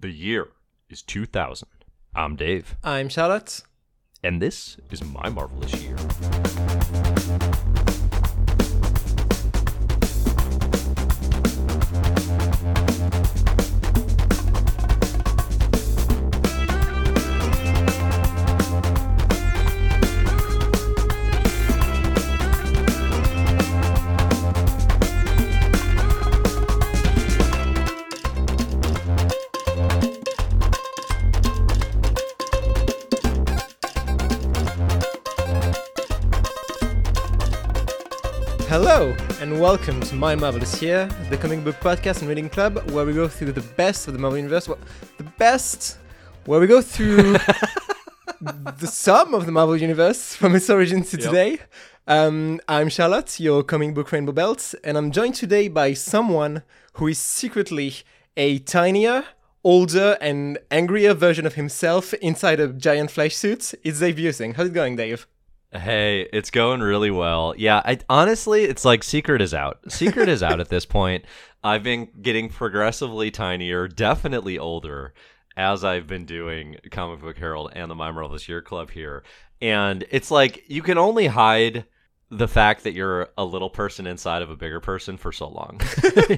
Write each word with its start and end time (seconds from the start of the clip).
The 0.00 0.08
year 0.10 0.48
is 0.88 1.02
2000. 1.02 1.68
I'm 2.14 2.34
Dave, 2.34 2.74
I'm 2.82 3.10
Charlotte. 3.10 3.60
and 4.22 4.40
this 4.40 4.78
is 4.90 5.04
my 5.04 5.28
marvelous 5.28 5.74
year. 5.74 5.96
Welcome 39.70 40.00
to 40.00 40.16
My 40.16 40.34
Marvelous 40.34 40.82
Year, 40.82 41.06
the 41.28 41.36
comic 41.36 41.62
book 41.62 41.76
podcast 41.76 42.18
and 42.18 42.28
reading 42.28 42.50
club 42.50 42.90
where 42.90 43.06
we 43.06 43.12
go 43.12 43.28
through 43.28 43.52
the 43.52 43.60
best 43.76 44.08
of 44.08 44.14
the 44.14 44.18
Marvel 44.18 44.36
Universe. 44.36 44.66
Well, 44.66 44.80
the 45.16 45.22
best, 45.22 45.98
where 46.44 46.58
we 46.58 46.66
go 46.66 46.82
through 46.82 47.34
the 48.40 48.88
sum 48.88 49.32
of 49.32 49.46
the 49.46 49.52
Marvel 49.52 49.76
Universe 49.76 50.34
from 50.34 50.56
its 50.56 50.68
origin 50.68 51.04
to 51.04 51.16
Yep. 51.16 51.24
today. 51.24 51.58
Um, 52.08 52.60
I'm 52.66 52.88
Charlotte, 52.88 53.38
your 53.38 53.62
comic 53.62 53.94
book 53.94 54.10
rainbow 54.10 54.32
belt, 54.32 54.74
and 54.82 54.98
I'm 54.98 55.12
joined 55.12 55.36
today 55.36 55.68
by 55.68 55.94
someone 55.94 56.64
who 56.94 57.06
is 57.06 57.20
secretly 57.20 57.94
a 58.36 58.58
tinier, 58.58 59.24
older, 59.62 60.18
and 60.20 60.58
angrier 60.72 61.14
version 61.14 61.46
of 61.46 61.54
himself 61.54 62.12
inside 62.14 62.58
a 62.58 62.66
giant 62.72 63.12
flesh 63.12 63.36
suit. 63.36 63.72
It's 63.84 64.00
Dave 64.00 64.16
Buesing. 64.16 64.56
How's 64.56 64.66
it 64.66 64.72
going, 64.72 64.96
Dave? 64.96 65.28
Hey, 65.72 66.28
it's 66.32 66.50
going 66.50 66.80
really 66.80 67.12
well. 67.12 67.54
Yeah, 67.56 67.80
I 67.84 67.98
honestly, 68.08 68.64
it's 68.64 68.84
like 68.84 69.04
Secret 69.04 69.40
is 69.40 69.54
out. 69.54 69.78
Secret 69.88 70.28
is 70.28 70.42
out 70.42 70.58
at 70.58 70.68
this 70.68 70.84
point. 70.86 71.24
I've 71.62 71.84
been 71.84 72.08
getting 72.22 72.48
progressively 72.48 73.30
tinier, 73.30 73.86
definitely 73.86 74.58
older, 74.58 75.14
as 75.56 75.84
I've 75.84 76.06
been 76.08 76.24
doing 76.24 76.76
Comic 76.90 77.20
Book 77.20 77.38
Herald 77.38 77.70
and 77.74 77.90
the 77.90 77.94
My 77.94 78.10
Marvelous 78.10 78.48
Year 78.48 78.62
Club 78.62 78.90
here. 78.90 79.22
And 79.62 80.04
it's 80.10 80.30
like 80.30 80.64
you 80.68 80.82
can 80.82 80.98
only 80.98 81.28
hide 81.28 81.84
the 82.30 82.48
fact 82.48 82.84
that 82.84 82.92
you're 82.94 83.28
a 83.36 83.44
little 83.44 83.70
person 83.70 84.06
inside 84.06 84.42
of 84.42 84.50
a 84.50 84.56
bigger 84.56 84.80
person 84.80 85.16
for 85.16 85.30
so 85.30 85.48
long. 85.48 85.80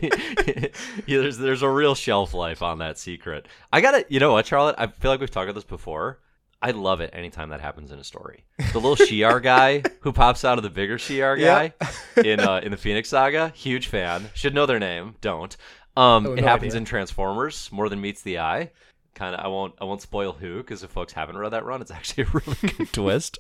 yeah, 0.03 0.69
there's 1.07 1.39
there's 1.39 1.63
a 1.63 1.69
real 1.69 1.95
shelf 1.95 2.35
life 2.35 2.63
on 2.63 2.79
that 2.79 2.99
secret. 2.99 3.47
I 3.73 3.81
gotta, 3.81 4.05
you 4.09 4.21
know 4.21 4.33
what, 4.33 4.47
Charlotte? 4.47 4.75
I 4.79 4.89
feel 4.89 5.11
like 5.11 5.21
we've 5.21 5.31
talked 5.31 5.49
about 5.49 5.55
this 5.55 5.65
before. 5.65 6.19
I 6.63 6.71
love 6.71 7.01
it 7.01 7.11
anytime 7.13 7.49
that 7.51 7.61
happens 7.61 7.91
in 7.91 7.99
a 7.99 8.05
story. 8.05 8.45
The 8.73 8.79
little 8.79 8.95
Shi'ar 8.97 9.43
guy 9.43 9.83
who 10.01 10.13
pops 10.13 10.45
out 10.45 10.59
of 10.59 10.63
the 10.65 10.71
bigger 10.71 10.97
Shi'ar 10.97 11.37
Yeah. 11.39 11.69
guy 11.69 12.23
in 12.25 12.39
uh, 12.41 12.61
in 12.63 12.71
the 12.71 12.77
Phoenix 12.77 13.09
Saga, 13.09 13.49
huge 13.55 13.89
fan. 13.89 14.31
Should 14.35 14.55
know 14.55 14.65
their 14.67 14.79
name, 14.79 15.17
don't. 15.21 15.57
Um, 15.97 16.27
Oh, 16.27 16.33
it 16.35 16.41
no 16.43 16.47
happens 16.47 16.73
idea. 16.73 16.79
in 16.79 16.85
Transformers 16.85 17.69
more 17.73 17.89
than 17.89 18.01
meets 18.01 18.23
the 18.23 18.39
eye. 18.39 18.71
Kind 19.15 19.35
of, 19.35 19.45
I 19.45 19.49
won't, 19.49 19.75
I 19.79 19.85
won't 19.85 20.01
spoil 20.01 20.33
who 20.33 20.59
because 20.59 20.83
if 20.83 20.91
folks 20.91 21.13
haven't 21.13 21.37
read 21.37 21.51
that 21.51 21.65
run, 21.67 21.83
it's 21.83 21.91
actually 21.99 22.25
a 22.25 22.27
really 22.29 22.57
good 22.77 22.93
twist. 22.93 23.39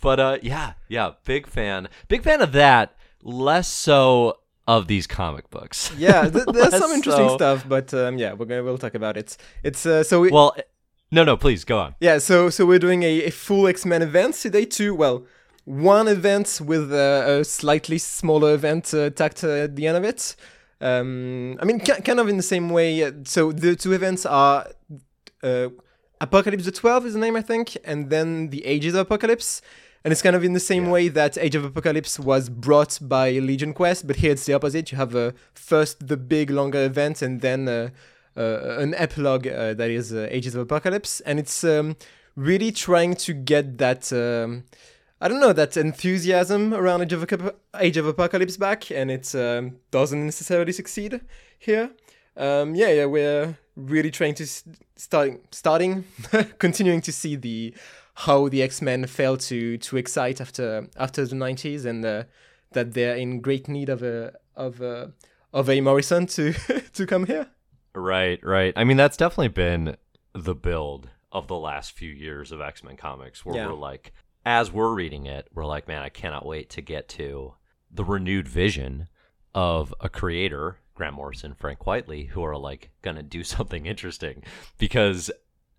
But 0.00 0.20
uh, 0.20 0.38
yeah, 0.42 0.74
yeah, 0.88 1.12
big 1.24 1.46
fan, 1.48 1.88
big 2.08 2.22
fan 2.22 2.40
of 2.40 2.52
that. 2.52 2.94
Less 3.22 3.66
so 3.66 4.38
of 4.68 4.86
these 4.86 5.06
comic 5.08 5.50
books. 5.50 5.90
yeah, 5.98 6.28
th- 6.28 6.44
there's 6.52 6.70
some 6.78 6.92
interesting 6.92 7.28
so. 7.30 7.36
stuff, 7.36 7.64
but 7.68 7.92
um, 7.94 8.16
yeah, 8.18 8.34
we're 8.34 8.46
gonna 8.46 8.62
we'll 8.62 8.78
talk 8.78 8.94
about 8.94 9.16
it. 9.16 9.36
It's 9.64 9.84
uh, 9.86 10.04
so 10.04 10.20
we, 10.20 10.30
Well, 10.30 10.54
no, 11.10 11.24
no, 11.24 11.36
please 11.36 11.64
go 11.64 11.78
on. 11.78 11.94
yeah, 12.00 12.18
so 12.18 12.50
so 12.50 12.66
we're 12.66 12.78
doing 12.78 13.02
a, 13.02 13.24
a 13.24 13.30
full 13.30 13.66
X 13.68 13.84
Men 13.86 14.02
event 14.02 14.34
today 14.34 14.64
too. 14.64 14.94
Well, 14.94 15.24
one 15.64 16.08
event 16.08 16.60
with 16.64 16.92
uh, 16.92 17.24
a 17.40 17.44
slightly 17.44 17.98
smaller 17.98 18.54
event 18.54 18.92
uh, 18.94 19.10
tacked 19.10 19.44
uh, 19.44 19.64
at 19.64 19.76
the 19.76 19.86
end 19.86 19.96
of 19.96 20.04
it. 20.04 20.36
Um, 20.80 21.58
I 21.60 21.64
mean, 21.64 21.80
ki- 21.80 22.00
kind 22.02 22.20
of 22.20 22.28
in 22.28 22.36
the 22.36 22.42
same 22.42 22.70
way. 22.70 23.02
uh, 23.02 23.12
So 23.24 23.52
the 23.52 23.74
two 23.76 23.92
events 23.92 24.24
are 24.26 24.66
uh, 25.42 25.68
Apocalypse 26.20 26.64
the 26.64 26.72
Twelve 26.72 27.04
is 27.06 27.14
the 27.14 27.20
name 27.20 27.36
I 27.36 27.42
think, 27.42 27.76
and 27.84 28.10
then 28.10 28.50
the 28.50 28.64
Ages 28.64 28.94
of 28.94 29.00
Apocalypse. 29.00 29.60
And 30.04 30.12
it's 30.12 30.22
kind 30.22 30.36
of 30.36 30.44
in 30.44 30.52
the 30.52 30.60
same 30.60 30.84
Yeah. 30.86 30.92
way 30.92 31.08
that 31.08 31.36
Age 31.36 31.56
of 31.56 31.64
Apocalypse 31.64 32.18
was 32.20 32.48
brought 32.48 32.98
by 33.02 33.32
Legion 33.32 33.74
Quest, 33.74 34.06
but 34.06 34.16
here 34.16 34.30
it's 34.32 34.46
the 34.46 34.52
opposite. 34.54 34.92
You 34.92 34.96
have 34.98 35.14
uh, 35.16 35.32
first 35.54 36.06
the 36.06 36.16
big 36.16 36.50
longer 36.50 36.84
event, 36.84 37.20
and 37.20 37.40
then 37.40 37.68
uh, 37.68 37.88
an 38.42 38.94
epilogue 38.94 39.46
uh, 39.46 39.74
that 39.74 39.90
is 39.90 40.12
uh, 40.12 40.28
Ages 40.30 40.54
of 40.54 40.62
Apocalypse, 40.62 41.20
and 41.20 41.38
it's 41.38 41.64
um, 41.64 41.96
really 42.36 42.72
trying 42.72 43.14
to 43.16 43.32
get 43.32 43.78
that 43.78 44.12
um, 44.12 44.64
I 45.20 45.26
don't 45.26 45.40
know 45.40 45.52
that 45.52 45.76
enthusiasm 45.76 46.72
around 46.72 47.02
Age 47.02 47.12
of, 47.12 47.24
Aco- 47.24 47.56
Age 47.78 47.96
of 47.96 48.06
Apocalypse 48.06 48.56
back, 48.56 48.90
and 48.90 49.10
it 49.10 49.34
um, 49.34 49.76
doesn't 49.90 50.24
necessarily 50.24 50.72
succeed 50.72 51.20
here. 51.58 51.90
Um, 52.36 52.76
yeah, 52.76 52.90
yeah, 52.90 53.04
we're 53.06 53.58
really 53.74 54.12
trying 54.12 54.34
to 54.34 54.44
s- 54.44 54.62
starting 54.94 55.40
starting 55.50 56.04
continuing 56.58 57.00
to 57.00 57.12
see 57.12 57.34
the 57.34 57.74
how 58.14 58.48
the 58.48 58.62
X 58.62 58.80
Men 58.80 59.06
failed 59.06 59.40
to 59.40 59.76
to 59.78 59.96
excite 59.96 60.40
after 60.40 60.86
after 60.96 61.26
the 61.26 61.34
nineties, 61.34 61.84
and 61.84 62.04
uh, 62.04 62.24
that 62.72 62.94
they're 62.94 63.16
in 63.16 63.40
great 63.40 63.66
need 63.66 63.88
of 63.88 64.04
a 64.04 64.34
of 64.54 64.80
a 64.80 65.12
of 65.52 65.68
a 65.68 65.80
Morrison 65.80 66.26
to 66.26 66.52
to 66.92 67.06
come 67.06 67.26
here. 67.26 67.48
Right, 67.98 68.38
right. 68.44 68.72
I 68.76 68.84
mean, 68.84 68.96
that's 68.96 69.16
definitely 69.16 69.48
been 69.48 69.96
the 70.34 70.54
build 70.54 71.10
of 71.32 71.48
the 71.48 71.56
last 71.58 71.92
few 71.92 72.10
years 72.10 72.52
of 72.52 72.60
X 72.60 72.82
Men 72.84 72.96
comics, 72.96 73.44
where 73.44 73.56
Yeah. 73.56 73.66
we're 73.66 73.74
like, 73.74 74.12
as 74.46 74.72
we're 74.72 74.94
reading 74.94 75.26
it, 75.26 75.48
we're 75.54 75.66
like, 75.66 75.88
man, 75.88 76.02
I 76.02 76.08
cannot 76.08 76.46
wait 76.46 76.70
to 76.70 76.80
get 76.80 77.08
to 77.10 77.54
the 77.90 78.04
renewed 78.04 78.48
vision 78.48 79.08
of 79.54 79.92
a 80.00 80.08
creator, 80.08 80.78
Grant 80.94 81.14
Morrison, 81.16 81.54
Frank 81.54 81.80
Quitely, 81.80 82.28
who 82.28 82.42
are 82.44 82.56
like 82.56 82.90
gonna 83.02 83.22
do 83.22 83.42
something 83.44 83.86
interesting 83.86 84.42
because 84.78 85.30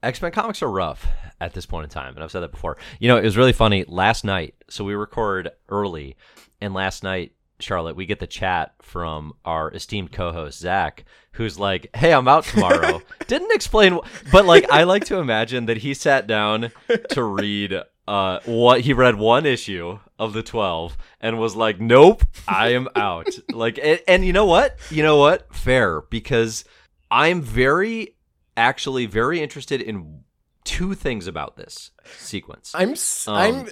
X 0.04 0.22
Men 0.22 0.32
comics 0.32 0.62
are 0.62 0.70
rough 0.72 1.08
at 1.42 1.54
this 1.54 1.66
point 1.66 1.86
in 1.86 1.90
time, 1.90 2.16
and 2.16 2.24
I've 2.24 2.32
said 2.32 2.42
that 2.42 2.52
before. 2.52 2.78
You 3.00 3.08
know, 3.08 3.18
it 3.18 3.24
was 3.24 3.38
really 3.38 3.54
funny 3.54 3.86
last 3.88 4.24
night. 4.24 4.56
So 4.70 4.84
we 4.84 4.94
record 4.94 5.50
early, 5.68 6.16
and 6.62 6.74
last 6.74 7.04
night, 7.04 7.34
Charlotte, 7.60 7.96
we 7.96 8.06
get 8.06 8.20
the 8.20 8.28
chat 8.28 8.74
from 8.82 9.34
our 9.46 9.72
esteemed 9.72 10.12
co-host 10.12 10.60
Zach, 10.60 11.06
who's 11.34 11.60
like, 11.60 11.90
"Hey, 11.96 12.14
I'm 12.14 12.28
out 12.28 12.46
tomorrow." 12.46 13.02
Didn't 13.28 13.52
explain, 13.54 13.94
wh- 13.94 14.32
but 14.32 14.46
like, 14.46 14.70
I 14.72 14.84
like 14.84 15.06
to 15.06 15.18
imagine 15.18 15.66
that 15.68 15.78
he 15.78 15.94
sat 15.94 16.28
down 16.28 16.72
to 17.12 17.24
read. 17.24 17.82
Uh, 18.08 18.40
what 18.46 18.82
he 18.82 18.92
read 18.92 19.14
one 19.16 19.46
issue 19.46 20.00
of 20.18 20.34
the 20.34 20.42
12 20.42 20.98
and 21.22 21.38
was 21.38 21.56
like, 21.56 21.80
"Nope, 21.80 22.24
I 22.48 22.70
am 22.70 22.88
out." 22.96 23.28
like, 23.54 23.80
and, 23.82 24.02
and 24.08 24.26
you 24.26 24.34
know 24.34 24.46
what? 24.46 24.78
You 24.90 25.04
know 25.04 25.18
what? 25.18 25.54
Fair 25.54 26.02
because 26.10 26.66
I'm 27.12 27.42
very 27.42 28.16
actually 28.58 29.06
very 29.06 29.42
interested 29.42 29.82
in 29.82 30.24
two 30.64 30.94
things 30.94 31.28
about 31.28 31.56
this 31.56 31.92
sequence. 32.18 32.74
I'm 32.76 32.96
Um, 33.28 33.56
am 33.56 33.70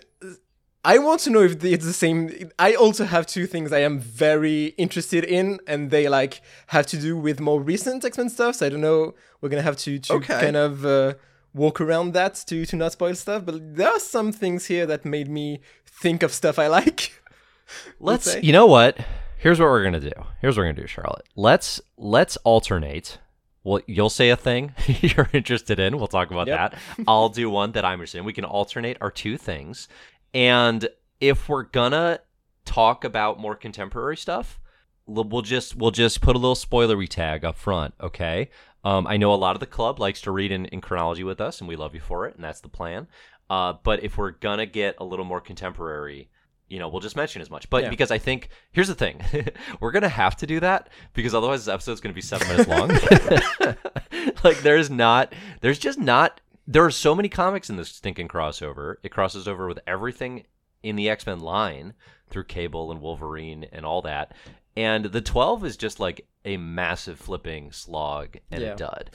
I 0.85 0.99
want 0.99 1.19
to 1.21 1.29
know 1.29 1.41
if 1.41 1.63
it's 1.63 1.85
the 1.85 1.93
same. 1.93 2.49
I 2.57 2.73
also 2.75 3.03
have 3.05 3.25
two 3.25 3.45
things 3.45 3.73
I 3.73 3.79
am 3.79 3.99
very 3.99 4.67
interested 4.77 5.23
in, 5.25 5.59
and 5.67 5.91
they 5.91 6.07
like 6.07 6.41
have 6.67 6.85
to 6.87 6.97
do 6.97 7.17
with 7.17 7.39
more 7.39 7.61
recent 7.61 8.05
X 8.05 8.17
Men 8.17 8.29
stuff. 8.29 8.55
So 8.55 8.65
I 8.65 8.69
don't 8.69 8.81
know. 8.81 9.13
We're 9.41 9.49
gonna 9.49 9.63
have 9.63 9.77
to 9.77 9.99
to 9.99 10.13
Okay. 10.13 10.39
kind 10.39 10.55
of 10.55 10.85
uh, 10.85 11.13
walk 11.53 11.81
around 11.81 12.13
that 12.13 12.35
to 12.47 12.65
to 12.65 12.75
not 12.75 12.93
spoil 12.93 13.15
stuff. 13.15 13.43
But 13.45 13.75
there 13.75 13.89
are 13.89 13.99
some 13.99 14.31
things 14.31 14.67
here 14.67 14.85
that 14.85 15.03
made 15.03 15.27
me 15.29 15.59
think 15.85 16.23
of 16.23 16.31
stuff 16.31 16.57
I 16.57 16.67
like. 16.67 17.21
Let's 17.99 18.41
you 18.41 18.53
know 18.53 18.65
what? 18.65 18.97
Here's 19.37 19.59
what 19.59 19.67
we're 19.69 19.83
gonna 19.83 19.99
do. 19.99 20.11
Here's 20.41 20.55
what 20.57 20.63
we're 20.63 20.71
gonna 20.71 20.81
do, 20.83 20.87
Charlotte. 20.87 21.27
Let's 21.35 21.81
let's 21.97 22.37
alternate. 22.37 23.17
Well, 23.63 23.81
you'll 23.85 24.09
say 24.09 24.29
a 24.29 24.37
thing 24.37 24.73
you're 24.87 25.29
interested 25.33 25.77
in. 25.79 25.97
We'll 25.97 26.07
talk 26.07 26.31
about 26.31 26.47
Yep. 26.47 26.57
that. 26.71 26.79
I'll 27.05 27.27
do 27.27 27.49
one 27.49 27.73
that 27.73 27.83
I'm 27.83 27.95
interested 27.99 28.19
in. 28.19 28.23
We 28.25 28.31
can 28.31 28.45
alternate 28.45 28.95
our 29.01 29.11
two 29.11 29.35
things. 29.37 29.89
And 30.37 30.87
if 31.19 31.49
we're 31.49 31.63
gonna 31.63 32.19
talk 32.63 33.03
about 33.03 33.39
more 33.39 33.55
contemporary 33.55 34.17
stuff, 34.17 34.59
we'll 35.07 35.41
just 35.41 35.75
we'll 35.75 35.89
just 35.89 36.21
put 36.21 36.35
a 36.35 36.39
little 36.39 36.53
spoilery 36.55 37.09
tag 37.09 37.43
up 37.43 37.55
front, 37.57 37.95
okay? 37.99 38.51
Um, 38.83 39.07
I 39.07 39.17
know 39.17 39.33
a 39.33 39.35
lot 39.35 39.55
of 39.55 39.61
the 39.61 39.65
club 39.65 39.99
likes 39.99 40.21
to 40.21 40.31
read 40.31 40.51
in, 40.51 40.65
in 40.67 40.79
chronology 40.79 41.23
with 41.23 41.41
us, 41.41 41.59
and 41.59 41.67
we 41.67 41.75
love 41.75 41.95
you 41.95 42.01
for 42.01 42.27
it, 42.27 42.35
and 42.35 42.43
that's 42.43 42.61
the 42.61 42.69
plan. 42.69 43.07
Uh, 43.49 43.73
but 43.83 44.03
if 44.03 44.15
we're 44.19 44.29
gonna 44.29 44.67
get 44.67 44.93
a 44.99 45.03
little 45.03 45.25
more 45.25 45.41
contemporary, 45.41 46.29
you 46.67 46.77
know, 46.77 46.87
we'll 46.87 47.01
just 47.01 47.15
mention 47.15 47.41
as 47.41 47.49
much. 47.49 47.67
But 47.71 47.85
Yeah. 47.85 47.89
because 47.89 48.11
I 48.11 48.19
think 48.19 48.49
here's 48.71 48.89
the 48.89 48.93
thing, 48.93 49.23
we're 49.79 49.91
gonna 49.91 50.07
have 50.07 50.35
to 50.35 50.45
do 50.45 50.59
that 50.59 50.89
because 51.13 51.33
otherwise 51.33 51.65
this 51.65 51.73
episode's 51.73 51.99
gonna 51.99 52.13
be 52.13 52.21
seven 52.21 52.47
minutes 52.47 52.69
long. 52.69 52.89
like 54.43 54.59
there's 54.59 54.91
not, 54.91 55.33
there's 55.61 55.79
just 55.79 55.97
not. 55.97 56.41
There 56.67 56.83
are 56.83 56.91
so 56.91 57.15
many 57.15 57.29
comics 57.29 57.69
in 57.69 57.77
this 57.77 57.89
stinking 57.89 58.27
crossover. 58.27 58.95
It 59.03 59.09
crosses 59.09 59.47
over 59.47 59.67
with 59.67 59.79
everything 59.87 60.43
in 60.83 60.95
the 60.97 61.09
X 61.09 61.25
Men 61.25 61.39
line 61.39 61.93
through 62.29 62.43
Cable 62.45 62.91
and 62.91 63.01
Wolverine 63.01 63.65
and 63.71 63.85
all 63.85 64.01
that. 64.03 64.33
and 64.75 65.05
the 65.05 65.21
12 65.21 65.65
is 65.65 65.75
just 65.75 65.99
like 65.99 66.27
a 66.45 66.55
massive 66.57 67.17
flipping 67.19 67.71
slog 67.71 68.37
and 68.51 68.61
Yeah. 68.61 68.73
a 68.73 68.75
dud. 68.75 69.09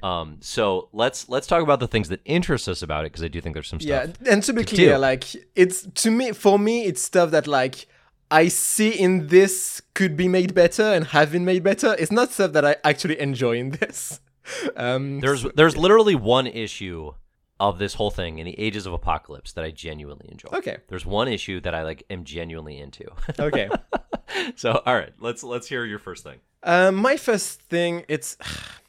Um, 0.00 0.36
so 0.40 0.88
let's 0.92 1.28
let's 1.28 1.46
talk 1.48 1.62
about 1.62 1.80
the 1.80 1.88
things 1.88 2.08
that 2.10 2.20
interest 2.24 2.68
us 2.68 2.82
about 2.82 3.04
it 3.04 3.10
because 3.12 3.24
I 3.24 3.28
do 3.28 3.40
think 3.40 3.54
there's 3.54 3.66
some 3.68 3.80
stuff. 3.80 4.10
Yeah, 4.22 4.32
and 4.32 4.42
to 4.44 4.52
be 4.52 4.62
to 4.64 4.74
clear, 4.76 4.92
do. 4.94 4.98
like 4.98 5.24
it's 5.56 5.82
to 6.02 6.10
me 6.12 6.30
for 6.32 6.56
me 6.58 6.84
it's 6.84 7.02
stuff 7.02 7.30
that 7.32 7.46
like 7.48 7.86
I 8.30 8.46
see 8.48 8.90
in 8.90 9.26
this 9.26 9.82
could 9.94 10.16
be 10.16 10.28
made 10.28 10.54
better 10.54 10.84
and 10.84 11.06
have 11.08 11.32
been 11.32 11.44
made 11.44 11.64
better. 11.64 11.96
It's 11.98 12.12
not 12.12 12.30
stuff 12.30 12.52
that 12.52 12.64
I 12.64 12.76
actually 12.84 13.18
enjoy 13.18 13.56
in 13.56 13.70
this. 13.70 14.20
Um 14.76 15.20
There's 15.20 15.42
there's 15.54 15.76
literally 15.76 16.14
one 16.14 16.46
issue 16.46 17.12
of 17.60 17.78
this 17.78 17.94
whole 17.94 18.10
thing 18.10 18.38
in 18.38 18.46
the 18.46 18.58
Ages 18.58 18.86
of 18.86 18.92
Apocalypse 18.92 19.52
that 19.52 19.64
I 19.64 19.70
genuinely 19.70 20.28
enjoy. 20.30 20.48
Okay. 20.52 20.78
There's 20.88 21.04
one 21.04 21.28
issue 21.28 21.60
that 21.62 21.74
I 21.74 21.82
like 21.82 22.04
am 22.08 22.24
genuinely 22.24 22.78
into. 22.78 23.04
okay. 23.38 23.68
so 24.56 24.82
all 24.86 24.94
right, 24.94 25.12
let's 25.20 25.42
let's 25.42 25.68
hear 25.68 25.84
your 25.84 25.98
first 25.98 26.24
thing. 26.24 26.38
Um, 26.62 26.96
my 26.96 27.16
first 27.16 27.60
thing, 27.62 28.04
it's 28.08 28.36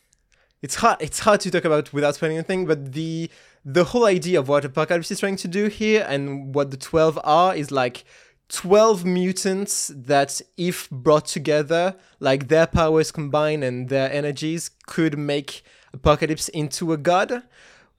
it's 0.62 0.76
hard. 0.76 0.98
It's 1.00 1.20
hard 1.20 1.40
to 1.42 1.52
talk 1.52 1.66
about 1.66 1.92
without 1.94 2.16
spoiling 2.16 2.38
anything. 2.38 2.66
But 2.66 2.94
the 2.94 3.30
the 3.66 3.86
whole 3.86 4.06
idea 4.06 4.40
of 4.40 4.48
what 4.48 4.66
Apocalypse 4.66 5.12
is 5.12 5.20
trying 5.20 5.38
to 5.38 5.48
do 5.48 5.68
here 5.68 6.06
and 6.08 6.54
what 6.54 6.72
the 6.72 6.78
twelve 6.78 7.20
are 7.24 7.56
is 7.56 7.72
like 7.72 8.04
twelve 8.50 9.06
mutants 9.06 9.92
that, 9.96 10.42
if 10.58 10.90
brought 10.90 11.26
together, 11.28 11.96
like 12.20 12.48
their 12.50 12.68
powers 12.68 13.12
combined 13.12 13.64
and 13.64 13.88
their 13.90 14.12
energies, 14.12 14.72
could 14.88 15.18
make 15.18 15.64
Apocalypse 15.94 16.50
into 16.50 16.92
a 16.94 16.98
god. 16.98 17.44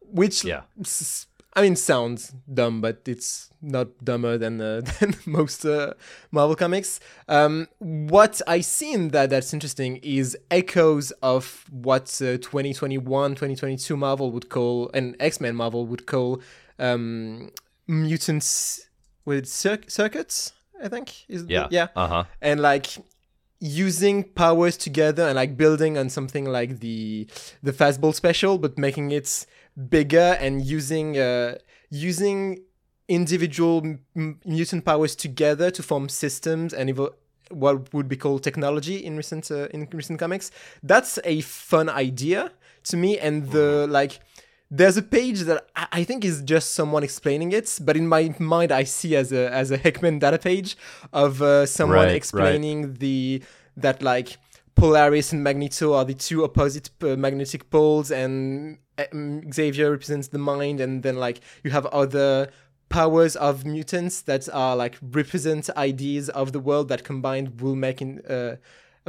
Which 0.00 0.44
Yeah. 0.44 0.62
s- 0.80 1.26
I 1.56 1.62
mean, 1.62 1.74
sounds 1.74 2.32
dumb, 2.52 2.80
but 2.80 3.00
it's 3.06 3.50
not 3.60 3.88
dumber 4.04 4.38
than 4.38 4.60
uh, 4.60 4.80
than 5.00 5.14
most 5.26 5.64
uh, 5.64 5.94
Marvel 6.30 6.54
comics. 6.54 7.00
Um, 7.28 7.66
what 7.78 8.40
I 8.46 8.60
see 8.60 8.92
in 8.92 9.08
that 9.08 9.30
that's 9.30 9.52
interesting 9.52 9.96
is 10.02 10.36
echoes 10.50 11.10
of 11.22 11.64
what 11.70 12.04
uh, 12.22 12.38
2021, 12.38 13.32
2022 13.32 13.96
Marvel 13.96 14.30
would 14.30 14.48
call, 14.48 14.90
and 14.94 15.16
X 15.18 15.40
Men 15.40 15.56
Marvel 15.56 15.86
would 15.86 16.06
call 16.06 16.40
um, 16.78 17.50
mutants 17.88 18.86
with 19.30 19.44
cir- 19.46 19.86
circuits. 20.00 20.36
I 20.84 20.88
think 20.94 21.06
is 21.34 21.40
the- 21.46 21.52
Yeah. 21.56 21.68
yeah 21.78 21.88
Uh 22.02 22.08
huh. 22.14 22.24
and 22.48 22.56
like 22.70 22.86
using 23.84 24.16
powers 24.24 24.76
together 24.86 25.24
and 25.28 25.36
like 25.42 25.52
building 25.56 25.98
on 25.98 26.08
something 26.08 26.46
like 26.58 26.70
the 26.80 27.26
the 27.66 27.72
fastball 27.80 28.14
special 28.22 28.56
but 28.64 28.72
making 28.78 29.10
it 29.18 29.28
bigger 29.96 30.30
and 30.44 30.54
using 30.76 31.08
uh 31.18 31.50
using 32.08 32.40
individual 33.08 33.78
m- 33.84 34.00
m- 34.16 34.40
mutant 34.46 34.84
powers 34.84 35.14
together 35.16 35.70
to 35.70 35.82
form 35.82 36.08
systems 36.08 36.72
and 36.72 36.88
evo- 36.90 37.12
what 37.50 37.92
would 37.92 38.08
be 38.08 38.16
called 38.16 38.42
technology 38.42 38.96
in 39.04 39.16
recent 39.16 39.50
uh, 39.50 39.66
in 39.74 39.86
recent 39.92 40.18
comics 40.18 40.50
that's 40.82 41.18
a 41.24 41.40
fun 41.42 41.88
idea 41.90 42.52
to 42.84 42.96
me 42.96 43.18
and 43.18 43.50
the 43.50 43.86
like 43.90 44.20
there's 44.70 44.96
a 44.96 45.02
page 45.02 45.40
that 45.40 45.66
I 45.74 46.04
think 46.04 46.24
is 46.24 46.42
just 46.42 46.74
someone 46.74 47.02
explaining 47.02 47.52
it, 47.52 47.78
but 47.82 47.96
in 47.96 48.06
my 48.06 48.34
mind 48.38 48.70
I 48.70 48.84
see 48.84 49.16
as 49.16 49.32
a 49.32 49.52
as 49.52 49.70
a 49.70 49.76
Hickman 49.76 50.18
data 50.20 50.38
page 50.38 50.76
of 51.12 51.42
uh, 51.42 51.66
someone 51.66 51.98
Right, 51.98 52.06
right. 52.06 52.14
explaining 52.14 52.94
the 52.94 53.42
that 53.76 54.02
like 54.02 54.38
Polaris 54.76 55.32
and 55.32 55.42
Magneto 55.42 55.92
are 55.94 56.04
the 56.04 56.14
two 56.14 56.44
opposite 56.44 56.90
uh, 57.02 57.16
magnetic 57.16 57.68
poles, 57.70 58.10
and 58.10 58.78
um, 59.12 59.52
Xavier 59.52 59.90
represents 59.90 60.28
the 60.28 60.38
mind, 60.38 60.80
and 60.80 61.02
then 61.02 61.16
like 61.16 61.40
you 61.64 61.70
have 61.70 61.86
other 61.86 62.50
powers 62.88 63.36
of 63.36 63.64
mutants 63.64 64.22
that 64.22 64.48
are 64.52 64.76
like 64.76 64.98
represent 65.12 65.68
ideas 65.76 66.28
of 66.30 66.52
the 66.52 66.60
world 66.60 66.88
that 66.88 67.04
combined 67.04 67.60
will 67.60 67.76
make 67.76 68.00
in, 68.02 68.20
uh, 68.26 68.56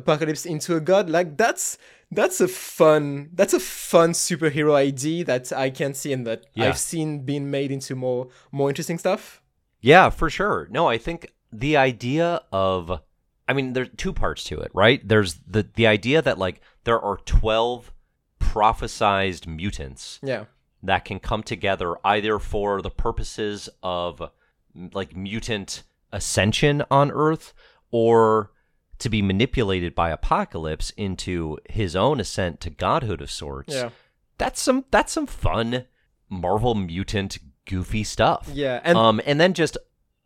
apocalypse 0.01 0.45
into 0.53 0.75
a 0.75 0.81
god 0.91 1.09
like 1.17 1.29
that's 1.43 1.77
that's 2.19 2.39
a 2.41 2.47
fun 2.47 3.29
that's 3.39 3.53
a 3.53 3.59
fun 3.91 4.09
superhero 4.27 4.73
idea 4.89 5.23
that 5.31 5.45
i 5.65 5.69
can 5.79 5.93
see 5.93 6.11
and 6.15 6.23
that 6.27 6.39
Yeah. 6.53 6.67
i've 6.67 6.77
seen 6.91 7.07
being 7.31 7.45
made 7.57 7.71
into 7.77 7.93
more 7.95 8.23
more 8.51 8.69
interesting 8.71 8.99
stuff 9.05 9.23
Yeah, 9.91 10.07
for 10.19 10.29
sure. 10.29 10.67
No, 10.77 10.83
I 10.95 10.97
think 10.99 11.19
the 11.63 11.73
idea 11.89 12.27
of 12.51 12.79
I 13.49 13.51
mean 13.57 13.73
there's 13.73 13.89
two 14.03 14.13
parts 14.13 14.41
to 14.49 14.55
it, 14.65 14.71
right? 14.83 14.99
There's 15.11 15.31
the 15.55 15.63
the 15.79 15.87
idea 15.97 16.21
that 16.27 16.37
like 16.45 16.57
there 16.87 17.01
are 17.09 17.17
12 17.25 17.91
prophesized 18.55 19.47
mutants 19.47 20.19
yeah 20.21 20.45
that 20.83 21.05
can 21.05 21.19
come 21.19 21.43
together 21.43 21.95
either 22.03 22.37
for 22.39 22.81
the 22.81 22.89
purposes 22.89 23.69
of 23.81 24.21
like 24.93 25.15
mutant 25.15 25.83
ascension 26.11 26.83
on 26.89 27.11
earth 27.11 27.53
or 27.91 28.51
to 29.01 29.09
be 29.09 29.21
manipulated 29.21 29.93
by 29.93 30.09
apocalypse 30.09 30.91
into 30.91 31.57
his 31.69 31.95
own 31.95 32.19
ascent 32.19 32.59
to 32.61 32.69
godhood 32.69 33.21
of 33.21 33.29
sorts. 33.29 33.73
yeah 33.73 33.89
That's 34.37 34.61
some 34.61 34.85
that's 34.91 35.11
some 35.11 35.27
fun 35.27 35.85
Marvel 36.29 36.75
mutant 36.75 37.37
goofy 37.67 38.03
stuff. 38.03 38.49
yeah 38.53 38.79
and 38.83 38.97
um, 38.97 39.21
and 39.25 39.39
then 39.39 39.53
just 39.53 39.77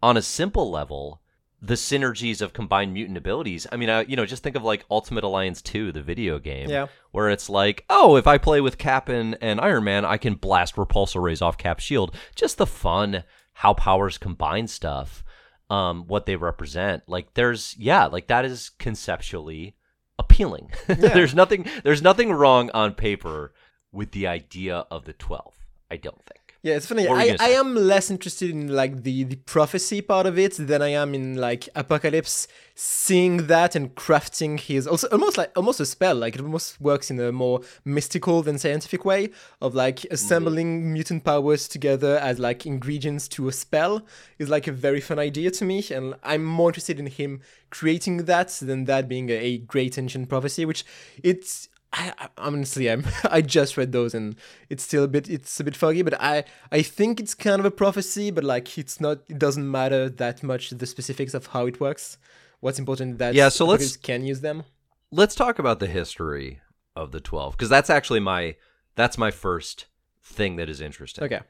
on 0.04 0.18
a 0.18 0.22
simple 0.22 0.70
level, 0.70 1.22
the 1.62 1.74
synergies 1.74 2.42
of 2.42 2.54
combined 2.54 2.94
mutant 2.94 3.18
abilities. 3.18 3.66
I 3.72 3.76
mean, 3.78 3.90
uh, 3.90 4.04
you 4.08 4.16
know, 4.16 4.26
just 4.26 4.44
think 4.44 4.56
of 4.56 4.62
like 4.64 4.86
Ultimate 4.92 5.24
Alliance 5.24 5.64
2, 5.64 5.92
the 5.92 6.02
video 6.04 6.38
game, 6.38 6.70
Yeah. 6.70 6.88
where 7.12 7.30
it's 7.30 7.50
like, 7.50 7.86
oh, 7.90 8.16
if 8.18 8.28
I 8.28 8.38
play 8.38 8.62
with 8.62 8.78
Cap 8.78 9.10
and, 9.10 9.36
and 9.42 9.60
Iron 9.60 9.84
Man, 9.84 10.06
I 10.06 10.18
can 10.18 10.36
blast 10.36 10.76
repulsor 10.76 11.24
rays 11.24 11.42
off 11.42 11.58
Cap's 11.58 11.84
shield. 11.84 12.14
Just 12.36 12.58
the 12.60 12.68
fun, 12.68 13.24
how 13.54 13.74
powers 13.74 14.20
combine 14.20 14.68
stuff, 14.68 15.24
um, 15.70 16.06
what 16.08 16.26
they 16.26 16.36
represent. 16.36 17.04
Like, 17.08 17.34
there's, 17.34 17.76
yeah, 17.78 18.06
like 18.06 18.28
that 18.28 18.46
is 18.46 18.70
conceptually 18.70 19.76
appealing. 20.20 20.72
there's 20.88 21.36
nothing, 21.36 21.68
there's 21.84 22.02
nothing 22.02 22.32
wrong 22.32 22.70
on 22.74 22.94
paper 22.94 23.54
with 23.92 24.12
the 24.12 24.28
idea 24.28 24.86
of 24.92 25.06
the 25.06 25.14
12. 25.14 25.54
I 25.90 25.98
don't 25.98 26.24
think. 26.26 26.45
Yeah, 26.66 26.78
it's 26.78 26.88
funny. 26.88 27.08
What 27.08 27.18
were 27.18 27.24
you 27.24 27.36
I, 27.40 27.50
I 27.50 27.50
am 27.50 27.76
less 27.76 28.10
interested 28.10 28.50
in 28.50 28.70
like 28.70 29.04
the, 29.04 29.24
the 29.24 29.36
prophecy 29.36 30.02
part 30.02 30.26
of 30.26 30.40
it 30.40 30.56
than 30.58 30.82
I 30.82 30.88
am 30.88 31.14
in 31.14 31.36
like 31.36 31.70
Apocalypse 31.76 32.48
seeing 32.74 33.46
that 33.46 33.76
and 33.76 33.94
crafting 33.94 34.60
his 34.60 34.88
also 34.88 35.08
almost 35.10 35.38
like 35.38 35.52
almost 35.56 35.80
a 35.80 35.86
spell. 35.86 36.16
Like 36.16 36.34
it 36.34 36.42
almost 36.42 36.82
works 36.82 37.12
in 37.12 37.20
a 37.20 37.32
more 37.32 37.62
mystical 37.86 38.42
than 38.42 38.58
scientific 38.58 39.06
way 39.06 39.30
of 39.62 39.76
like 39.76 39.98
mm-hmm. 39.98 40.14
assembling 40.16 40.92
mutant 40.92 41.24
powers 41.24 41.68
together 41.68 42.18
as 42.18 42.40
like 42.40 42.66
ingredients 42.66 43.28
to 43.28 43.48
a 43.48 43.52
spell 43.52 44.04
is 44.40 44.50
like 44.50 44.66
a 44.66 44.72
very 44.72 45.02
fun 45.02 45.20
idea 45.20 45.52
to 45.52 45.66
me. 45.66 45.86
And 45.92 46.16
I'm 46.24 46.44
more 46.44 46.70
interested 46.70 46.98
in 46.98 47.06
him 47.06 47.42
creating 47.70 48.26
that 48.26 48.50
than 48.60 48.86
that 48.86 49.08
being 49.08 49.30
a, 49.30 49.34
a 49.34 49.58
great 49.60 50.00
ancient 50.00 50.30
prophecy, 50.30 50.66
which 50.66 50.84
it's 51.22 51.70
I, 51.98 52.14
I 52.20 52.28
honestly 52.38 52.90
I'm 52.92 53.06
I 53.38 53.42
just 53.42 53.78
read 53.78 53.92
those 53.92 54.14
and 54.14 54.36
it's 54.70 54.84
still 54.84 55.04
a 55.06 55.08
bit 55.08 55.30
it's 55.30 55.60
a 55.60 55.64
bit 55.64 55.76
foggy, 55.76 56.02
but 56.04 56.20
I 56.22 56.44
I 56.72 56.82
think 56.82 57.20
it's 57.20 57.34
kind 57.34 57.60
of 57.60 57.66
a 57.66 57.72
prophecy, 57.72 58.32
but 58.32 58.44
like 58.44 58.78
it's 58.78 59.00
not 59.00 59.20
it 59.30 59.40
doesn't 59.40 59.70
matter 59.70 60.10
that 60.10 60.44
much 60.44 60.70
the 60.72 60.86
specifics 60.86 61.34
of 61.34 61.48
how 61.48 61.66
it 61.68 61.80
works. 61.80 62.18
What's 62.60 62.80
important 62.80 63.18
that 63.20 63.34
Yeah, 63.36 63.50
so 63.50 63.66
let's- 63.66 63.98
can 63.98 64.26
use 64.26 64.42
them. 64.42 64.64
let's 65.12 65.36
talk 65.36 65.60
about 65.60 65.80
the 65.80 65.88
history 65.88 66.60
of 66.96 67.12
the 67.12 67.20
12 67.22 67.56
because 67.56 67.70
that's 67.70 67.90
actually 67.90 68.20
my 68.20 68.56
that's 68.96 69.18
my 69.18 69.32
first 69.32 69.86
thing 70.24 70.56
that 70.58 70.68
is 70.70 70.82
interesting 70.82 71.24
Okay. 71.26 71.42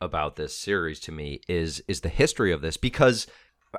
about 0.00 0.36
this 0.36 0.54
series 0.56 0.98
to 1.00 1.12
me 1.12 1.40
is 1.48 1.82
is 1.86 2.00
the 2.00 2.08
history 2.08 2.50
of 2.52 2.60
this 2.62 2.76
because 2.76 3.26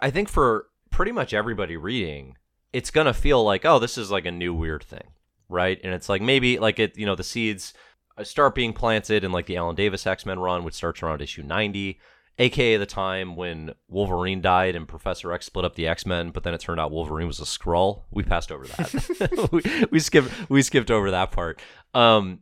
i 0.02 0.10
think 0.10 0.30
for 0.30 0.68
pretty 0.92 1.12
much 1.12 1.34
everybody 1.34 1.76
reading 1.76 2.38
it's 2.72 2.92
going 2.92 3.06
to 3.08 3.14
feel 3.14 3.44
like 3.44 3.66
oh 3.66 3.80
this 3.80 3.98
is 3.98 4.10
like 4.12 4.26
a 4.26 4.32
new 4.32 4.54
weird 4.54 4.84
thing 4.84 5.08
right 5.50 5.80
and 5.84 5.94
it's 5.94 6.10
like 6.10 6.22
maybe 6.22 6.60
like 6.60 6.80
it 6.80 6.98
you 6.98 7.06
know 7.06 7.16
the 7.16 7.24
seeds 7.24 7.74
uh, 8.18 8.24
start 8.24 8.56
being 8.56 8.74
planted 8.74 9.24
in 9.24 9.32
like 9.32 9.46
the 9.46 9.58
alan 9.58 9.76
davis 9.76 10.08
x-men 10.08 10.40
run 10.40 10.64
which 10.64 10.74
starts 10.74 11.02
around 11.04 11.22
issue 11.22 11.44
90 11.44 12.00
aka 12.38 12.78
the 12.78 12.86
time 12.86 13.36
when 13.36 13.74
Wolverine 13.88 14.42
died 14.42 14.76
and 14.76 14.88
Professor 14.88 15.32
X 15.32 15.46
split 15.46 15.66
up 15.66 15.76
the 15.76 15.88
X 15.88 16.06
Men, 16.06 16.32
but 16.32 16.44
then 16.44 16.54
it 16.54 16.60
turned 16.60 16.80
out 16.80 16.92
Wolverine 16.92 17.28
was 17.28 17.40
a 17.40 17.44
Skrull. 17.44 18.04
We 18.12 18.24
passed 18.24 18.52
over 18.52 18.66
that. 18.66 19.50
we, 19.52 19.86
we 19.92 20.00
skipped 20.00 20.50
we 20.50 20.62
skipped 20.62 20.92
over 20.92 21.12
that 21.12 21.32
part. 21.32 21.62
Um, 21.94 22.40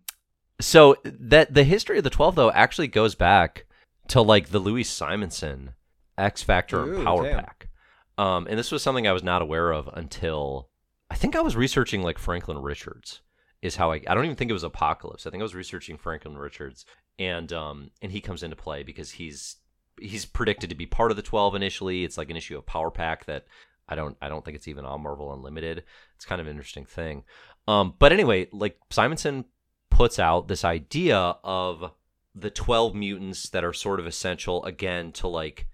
so 0.60 0.96
that 1.04 1.54
the 1.54 1.64
history 1.64 1.98
of 1.98 2.04
the 2.04 2.10
Twelve 2.10 2.36
though 2.36 2.52
actually 2.52 2.88
goes 2.88 3.16
back 3.16 3.66
to 4.10 4.22
like 4.22 4.50
the 4.50 4.60
Louise 4.60 4.90
Simonson 4.90 5.74
X 6.18 6.44
Factor 6.44 6.96
and 6.96 7.06
Power 7.06 7.24
damn. 7.24 7.44
Pack. 7.44 7.70
Um, 8.18 8.48
and 8.48 8.60
this 8.60 8.72
was 8.72 8.84
something 8.84 9.08
I 9.08 9.14
was 9.14 9.24
not 9.24 9.42
aware 9.42 9.72
of 9.72 9.90
until 9.94 10.70
I 11.14 11.16
think 11.16 11.36
I 11.36 11.42
was 11.42 11.56
researching 11.56 12.02
like 12.02 12.18
Franklin 12.18 12.58
Richards. 12.58 13.22
Is 13.62 13.76
how 13.76 13.92
I 13.92 14.02
I 14.08 14.16
don't 14.16 14.26
even 14.26 14.36
think 14.36 14.50
it 14.50 14.56
was 14.56 14.64
Apocalypse. 14.64 15.28
I 15.28 15.30
think 15.30 15.42
I 15.42 15.44
was 15.44 15.54
researching 15.54 15.96
Franklin 15.96 16.36
Richards, 16.36 16.88
and 17.20 17.54
um 17.54 17.92
and 18.02 18.12
he 18.12 18.20
comes 18.20 18.42
into 18.42 18.56
play 18.56 18.82
because 18.82 19.12
he's 19.12 19.58
he's 20.00 20.26
predicted 20.26 20.72
to 20.72 20.76
be 20.76 20.88
part 20.88 21.12
of 21.12 21.18
the 21.18 21.22
12 21.22 21.54
initially 21.54 22.04
it's 22.04 22.18
like 22.18 22.32
an 22.32 22.36
issue 22.36 22.58
of 22.58 22.66
power 22.66 22.90
pack 22.90 23.26
that 23.26 23.46
i 23.88 23.94
don't 23.94 24.18
i 24.24 24.28
don't 24.28 24.44
think 24.44 24.56
it's 24.56 24.68
even 24.68 24.86
on 24.86 25.04
marvel 25.04 25.32
unlimited 25.32 25.84
it's 26.16 26.26
kind 26.26 26.42
of 26.42 26.48
an 26.48 26.52
interesting 26.52 26.84
thing 26.84 27.24
um 27.68 27.94
but 28.00 28.12
anyway 28.12 28.48
like 28.52 28.76
simonson 28.90 29.46
puts 29.92 30.18
out 30.18 30.48
this 30.48 30.66
idea 30.66 31.36
of 31.44 31.92
the 32.34 32.50
12 32.50 32.96
mutants 32.96 33.50
that 33.50 33.64
are 33.64 33.72
sort 33.72 34.00
of 34.00 34.08
essential 34.08 34.66
again 34.66 35.12
to 35.12 35.28
like 35.28 35.68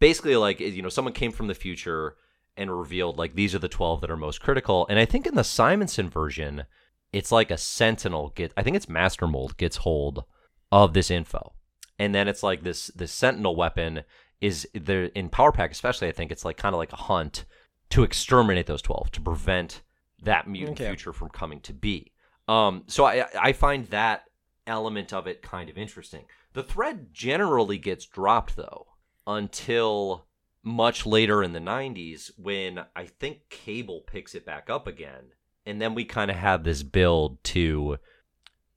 basically 0.00 0.36
like 0.36 0.58
you 0.58 0.80
know 0.80 0.88
someone 0.88 1.12
came 1.12 1.32
from 1.32 1.48
the 1.48 1.54
future 1.54 2.16
and 2.56 2.76
revealed 2.76 3.18
like 3.18 3.34
these 3.34 3.54
are 3.54 3.58
the 3.58 3.68
12 3.68 4.00
that 4.00 4.10
are 4.10 4.16
most 4.16 4.40
critical. 4.40 4.86
And 4.88 4.98
I 4.98 5.04
think 5.04 5.26
in 5.26 5.34
the 5.34 5.44
Simonson 5.44 6.08
version, 6.08 6.64
it's 7.12 7.32
like 7.32 7.50
a 7.50 7.58
sentinel 7.58 8.32
get 8.34 8.52
I 8.56 8.62
think 8.62 8.76
it's 8.76 8.88
Master 8.88 9.26
Mold 9.26 9.56
gets 9.56 9.78
hold 9.78 10.24
of 10.72 10.92
this 10.92 11.10
info. 11.10 11.52
And 11.98 12.14
then 12.14 12.28
it's 12.28 12.42
like 12.42 12.62
this 12.62 12.88
this 12.88 13.12
sentinel 13.12 13.56
weapon 13.56 14.02
is 14.40 14.68
there 14.74 15.04
in 15.04 15.28
Power 15.30 15.52
Pack 15.52 15.70
especially 15.70 16.08
I 16.08 16.12
think 16.12 16.30
it's 16.32 16.44
like 16.44 16.56
kind 16.56 16.74
of 16.74 16.78
like 16.78 16.92
a 16.92 16.96
hunt 16.96 17.44
to 17.90 18.02
exterminate 18.02 18.66
those 18.66 18.82
12 18.82 19.12
to 19.12 19.20
prevent 19.20 19.82
that 20.22 20.48
mutant 20.48 20.80
Okay. 20.80 20.88
future 20.88 21.12
from 21.12 21.28
coming 21.30 21.60
to 21.60 21.72
be. 21.72 22.12
Um 22.48 22.84
so 22.86 23.04
I 23.04 23.26
I 23.40 23.52
find 23.52 23.86
that 23.86 24.24
element 24.66 25.12
of 25.12 25.26
it 25.26 25.40
kind 25.42 25.70
of 25.70 25.78
interesting. 25.78 26.24
The 26.52 26.62
thread 26.62 27.12
generally 27.12 27.78
gets 27.78 28.04
dropped 28.06 28.56
though 28.56 28.86
until 29.26 30.25
much 30.66 31.06
later 31.06 31.44
in 31.44 31.52
the 31.52 31.60
90s 31.60 32.32
when 32.36 32.80
I 32.96 33.06
think 33.06 33.48
Cable 33.50 34.00
picks 34.00 34.34
it 34.34 34.44
back 34.44 34.68
up 34.68 34.88
again. 34.88 35.26
And 35.64 35.80
then 35.80 35.94
we 35.94 36.04
kind 36.04 36.28
of 36.28 36.36
have 36.36 36.64
this 36.64 36.82
build 36.82 37.42
to 37.44 37.98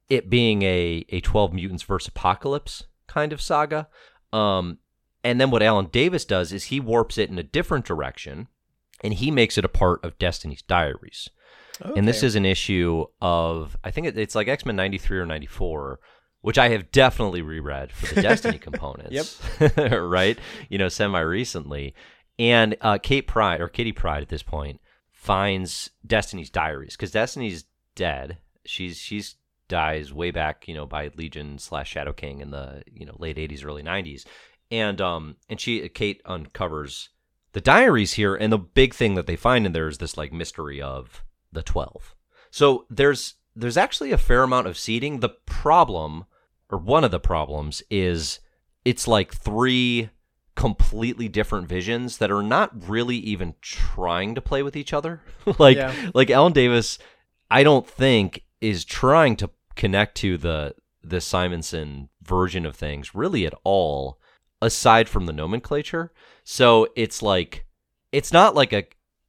it 0.07 0.29
being 0.29 0.61
a, 0.61 1.03
a 1.09 1.19
12 1.19 1.51
mutants 1.51 1.81
versus 1.81 2.09
apocalypse 2.09 2.83
kind 3.07 3.33
of 3.33 3.41
saga. 3.41 3.87
Um, 4.31 4.77
and 5.23 5.41
then 5.41 5.49
what 5.49 5.63
Alan 5.63 5.87
Davis 5.87 6.25
does 6.25 6.53
is 6.53 6.65
he 6.65 6.79
warps 6.79 7.17
it 7.17 7.31
in 7.31 7.39
a 7.39 7.43
different 7.43 7.85
direction 7.85 8.49
and 9.03 9.15
he 9.15 9.31
makes 9.31 9.57
it 9.57 9.65
a 9.65 9.69
part 9.69 10.05
of 10.05 10.19
Destiny's 10.19 10.61
Diaries. 10.61 11.29
And 11.95 12.07
this 12.07 12.21
is 12.23 12.35
an 12.35 12.45
issue 12.45 13.05
of, 13.21 13.77
I 13.83 13.89
think 13.89 14.05
it, 14.05 14.17
it's 14.17 14.35
like 14.35 14.47
X 14.47 14.65
Men 14.65 14.75
93 14.75 15.17
or 15.17 15.25
94, 15.25 15.99
which 16.41 16.57
I 16.57 16.69
have 16.69 16.91
definitely 16.91 17.41
reread 17.41 17.91
for 17.91 18.13
the 18.13 18.21
Destiny 18.29 18.57
components. 18.57 19.41
Yep. 19.59 19.91
right? 20.01 20.39
You 20.69 20.77
know, 20.77 20.89
semi 20.89 21.19
recently. 21.19 21.93
And 22.37 22.77
uh, 22.79 22.97
Kate 22.97 23.27
Pryde, 23.27 23.59
or 23.59 23.67
Kitty 23.67 23.91
Pryde 23.91 24.21
at 24.21 24.29
this 24.29 24.43
point, 24.43 24.79
finds 25.11 25.89
Destiny's 26.05 26.49
diaries 26.49 26.95
because 26.95 27.11
Destiny's 27.11 27.65
dead. 27.95 28.37
She's 28.65 28.97
she's 28.97 29.35
dies 29.67 30.13
way 30.13 30.31
back, 30.31 30.67
you 30.67 30.73
know, 30.73 30.85
by 30.85 31.11
Legion 31.15 31.59
slash 31.59 31.89
Shadow 31.89 32.13
King 32.13 32.39
in 32.39 32.51
the 32.51 32.83
you 32.91 33.05
know 33.05 33.15
late 33.19 33.37
'80s, 33.37 33.65
early 33.65 33.83
'90s, 33.83 34.25
and 34.71 35.01
um 35.01 35.35
and 35.49 35.59
she 35.59 35.87
Kate 35.89 36.21
uncovers 36.25 37.09
the 37.51 37.61
diaries 37.61 38.13
here, 38.13 38.35
and 38.35 38.53
the 38.53 38.57
big 38.57 38.93
thing 38.93 39.15
that 39.15 39.27
they 39.27 39.35
find 39.35 39.65
in 39.65 39.73
there 39.73 39.87
is 39.87 39.97
this 39.97 40.17
like 40.17 40.31
mystery 40.31 40.81
of 40.81 41.23
the 41.51 41.63
twelve. 41.63 42.15
So 42.51 42.85
there's 42.89 43.35
there's 43.59 43.77
actually 43.77 44.11
a 44.11 44.17
fair 44.17 44.43
amount 44.43 44.67
of 44.67 44.77
seeding. 44.77 45.19
The 45.19 45.29
problem, 45.29 46.25
or 46.69 46.77
one 46.77 47.03
of 47.03 47.11
the 47.11 47.19
problems, 47.19 47.83
is 47.89 48.39
it's 48.85 49.07
like 49.07 49.33
three 49.33 50.09
completely 50.55 51.29
different 51.29 51.69
visions 51.69 52.17
that 52.17 52.31
are 52.31 52.43
not 52.43 52.89
really 52.89 53.15
even 53.15 53.55
trying 53.61 54.35
to 54.35 54.41
play 54.41 54.63
with 54.63 54.75
each 54.75 54.93
other. 54.93 55.21
like 55.59 55.77
Yeah. 55.77 55.93
like 56.13 56.29
Alan 56.29 56.53
Davis, 56.53 56.99
I 57.49 57.63
don't 57.63 57.87
think 57.87 58.43
is 58.61 58.83
trying 58.83 59.35
to 59.37 59.49
connect 59.75 60.15
to 60.17 60.37
the 60.37 60.75
the 61.01 61.21
Simonson 61.21 62.09
version 62.21 62.65
of 62.65 62.75
things 62.75 63.15
really 63.15 63.45
at 63.45 63.53
all, 63.63 64.19
aside 64.61 65.07
from 65.07 65.25
the 65.25 65.33
nomenclature. 65.33 66.11
So 66.43 66.87
it's 66.95 67.21
like 67.21 67.65
it's 68.11 68.33
not 68.33 68.55
like 68.55 68.73
a 68.73 68.85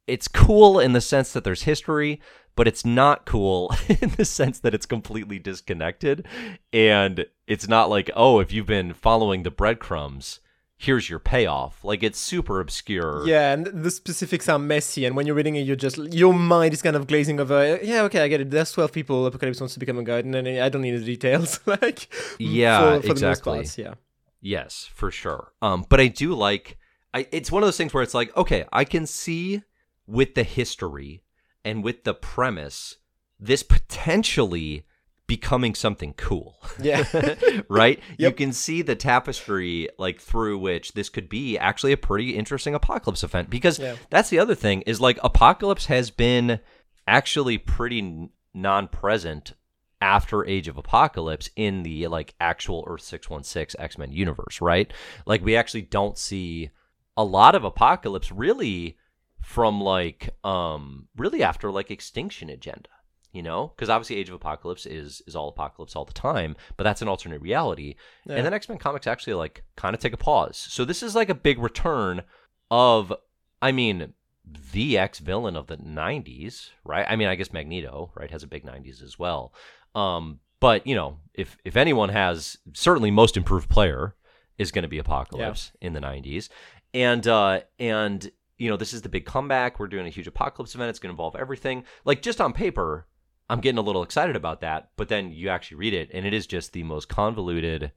it's 0.07 0.27
cool 0.27 0.79
in 0.79 0.93
the 0.93 1.01
sense 1.01 1.31
that 1.31 1.43
there's 1.43 1.63
history, 1.63 2.19
but 2.55 2.67
it's 2.67 2.85
not 2.85 3.25
cool 3.25 3.73
in 3.87 4.09
the 4.11 4.25
sense 4.25 4.59
that 4.59 4.73
it's 4.73 4.85
completely 4.85 5.39
disconnected. 5.39 6.25
And 6.73 7.25
it's 7.47 7.67
not 7.67 7.89
like, 7.89 8.09
oh, 8.15 8.39
if 8.39 8.51
you've 8.51 8.65
been 8.65 8.93
following 8.93 9.43
the 9.43 9.51
breadcrumbs, 9.51 10.39
here's 10.77 11.09
your 11.09 11.19
payoff. 11.19 11.83
Like 11.83 12.03
it's 12.03 12.19
super 12.19 12.59
obscure. 12.59 13.25
Yeah, 13.25 13.53
and 13.53 13.65
the 13.67 13.91
specifics 13.91 14.49
are 14.49 14.59
messy, 14.59 15.05
and 15.05 15.15
when 15.15 15.25
you're 15.27 15.35
reading 15.35 15.55
it, 15.55 15.61
you're 15.61 15.75
just 15.75 15.97
your 15.97 16.33
mind 16.33 16.73
is 16.73 16.81
kind 16.81 16.95
of 16.95 17.07
glazing 17.07 17.39
over. 17.39 17.79
Yeah, 17.81 18.01
okay, 18.03 18.21
I 18.21 18.27
get 18.27 18.41
it. 18.41 18.51
There's 18.51 18.71
twelve 18.71 18.91
people. 18.91 19.25
Apocalypse 19.25 19.61
wants 19.61 19.73
to 19.75 19.79
become 19.79 19.97
a 19.97 20.03
god, 20.03 20.25
and 20.25 20.33
then 20.33 20.47
I 20.47 20.69
don't 20.69 20.81
need 20.81 20.97
the 20.97 21.05
details. 21.05 21.59
like, 21.65 22.07
Yeah, 22.39 22.97
for, 22.97 23.07
for 23.07 23.11
exactly. 23.11 23.53
the 23.53 23.57
most 23.59 23.77
yeah. 23.77 23.93
Yes, 24.41 24.89
for 24.93 25.11
sure. 25.11 25.53
Um, 25.61 25.85
but 25.87 25.99
I 25.99 26.07
do 26.07 26.33
like 26.33 26.77
I 27.13 27.27
it's 27.31 27.51
one 27.51 27.63
of 27.63 27.67
those 27.67 27.77
things 27.77 27.93
where 27.93 28.03
it's 28.03 28.13
like, 28.13 28.35
okay, 28.35 28.65
I 28.73 28.83
can 28.85 29.05
see 29.05 29.61
with 30.07 30.35
the 30.35 30.43
history 30.43 31.23
and 31.63 31.83
with 31.83 32.03
the 32.03 32.13
premise 32.13 32.97
this 33.39 33.63
potentially 33.63 34.85
becoming 35.27 35.73
something 35.73 36.13
cool. 36.15 36.57
Yeah. 36.79 37.03
right? 37.69 37.99
You 38.17 38.31
can 38.31 38.53
see 38.53 38.81
the 38.81 38.95
tapestry 38.95 39.87
like 39.97 40.19
through 40.19 40.57
which 40.59 40.93
this 40.93 41.09
could 41.09 41.29
be 41.29 41.57
actually 41.57 41.91
a 41.91 41.97
pretty 41.97 42.35
interesting 42.35 42.75
apocalypse 42.75 43.23
event 43.23 43.49
because 43.49 43.79
Yeah. 43.79 43.95
that's 44.09 44.29
the 44.29 44.39
other 44.39 44.55
thing 44.55 44.81
is 44.81 44.99
like 44.99 45.17
apocalypse 45.23 45.85
has 45.87 46.11
been 46.11 46.59
actually 47.07 47.57
pretty 47.57 48.29
non-present 48.53 49.53
after 50.01 50.45
Age 50.45 50.67
of 50.67 50.77
Apocalypse 50.77 51.49
in 51.55 51.83
the 51.83 52.07
like 52.07 52.33
actual 52.39 52.83
Earth 52.87 53.01
616 53.01 53.79
X-Men 53.81 54.11
universe, 54.11 54.59
right? 54.61 54.91
Like 55.25 55.43
we 55.43 55.55
actually 55.55 55.83
don't 55.83 56.17
see 56.17 56.71
a 57.15 57.23
lot 57.23 57.55
of 57.55 57.63
apocalypse 57.63 58.31
really 58.31 58.97
from 59.51 59.81
like 59.81 60.29
um 60.45 61.07
really 61.17 61.43
after 61.43 61.69
like 61.71 61.91
extinction 61.91 62.49
agenda 62.49 62.89
you 63.33 63.41
know? 63.41 63.71
Because 63.73 63.89
obviously 63.89 64.17
age 64.17 64.27
of 64.27 64.35
apocalypse 64.35 64.85
is 64.85 65.21
is 65.25 65.35
all 65.35 65.49
apocalypse 65.49 65.95
all 65.95 66.05
the 66.05 66.13
time 66.13 66.55
but 66.77 66.83
that's 66.83 67.01
an 67.01 67.07
alternate 67.07 67.41
reality. 67.41 67.95
Yeah. 68.25 68.35
and 68.35 68.45
then 68.45 68.53
x-men 68.53 68.77
comics 68.77 69.07
actually 69.07 69.33
like 69.33 69.63
kind 69.75 69.93
of 69.93 70.01
take 70.01 70.13
a 70.13 70.17
pause. 70.17 70.57
So 70.57 70.85
this 70.85 71.03
is 71.03 71.15
like 71.15 71.29
a 71.29 71.35
big 71.35 71.59
return 71.59 72.23
of 72.69 73.13
i 73.61 73.71
mean 73.71 74.13
the 74.73 74.97
ex 74.97 75.19
villain 75.19 75.55
of 75.55 75.67
the 75.67 75.77
90s 75.77 76.69
right? 76.83 77.05
I 77.07 77.15
mean 77.15 77.27
i 77.27 77.35
guess 77.35 77.53
magneto 77.53 78.11
right 78.15 78.31
has 78.31 78.43
a 78.43 78.47
big 78.47 78.65
90s 78.65 79.01
as 79.03 79.19
well. 79.19 79.53
Um 79.95 80.39
but 80.59 80.85
you 80.87 80.95
know 80.95 81.17
if 81.33 81.57
if 81.65 81.75
anyone 81.75 82.09
has 82.09 82.57
certainly 82.73 83.11
most 83.11 83.35
improved 83.37 83.69
player 83.69 84.15
is 84.57 84.71
going 84.71 84.83
to 84.83 84.89
be 84.89 84.99
apocalypse 84.99 85.71
in 85.81 85.93
the 85.93 85.99
90s 86.01 86.49
and 86.93 87.25
uh 87.27 87.61
and 87.79 88.29
you 88.61 88.69
know 88.69 88.77
this 88.77 88.93
is 88.93 89.01
the 89.01 89.09
big 89.09 89.25
comeback. 89.25 89.79
We're 89.79 89.87
doing 89.87 90.05
a 90.05 90.11
huge 90.11 90.27
apocalypse 90.27 90.75
event. 90.75 90.89
It's 90.89 90.99
going 90.99 91.09
to 91.09 91.13
involve 91.13 91.35
everything. 91.35 91.83
Like 92.05 92.21
just 92.21 92.41
on 92.41 92.53
paper 92.53 93.07
i'm 93.49 93.59
getting 93.59 93.77
a 93.77 93.81
little 93.81 94.03
excited 94.03 94.37
about 94.37 94.61
that 94.61 94.91
but 94.95 95.09
then 95.09 95.29
you 95.29 95.49
actually 95.49 95.75
read 95.75 95.93
it 95.93 96.09
and 96.13 96.25
it 96.25 96.33
is 96.33 96.47
just 96.47 96.71
the 96.71 96.83
most 96.83 97.09
convoluted 97.09 97.91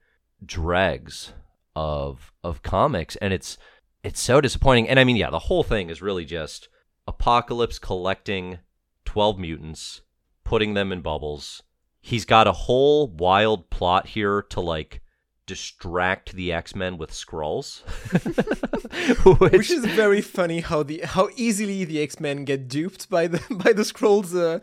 dregs 0.45 1.33
of 1.77 2.33
of 2.43 2.61
comics 2.61 3.15
and 3.17 3.33
it's 3.33 3.57
it's 4.03 4.21
so 4.21 4.41
disappointing. 4.41 4.89
And 4.89 4.99
i 4.99 5.05
mean 5.05 5.15
yeah 5.15 5.31
the 5.31 5.39
whole 5.39 5.63
thing 5.63 5.91
is 5.91 6.03
really 6.03 6.25
just 6.25 6.69
apocalypse 7.07 7.79
collecting 7.79 8.59
12 9.05 9.39
mutants 9.39 10.01
putting 10.45 10.75
them 10.75 10.93
in 10.93 11.01
bubbles. 11.01 11.63
He's 12.01 12.25
got 12.25 12.47
a 12.47 12.53
whole 12.53 13.09
wild 13.09 13.71
plot 13.71 14.09
here 14.09 14.43
to 14.51 14.61
like 14.61 15.01
distract 15.47 16.33
the 16.35 16.53
x-men 16.53 16.97
with 16.97 17.11
Skrulls 17.11 17.83
Which 19.53 19.71
is 19.71 19.85
very 19.85 20.21
funny 20.21 20.61
how 20.61 20.83
the 20.83 21.01
how 21.05 21.29
easily 21.37 21.85
the 21.85 22.01
X 22.03 22.21
Men 22.21 22.45
get 22.45 22.69
duped 22.69 23.09
by 23.11 23.27
the 23.27 23.39
by 23.65 23.73
the 23.73 23.83
Skrulls, 23.83 24.35
uh, 24.35 24.61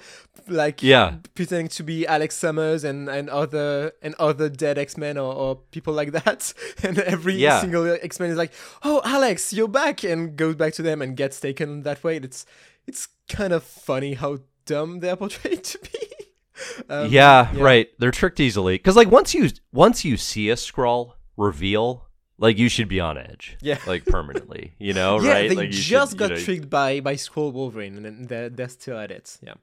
like 0.48 0.82
Yeah. 0.82 1.16
pretending 1.36 1.68
to 1.70 1.84
be 1.84 2.08
Alex 2.08 2.36
Summers 2.36 2.84
and, 2.84 3.10
and 3.10 3.30
other 3.30 3.92
and 4.02 4.16
other 4.20 4.50
dead 4.50 4.78
X 4.78 4.98
Men 4.98 5.18
or, 5.18 5.34
or 5.34 5.56
people 5.72 5.94
like 5.94 6.12
that, 6.14 6.54
and 6.84 6.98
every 7.00 7.36
Yeah. 7.36 7.62
single 7.62 7.86
X 8.02 8.20
Men 8.20 8.30
is 8.32 8.38
like, 8.38 8.54
"Oh, 8.84 9.02
Alex, 9.04 9.54
you're 9.54 9.68
back," 9.68 10.04
and 10.04 10.36
goes 10.36 10.56
back 10.56 10.74
to 10.74 10.82
them 10.82 11.02
and 11.02 11.18
gets 11.18 11.40
taken 11.40 11.84
that 11.84 12.04
way. 12.04 12.18
It's 12.18 12.46
it's 12.88 13.08
kind 13.30 13.54
of 13.54 13.64
funny 13.64 14.14
how 14.16 14.40
dumb 14.66 15.00
they're 15.00 15.16
portrayed 15.16 15.64
to 15.64 15.80
be. 15.80 16.11
Um, 16.90 17.10
yeah, 17.10 17.50
right. 17.56 17.88
They're 18.00 18.12
tricked 18.12 18.40
easily 18.40 18.76
because, 18.76 18.96
like, 18.96 19.10
once 19.10 19.34
you 19.34 19.50
once 19.72 20.04
you 20.06 20.18
see 20.18 20.50
a 20.50 20.56
Skrull 20.56 21.14
reveal, 21.38 22.08
like, 22.38 22.58
you 22.58 22.70
should 22.70 22.88
be 22.90 23.00
on 23.00 23.18
edge, 23.18 23.58
Yeah. 23.62 23.78
like 23.88 24.06
permanently. 24.06 24.74
You 24.80 24.94
know, 24.94 25.20
Yeah, 25.22 25.32
right? 25.32 25.50
they 25.50 25.56
like, 25.56 25.68
you 25.68 25.74
just 25.74 26.12
should, 26.12 26.20
got 26.20 26.30
you 26.32 26.36
know, 26.38 26.42
tricked 26.44 26.70
by 26.70 27.00
by 27.00 27.16
Skrull 27.16 27.54
Wolverine, 27.54 27.96
and 27.98 28.06
then 28.06 28.28
they're 28.28 28.50
they're 28.50 28.70
still 28.70 28.98
at 29.00 29.12
it. 29.12 29.38
Yeah. 29.42 29.54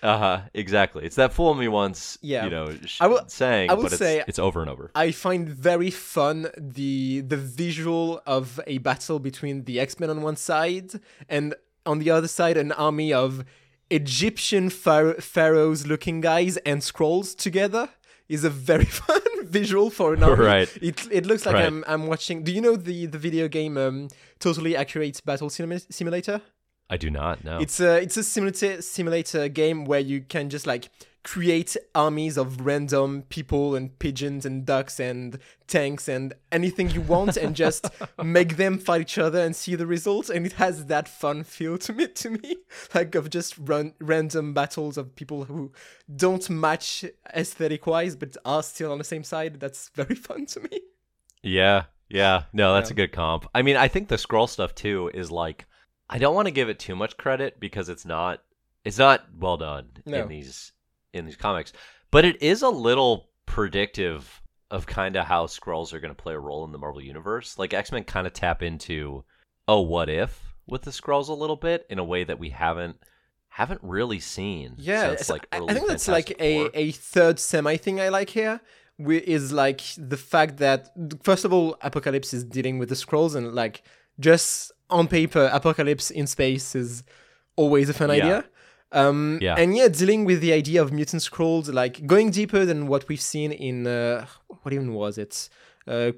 Uh 0.00 0.18
huh. 0.18 0.40
Exactly. 0.54 1.04
It's 1.04 1.16
that 1.16 1.32
fool 1.32 1.54
me 1.54 1.66
once. 1.66 2.18
Yeah. 2.22 2.44
You 2.44 2.50
know, 2.50 2.72
sh- 2.86 2.98
I 3.00 3.08
will- 3.08 3.28
saying, 3.28 3.68
I 3.70 3.74
will 3.74 3.82
but 3.84 3.92
it's, 3.92 3.98
say- 3.98 4.22
it's 4.28 4.38
over 4.38 4.60
and 4.60 4.70
over. 4.70 4.92
I 4.94 5.10
find 5.10 5.48
very 5.48 5.90
fun 5.90 6.46
the 6.56 7.20
the 7.22 7.36
visual 7.36 8.22
of 8.24 8.60
a 8.68 8.78
battle 8.78 9.18
between 9.18 9.64
the 9.64 9.80
X 9.80 9.98
Men 9.98 10.08
on 10.10 10.22
one 10.22 10.36
side 10.36 10.92
and 11.28 11.54
on 11.84 11.98
the 11.98 12.10
other 12.10 12.28
side 12.28 12.56
an 12.56 12.70
army 12.72 13.12
of 13.12 13.44
Egyptian 13.90 14.70
phar- 14.70 15.14
pharaohs 15.20 15.86
looking 15.86 16.20
guys 16.20 16.56
and 16.58 16.80
Skrulls 16.82 17.36
together 17.36 17.88
is 18.28 18.44
a 18.44 18.50
very 18.50 18.84
fun 19.00 19.20
visual 19.44 19.90
for 19.90 20.14
an 20.14 20.22
army. 20.22 20.44
Right. 20.44 20.78
It 20.82 21.06
it 21.10 21.26
looks 21.26 21.46
like 21.46 21.54
Right. 21.54 21.66
I'm 21.66 21.84
I'm 21.86 22.06
watching. 22.06 22.42
Do 22.44 22.52
you 22.52 22.60
know 22.60 22.76
the 22.76 23.06
the 23.06 23.18
video 23.18 23.48
game 23.48 23.76
um, 23.78 24.08
Totally 24.38 24.76
Accurate 24.76 25.22
Battle 25.24 25.48
Simu- 25.48 25.86
Simulator? 25.92 26.40
I 26.90 26.96
do 26.96 27.10
not 27.10 27.44
know. 27.44 27.58
It's 27.58 27.80
a 27.80 28.00
it's 28.02 28.16
a 28.16 28.22
simulator 28.22 28.82
simulator 28.82 29.48
game 29.48 29.84
where 29.84 30.00
you 30.00 30.20
can 30.22 30.48
just 30.50 30.66
like 30.66 30.88
create 31.24 31.76
armies 31.94 32.36
of 32.38 32.64
random 32.64 33.22
people 33.28 33.74
and 33.74 33.98
pigeons 33.98 34.46
and 34.46 34.64
ducks 34.64 34.98
and 35.00 35.38
tanks 35.66 36.08
and 36.08 36.32
anything 36.52 36.88
you 36.90 37.00
want 37.02 37.36
and 37.36 37.54
just 37.54 37.86
make 38.22 38.56
them 38.56 38.78
fight 38.78 39.00
each 39.02 39.18
other 39.18 39.40
and 39.40 39.54
see 39.54 39.74
the 39.74 39.86
results 39.86 40.30
and 40.30 40.46
it 40.46 40.52
has 40.54 40.86
that 40.86 41.06
fun 41.08 41.42
feel 41.44 41.76
to 41.76 41.92
me 41.92 42.06
to 42.08 42.30
me 42.30 42.56
like 42.94 43.14
of 43.14 43.28
just 43.28 43.58
run 43.58 43.92
random 44.00 44.54
battles 44.54 44.96
of 44.96 45.14
people 45.16 45.44
who 45.44 45.70
don't 46.14 46.48
match 46.48 47.04
aesthetic 47.34 47.86
wise 47.86 48.16
but 48.16 48.36
are 48.44 48.62
still 48.62 48.90
on 48.92 48.98
the 48.98 49.04
same 49.04 49.24
side 49.24 49.60
that's 49.60 49.90
very 49.90 50.14
fun 50.28 50.46
to 50.46 50.60
me 50.60 50.80
Yeah, 51.42 51.84
yeah. 52.08 52.44
No, 52.52 52.72
that's 52.74 52.88
Yeah. 52.90 52.94
a 52.94 52.96
good 52.96 53.12
comp. 53.12 53.46
I 53.54 53.60
mean, 53.62 53.76
I 53.76 53.86
think 53.88 54.08
the 54.08 54.16
Skrull 54.16 54.48
stuff 54.48 54.74
too 54.74 55.10
is 55.12 55.30
like 55.30 55.66
I 56.08 56.16
don't 56.18 56.34
want 56.34 56.46
to 56.46 56.52
give 56.52 56.70
it 56.70 56.78
too 56.78 56.96
much 56.96 57.16
credit 57.18 57.60
because 57.60 57.88
it's 57.90 58.06
not 58.06 58.42
it's 58.84 58.96
not 58.98 59.26
well 59.38 59.58
done 59.58 59.88
No. 60.06 60.22
in 60.22 60.28
these 60.28 60.72
in 61.12 61.24
these 61.26 61.36
comics, 61.36 61.72
but 62.10 62.24
it 62.24 62.40
is 62.42 62.62
a 62.62 62.68
little 62.68 63.28
predictive 63.46 64.42
of 64.70 64.86
kind 64.86 65.16
of 65.16 65.24
how 65.26 65.46
Skrulls 65.46 65.92
are 65.92 66.00
going 66.00 66.14
to 66.14 66.22
play 66.22 66.34
a 66.34 66.38
role 66.38 66.64
in 66.64 66.72
the 66.72 66.78
Marvel 66.78 67.00
universe. 67.02 67.56
Like 67.58 67.72
X-Men 67.74 68.04
kind 68.04 68.26
of 68.26 68.32
tap 68.32 68.62
into 68.62 69.24
oh, 69.66 69.80
what 69.82 70.08
if 70.08 70.54
with 70.66 70.82
the 70.82 70.90
Skrulls 70.90 71.28
a 71.28 71.32
little 71.34 71.56
bit 71.56 71.86
in 71.90 71.98
a 71.98 72.04
way 72.04 72.24
that 72.24 72.38
we 72.38 72.50
haven't 72.50 72.96
haven't 73.48 73.80
really 73.82 74.20
seen. 74.20 74.74
Yeah, 74.78 75.16
so 75.16 75.32
like 75.32 75.46
I- 75.52 75.64
I 75.66 75.74
think 75.74 75.88
that's 75.88 76.06
like 76.08 76.30
a, 76.40 76.68
a 76.78 76.92
third 76.92 77.38
semi 77.40 77.76
thing 77.76 78.00
I 78.00 78.08
like 78.10 78.30
here, 78.30 78.60
whi- 78.98 79.22
is 79.26 79.52
like 79.52 79.80
the 79.96 80.16
fact 80.18 80.58
that 80.58 80.90
first 81.22 81.44
of 81.44 81.52
all, 81.52 81.76
Apocalypse 81.80 82.32
is 82.34 82.44
dealing 82.44 82.78
with 82.78 82.88
the 82.90 82.94
Skrulls, 82.94 83.34
and 83.34 83.54
like 83.54 83.82
just 84.20 84.70
on 84.90 85.08
paper, 85.08 85.50
Apocalypse 85.52 86.10
in 86.10 86.26
space 86.26 86.74
is 86.74 87.02
always 87.56 87.88
a 87.88 87.94
fun 87.94 88.10
Yeah. 88.10 88.14
idea. 88.16 88.44
Um, 88.92 89.38
Yeah. 89.42 89.54
and 89.58 89.76
yeah, 89.76 89.88
dealing 89.88 90.24
with 90.24 90.40
the 90.40 90.52
idea 90.52 90.80
of 90.82 90.92
mutant 90.92 91.22
Skrulls, 91.22 91.72
like 91.72 92.06
going 92.06 92.30
deeper 92.30 92.64
than 92.64 92.86
what 92.86 93.06
we've 93.08 93.20
seen 93.20 93.52
in 93.52 93.86
uh, 93.86 94.26
what 94.62 94.72
even 94.72 94.94
was 94.94 95.18
it? 95.18 95.48
Uh, 95.86 96.12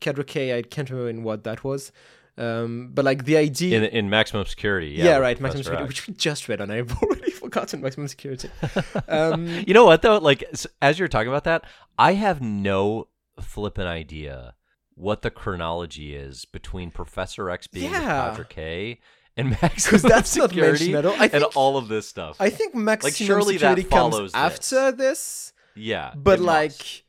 Cadre 0.00 0.24
K, 0.24 0.58
I 0.58 0.62
can't 0.62 0.88
remember 0.90 1.10
in 1.10 1.22
what 1.22 1.44
that 1.44 1.64
was. 1.64 1.92
Um, 2.36 2.90
but 2.92 3.04
like 3.04 3.24
the 3.26 3.36
idea, 3.36 3.78
in 3.78 3.84
in 3.84 4.10
maximum 4.10 4.44
security. 4.46 4.88
Yeah, 4.88 5.04
yeah, 5.04 5.16
right, 5.18 5.40
Maximum 5.40 5.62
Security, 5.62 5.86
which 5.86 6.08
we 6.08 6.14
just 6.14 6.48
read, 6.48 6.60
and 6.60 6.72
I've 6.72 6.92
already 7.02 7.30
forgotten 7.30 7.80
Maximum 7.80 8.08
Security. 8.08 8.50
Um, 9.08 9.46
You 9.66 9.72
know 9.72 9.84
what 9.84 10.02
though? 10.02 10.18
Like 10.18 10.42
as 10.82 10.98
you're 10.98 11.06
talking 11.08 11.28
about 11.28 11.44
that, 11.44 11.64
I 11.96 12.14
have 12.14 12.40
no 12.40 13.06
flippant 13.40 13.86
idea 13.86 14.54
what 14.96 15.22
the 15.22 15.30
chronology 15.30 16.14
is 16.16 16.44
between 16.44 16.90
Professor 16.90 17.50
X 17.50 17.68
being 17.68 17.92
Yeah. 17.92 18.30
Cadre 18.30 18.46
K 18.48 19.00
and 19.36 19.50
Max 19.50 19.84
because 19.86 20.02
that's 20.02 20.36
not 20.36 20.50
Security 20.50 20.92
mentioned 20.92 20.96
at 20.96 21.06
all. 21.06 21.14
I 21.14 21.24
and 21.24 21.32
think, 21.32 21.56
all 21.56 21.76
of 21.76 21.88
this 21.88 22.08
stuff. 22.08 22.36
I 22.40 22.50
think 22.50 22.74
Maximum 22.74 23.12
surely 23.12 23.56
that 23.56 23.76
Security 23.76 23.82
comes 23.82 24.14
follows 24.14 24.32
this. 24.32 24.38
after 24.38 24.92
this, 24.92 25.52
yeah, 25.74 26.12
but 26.16 26.38
it 26.38 26.42
like, 26.42 26.70
must. 26.70 27.02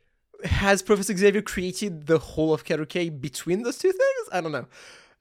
has 0.46 0.82
Professor 0.82 1.16
Xavier 1.16 1.42
created 1.42 2.08
the 2.08 2.20
whole 2.20 2.54
of 2.54 2.64
K 2.64 3.10
between 3.10 3.64
those 3.64 3.78
two 3.78 3.92
things? 3.92 4.30
I 4.32 4.42
don't 4.42 4.52
know. 4.52 4.66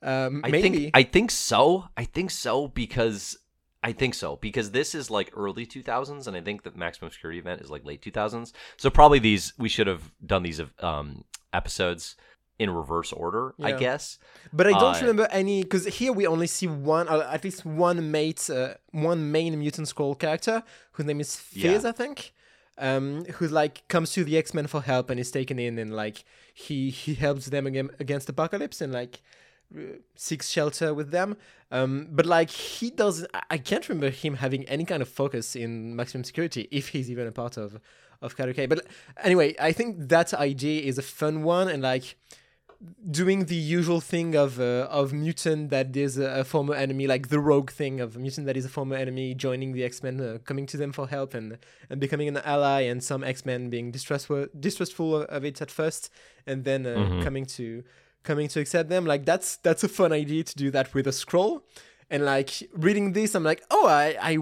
Um, 0.02 0.42
I 0.44 0.50
maybe. 0.50 0.78
think 0.78 0.90
I 0.94 1.02
think 1.02 1.30
so. 1.30 1.88
I 1.96 2.04
think 2.04 2.30
so 2.30 2.68
because 2.68 3.38
I 3.82 3.92
think 3.92 4.14
so 4.14 4.36
because 4.36 4.70
this 4.70 4.94
is 4.94 5.10
like 5.10 5.30
early 5.36 5.66
2000s, 5.66 6.26
and 6.26 6.36
I 6.36 6.40
think 6.40 6.62
that 6.64 6.76
Maximum 6.76 7.10
Security 7.10 7.38
event 7.38 7.60
is 7.60 7.70
like 7.70 7.84
late 7.84 8.02
2000s. 8.02 8.52
So 8.76 8.90
probably 8.90 9.18
these 9.18 9.52
we 9.58 9.68
should 9.68 9.86
have 9.86 10.10
done 10.24 10.42
these 10.42 10.60
um, 10.80 11.24
episodes 11.52 12.16
in 12.58 12.70
reverse 12.70 13.12
order, 13.12 13.54
I 13.60 13.72
guess. 13.72 14.18
But 14.52 14.66
I 14.68 14.70
don't 14.72 14.96
Uh, 14.96 15.00
remember 15.00 15.26
any 15.30 15.62
because 15.64 15.86
here 15.86 16.12
we 16.12 16.26
only 16.26 16.46
see 16.46 16.66
one, 16.66 17.08
or 17.08 17.22
at 17.24 17.42
least 17.44 17.64
one 17.64 18.10
mate, 18.10 18.48
uh, 18.48 18.74
one 18.92 19.32
main 19.32 19.58
mutant 19.58 19.88
Skrull 19.88 20.16
character 20.18 20.62
whose 20.92 21.06
name 21.06 21.20
is 21.20 21.34
Fizz, 21.36 21.82
Yeah. 21.82 21.88
I 21.88 21.92
think, 21.92 22.32
um, 22.78 23.24
who 23.36 23.48
like 23.48 23.86
comes 23.88 24.12
to 24.12 24.24
the 24.24 24.36
X 24.38 24.54
Men 24.54 24.66
for 24.68 24.82
help 24.82 25.10
and 25.10 25.18
is 25.18 25.30
taken 25.30 25.58
in 25.58 25.78
and 25.78 25.94
like 25.94 26.24
he 26.52 26.90
he 26.90 27.14
helps 27.14 27.46
them 27.46 27.66
again 27.66 27.90
against 27.98 28.28
Apocalypse 28.28 28.80
and 28.80 28.92
like 28.92 29.20
uh, 29.76 29.80
seeks 30.14 30.48
shelter 30.50 30.94
with 30.94 31.10
them. 31.10 31.36
Um, 31.72 32.06
but 32.12 32.24
like 32.26 32.50
he 32.50 32.90
doesn't, 32.90 33.28
I- 33.50 33.58
can't 33.58 33.88
remember 33.88 34.10
him 34.10 34.34
having 34.36 34.62
any 34.68 34.84
kind 34.84 35.02
of 35.02 35.08
focus 35.08 35.56
in 35.56 35.96
Maximum 35.96 36.22
Security 36.22 36.68
if 36.70 36.88
he's 36.90 37.10
even 37.10 37.26
a 37.26 37.32
part 37.32 37.56
of 37.56 37.80
of 38.22 38.36
Cadre 38.36 38.54
K. 38.54 38.66
But 38.66 38.86
anyway, 39.22 39.54
I 39.58 39.72
think 39.72 40.08
that 40.08 40.32
idea 40.32 40.82
is 40.82 40.98
a 40.98 41.02
fun 41.02 41.42
one 41.42 41.66
and 41.68 41.82
like 41.82 42.16
doing 43.10 43.46
the 43.46 43.54
usual 43.56 44.00
thing 44.00 44.34
of 44.34 44.60
uh, 44.60 44.88
of 44.90 45.12
mutant 45.12 45.70
that 45.70 45.96
is 45.96 46.18
a, 46.18 46.40
a 46.40 46.44
former 46.44 46.74
enemy, 46.74 47.06
like 47.06 47.28
the 47.28 47.38
rogue 47.40 47.70
thing 47.70 48.00
of 48.00 48.16
mutant 48.16 48.46
that 48.46 48.56
is 48.56 48.64
a 48.64 48.68
former 48.68 48.96
enemy 48.96 49.34
joining 49.34 49.72
the 49.72 49.84
X 49.84 50.02
Men, 50.02 50.20
uh, 50.20 50.38
coming 50.44 50.66
to 50.66 50.76
them 50.76 50.92
for 50.92 51.08
help 51.08 51.34
and 51.34 51.58
and 51.90 52.00
becoming 52.00 52.28
an 52.28 52.38
ally, 52.38 52.80
and 52.82 53.02
some 53.02 53.22
X 53.24 53.44
Men 53.46 53.70
being 53.70 53.90
distrustful 53.90 54.46
distrustful 54.58 55.22
of, 55.22 55.44
it 55.44 55.60
at 55.62 55.70
first, 55.70 56.10
and 56.46 56.64
then 56.64 56.86
uh, 56.86 56.90
Mhm. 56.96 57.22
coming 57.22 57.46
to 57.46 57.82
coming 58.22 58.48
to 58.48 58.60
accept 58.60 58.88
them. 58.88 59.04
Like 59.06 59.24
that's 59.24 59.56
that's 59.56 59.84
a 59.84 59.88
fun 59.88 60.12
idea 60.12 60.42
to 60.44 60.54
do 60.56 60.70
that 60.72 60.94
with 60.94 61.06
a 61.06 61.12
Skrull, 61.12 61.62
and 62.10 62.24
like 62.24 62.50
reading 62.72 63.12
this, 63.12 63.34
I'm 63.34 63.44
like, 63.44 63.62
oh, 63.70 63.86
I 63.86 64.16
I. 64.20 64.38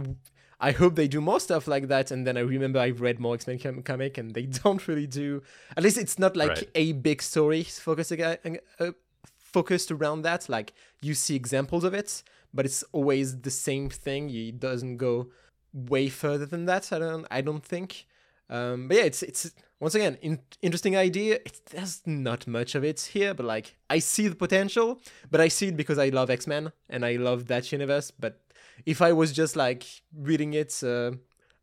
I 0.62 0.70
hope 0.70 0.94
they 0.94 1.09
do 1.09 1.20
more 1.20 1.40
stuff 1.40 1.66
like 1.66 1.88
that, 1.88 2.11
and 2.12 2.25
then 2.27 2.37
I 2.37 2.40
remember 2.40 2.79
I've 2.79 3.01
read 3.01 3.18
more 3.18 3.35
X 3.35 3.46
Men 3.46 3.59
com- 3.59 3.83
comic, 3.83 4.16
and 4.16 4.33
they 4.33 4.46
don't 4.62 4.87
really 4.88 5.07
do. 5.09 5.42
At 5.77 5.83
least 5.83 5.98
it's 5.98 6.18
not 6.18 6.37
like 6.37 6.48
Right. 6.51 6.68
a 6.75 6.92
big 6.92 7.20
story 7.20 7.64
focused 7.64 8.12
uh, 8.12 8.92
focused 9.38 9.90
around 9.90 10.22
that. 10.22 10.48
Like 10.48 10.72
you 11.01 11.14
see 11.14 11.35
examples 11.37 11.85
of 11.85 11.94
it, 11.94 12.22
but 12.55 12.64
it's 12.64 12.85
always 12.92 13.40
the 13.40 13.51
same 13.51 13.90
thing. 13.90 14.31
It 14.31 14.61
doesn't 14.61 14.96
go 14.98 15.29
way 15.72 16.09
further 16.09 16.46
than 16.46 16.66
that. 16.66 16.92
I 16.92 16.98
don't. 16.98 17.27
I 17.31 17.40
don't 17.40 17.64
think. 17.64 18.07
Um, 18.51 18.88
but 18.88 18.96
yeah, 18.98 19.05
it's 19.05 19.22
it's 19.22 19.51
once 19.81 19.94
again 19.94 20.18
in, 20.22 20.38
interesting 20.61 20.96
idea. 20.96 21.37
It, 21.44 21.61
there's 21.70 22.03
not 22.07 22.46
much 22.46 22.75
of 22.75 22.85
it 22.85 23.01
here, 23.01 23.35
but 23.35 23.46
like 23.46 23.75
I 23.90 23.98
see 23.98 24.29
the 24.29 24.37
potential. 24.37 25.01
But 25.31 25.40
I 25.40 25.48
see 25.48 25.68
it 25.68 25.77
because 25.77 25.98
I 25.98 26.11
love 26.11 26.31
X 26.31 26.46
Men 26.46 26.70
and 26.90 27.05
I 27.05 27.16
love 27.16 27.46
that 27.46 27.72
universe. 27.72 28.11
But 28.12 28.40
if 28.86 29.02
I 29.02 29.12
was 29.12 29.32
just 29.32 29.56
like 29.56 29.84
reading 30.16 30.54
it 30.54 30.82
uh, 30.82 31.12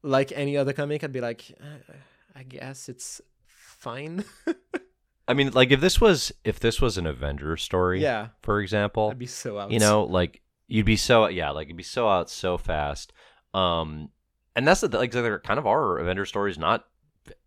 like 0.04 0.32
any 0.34 0.58
other 0.58 0.74
comic, 0.74 1.04
I'd 1.04 1.12
be 1.12 1.22
like, 1.22 1.52
uh, 1.62 1.94
I 2.36 2.44
guess 2.44 2.90
it's 2.90 3.22
fine. 3.46 4.24
I 5.28 5.34
mean, 5.34 5.52
like 5.52 5.72
if 5.72 5.82
this 5.82 6.02
was 6.02 6.32
if 6.44 6.60
this 6.60 6.82
was 6.82 6.98
an 6.98 7.06
Avengers 7.06 7.62
story, 7.62 8.02
yeah, 8.02 8.30
for 8.42 8.62
example, 8.62 9.10
I'd 9.10 9.20
be 9.20 9.28
so 9.28 9.60
out. 9.60 9.72
you 9.72 9.80
know, 9.80 10.04
like 10.04 10.42
you'd 10.68 10.86
be 10.86 10.98
so 10.98 11.28
yeah, 11.28 11.52
like 11.52 11.68
you'd 11.68 11.78
be 11.78 11.84
so 11.84 12.08
out 12.08 12.30
so 12.30 12.58
fast. 12.58 13.14
Um, 13.54 14.10
and 14.56 14.68
that's 14.68 14.82
the 14.82 14.88
like 14.90 15.12
there 15.12 15.40
kind 15.40 15.60
of 15.60 15.68
are 15.68 15.98
Avengers 15.98 16.30
stories, 16.30 16.58
not 16.58 16.86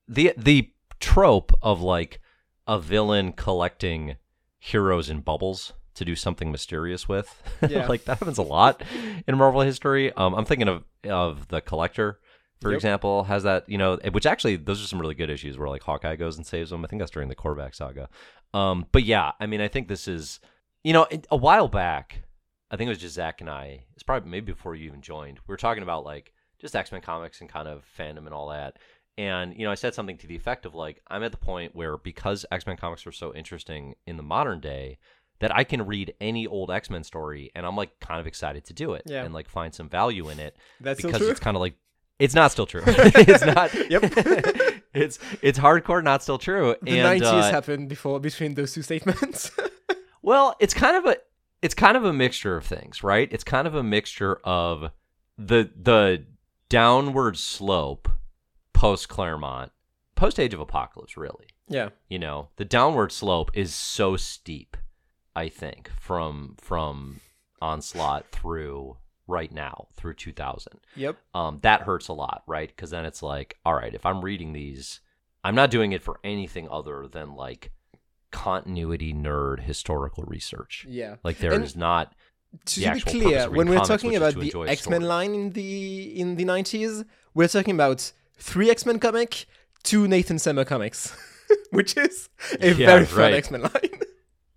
the 0.07 0.33
the 0.37 0.73
trope 1.01 1.53
of 1.61 1.83
like 1.83 2.21
a 2.69 2.79
villain 2.79 3.33
collecting 3.33 4.17
heroes 4.59 5.11
in 5.11 5.21
bubbles 5.21 5.73
to 5.95 6.05
do 6.05 6.15
something 6.17 6.51
mysterious 6.51 7.09
with. 7.09 7.29
Yeah. 7.69 7.87
like 7.87 8.05
that 8.07 8.19
happens 8.19 8.39
a 8.39 8.43
lot 8.43 8.83
in 9.29 9.37
Marvel 9.37 9.61
history. 9.61 10.13
Um, 10.13 10.35
I'm 10.35 10.45
thinking 10.45 10.69
of 10.69 10.85
of 11.09 11.49
the 11.49 11.61
Collector, 11.61 12.19
for 12.61 12.71
Yep. 12.71 12.77
example, 12.77 13.25
has 13.25 13.43
that 13.45 13.69
you 13.69 13.79
know, 13.79 13.97
which 14.13 14.27
actually 14.27 14.57
those 14.57 14.83
are 14.83 14.87
some 14.87 15.01
really 15.01 15.15
good 15.15 15.31
issues 15.31 15.59
where 15.59 15.69
like 15.69 15.83
Hawkeye 15.83 16.17
goes 16.17 16.37
and 16.37 16.47
saves 16.47 16.71
them. 16.71 16.85
I 16.85 16.89
think 16.89 17.01
that's 17.01 17.11
during 17.13 17.29
the 17.29 17.37
Korvac 17.37 17.75
saga. 17.75 18.09
Um, 18.55 18.87
but 18.93 19.05
yeah, 19.05 19.33
I 19.41 19.47
mean, 19.47 19.61
I 19.61 19.69
think 19.69 19.89
this 19.89 20.07
is, 20.09 20.41
you 20.85 20.93
know, 20.93 21.07
a 21.31 21.37
while 21.37 21.69
back, 21.69 22.23
I 22.71 22.77
think 22.77 22.87
it 22.89 22.91
was 22.91 22.99
just 22.99 23.15
Zach 23.15 23.41
and 23.41 23.49
I. 23.51 23.85
It's 23.95 24.03
probably 24.03 24.31
maybe 24.31 24.53
before 24.53 24.75
you 24.75 24.87
even 24.87 25.01
joined. 25.03 25.39
We 25.47 25.53
were 25.53 25.57
talking 25.57 25.83
about 25.83 26.05
like 26.05 26.33
just 26.61 26.75
X 26.77 26.91
Men 26.93 27.01
comics 27.01 27.41
and 27.41 27.49
kind 27.51 27.69
of 27.69 27.85
fandom 27.99 28.27
and 28.27 28.35
all 28.35 28.49
that. 28.49 28.79
And 29.19 29.55
you 29.57 29.65
know, 29.65 29.71
I 29.71 29.75
said 29.75 29.95
something 29.95 30.17
to 30.19 30.27
the 30.27 30.37
effect 30.37 30.65
of 30.67 30.75
like, 30.75 31.01
I'm 31.09 31.23
at 31.23 31.33
the 31.33 31.39
point 31.39 31.75
where 31.77 31.97
because 31.99 32.45
X 32.51 32.67
Men 32.67 32.77
comics 32.77 33.07
are 33.07 33.13
so 33.13 33.35
interesting 33.35 33.95
in 34.07 34.17
the 34.17 34.23
modern 34.23 34.61
day, 34.61 34.99
that 35.43 35.55
I 35.55 35.65
can 35.65 35.87
read 35.87 36.15
any 36.21 36.47
old 36.47 36.71
X 36.71 36.89
Men 36.89 37.05
story 37.05 37.51
and 37.55 37.67
I'm 37.67 37.77
like 37.77 38.01
kind 38.01 38.19
of 38.21 38.27
excited 38.27 38.65
to 38.65 38.73
do 38.73 38.95
it 38.95 39.03
Yeah. 39.07 39.23
and 39.25 39.35
like 39.35 39.49
find 39.49 39.75
some 39.75 39.89
value 39.89 40.29
in 40.31 40.41
it 40.41 40.57
That's 40.81 41.03
because 41.03 41.21
it's 41.23 41.41
kind 41.41 41.57
of 41.57 41.61
like 41.61 41.75
it's 42.19 42.35
not 42.35 42.53
still 42.53 42.67
true. 42.67 42.83
it's 42.87 43.45
not. 43.45 43.75
Yep. 43.91 44.03
it's 44.95 45.19
it's 45.43 45.59
hardcore, 45.59 46.03
not 46.03 46.23
still 46.23 46.39
true. 46.39 46.77
the 46.83 46.99
and 47.01 47.21
90s 47.23 47.25
uh, 47.27 47.51
happened 47.51 47.89
before 47.89 48.21
between 48.21 48.55
those 48.55 48.73
two 48.73 48.83
statements. 48.83 49.51
well, 50.23 50.57
it's 50.61 50.75
kind 50.75 50.97
of 50.97 51.05
a 51.07 51.17
it's 51.63 51.75
kind 51.75 51.97
of 51.97 52.05
a 52.05 52.13
mixture 52.13 52.57
of 52.57 52.65
things, 52.65 53.03
right? 53.05 53.29
It's 53.33 53.45
kind 53.45 53.67
of 53.67 53.75
a 53.75 53.83
mixture 53.83 54.37
of 54.45 54.91
the 55.39 55.71
the 55.81 56.25
downward 56.69 57.37
slope 57.37 58.09
post 58.73 59.09
Claremont, 59.09 59.73
post 60.15 60.39
Age 60.41 60.55
of 60.55 60.61
Apocalypse, 60.61 61.17
really. 61.17 61.47
yeah. 61.69 61.89
You 62.09 62.19
know, 62.19 62.49
the 62.57 62.65
downward 62.65 63.13
slope 63.13 63.51
is 63.55 63.75
so 63.75 64.17
steep, 64.17 64.77
I 65.35 65.49
think, 65.49 65.91
from 66.01 66.57
from 66.61 67.21
onslaught 67.61 68.27
through 68.33 68.97
right 69.29 69.53
now 69.53 69.87
through 69.95 70.15
2000 70.15 70.81
Yep. 70.97 71.17
um, 71.33 71.61
that 71.63 71.83
hurts 71.83 72.09
a 72.09 72.13
lot, 72.13 72.43
right? 72.47 72.69
Because 72.69 72.91
then 72.91 73.05
it's 73.05 73.23
like, 73.23 73.57
all 73.65 73.75
right, 73.75 73.95
if 73.95 74.05
I'm 74.05 74.21
reading 74.21 74.53
these, 74.53 75.01
I'm 75.45 75.55
not 75.55 75.71
doing 75.71 75.93
it 75.93 76.03
for 76.03 76.19
anything 76.25 76.69
other 76.69 77.07
than 77.07 77.35
like 77.37 77.71
continuity 78.31 79.13
nerd 79.15 79.61
historical 79.61 80.25
research. 80.27 80.87
Yeah. 80.89 81.17
Like 81.23 81.39
there 81.39 81.53
And 81.53 81.65
is 81.65 81.77
not. 81.77 82.15
to 82.67 82.93
be 82.95 83.01
clear, 83.01 83.49
when 83.51 83.69
we're 83.69 83.77
comics, 83.77 83.89
talking 83.89 84.17
about 84.17 84.35
the 84.35 84.53
X 84.69 84.89
Men 84.89 85.03
line 85.03 85.35
in 85.35 85.51
the 85.53 86.21
in 86.21 86.37
the 86.37 86.45
nineties, 86.45 87.05
we're 87.35 87.49
talking 87.49 87.75
about 87.75 88.13
three 88.37 88.71
X 88.71 88.85
Men 88.85 88.99
comic, 88.99 89.47
two 89.83 90.07
Nathan 90.09 90.39
Summer 90.39 90.65
comics, 90.65 91.15
which 91.71 91.97
is 91.97 92.29
a 92.61 92.73
Yeah, 92.75 92.87
very 92.87 93.07
fun. 93.07 93.33
X 93.35 93.51
Men 93.51 93.63
line. 93.63 93.71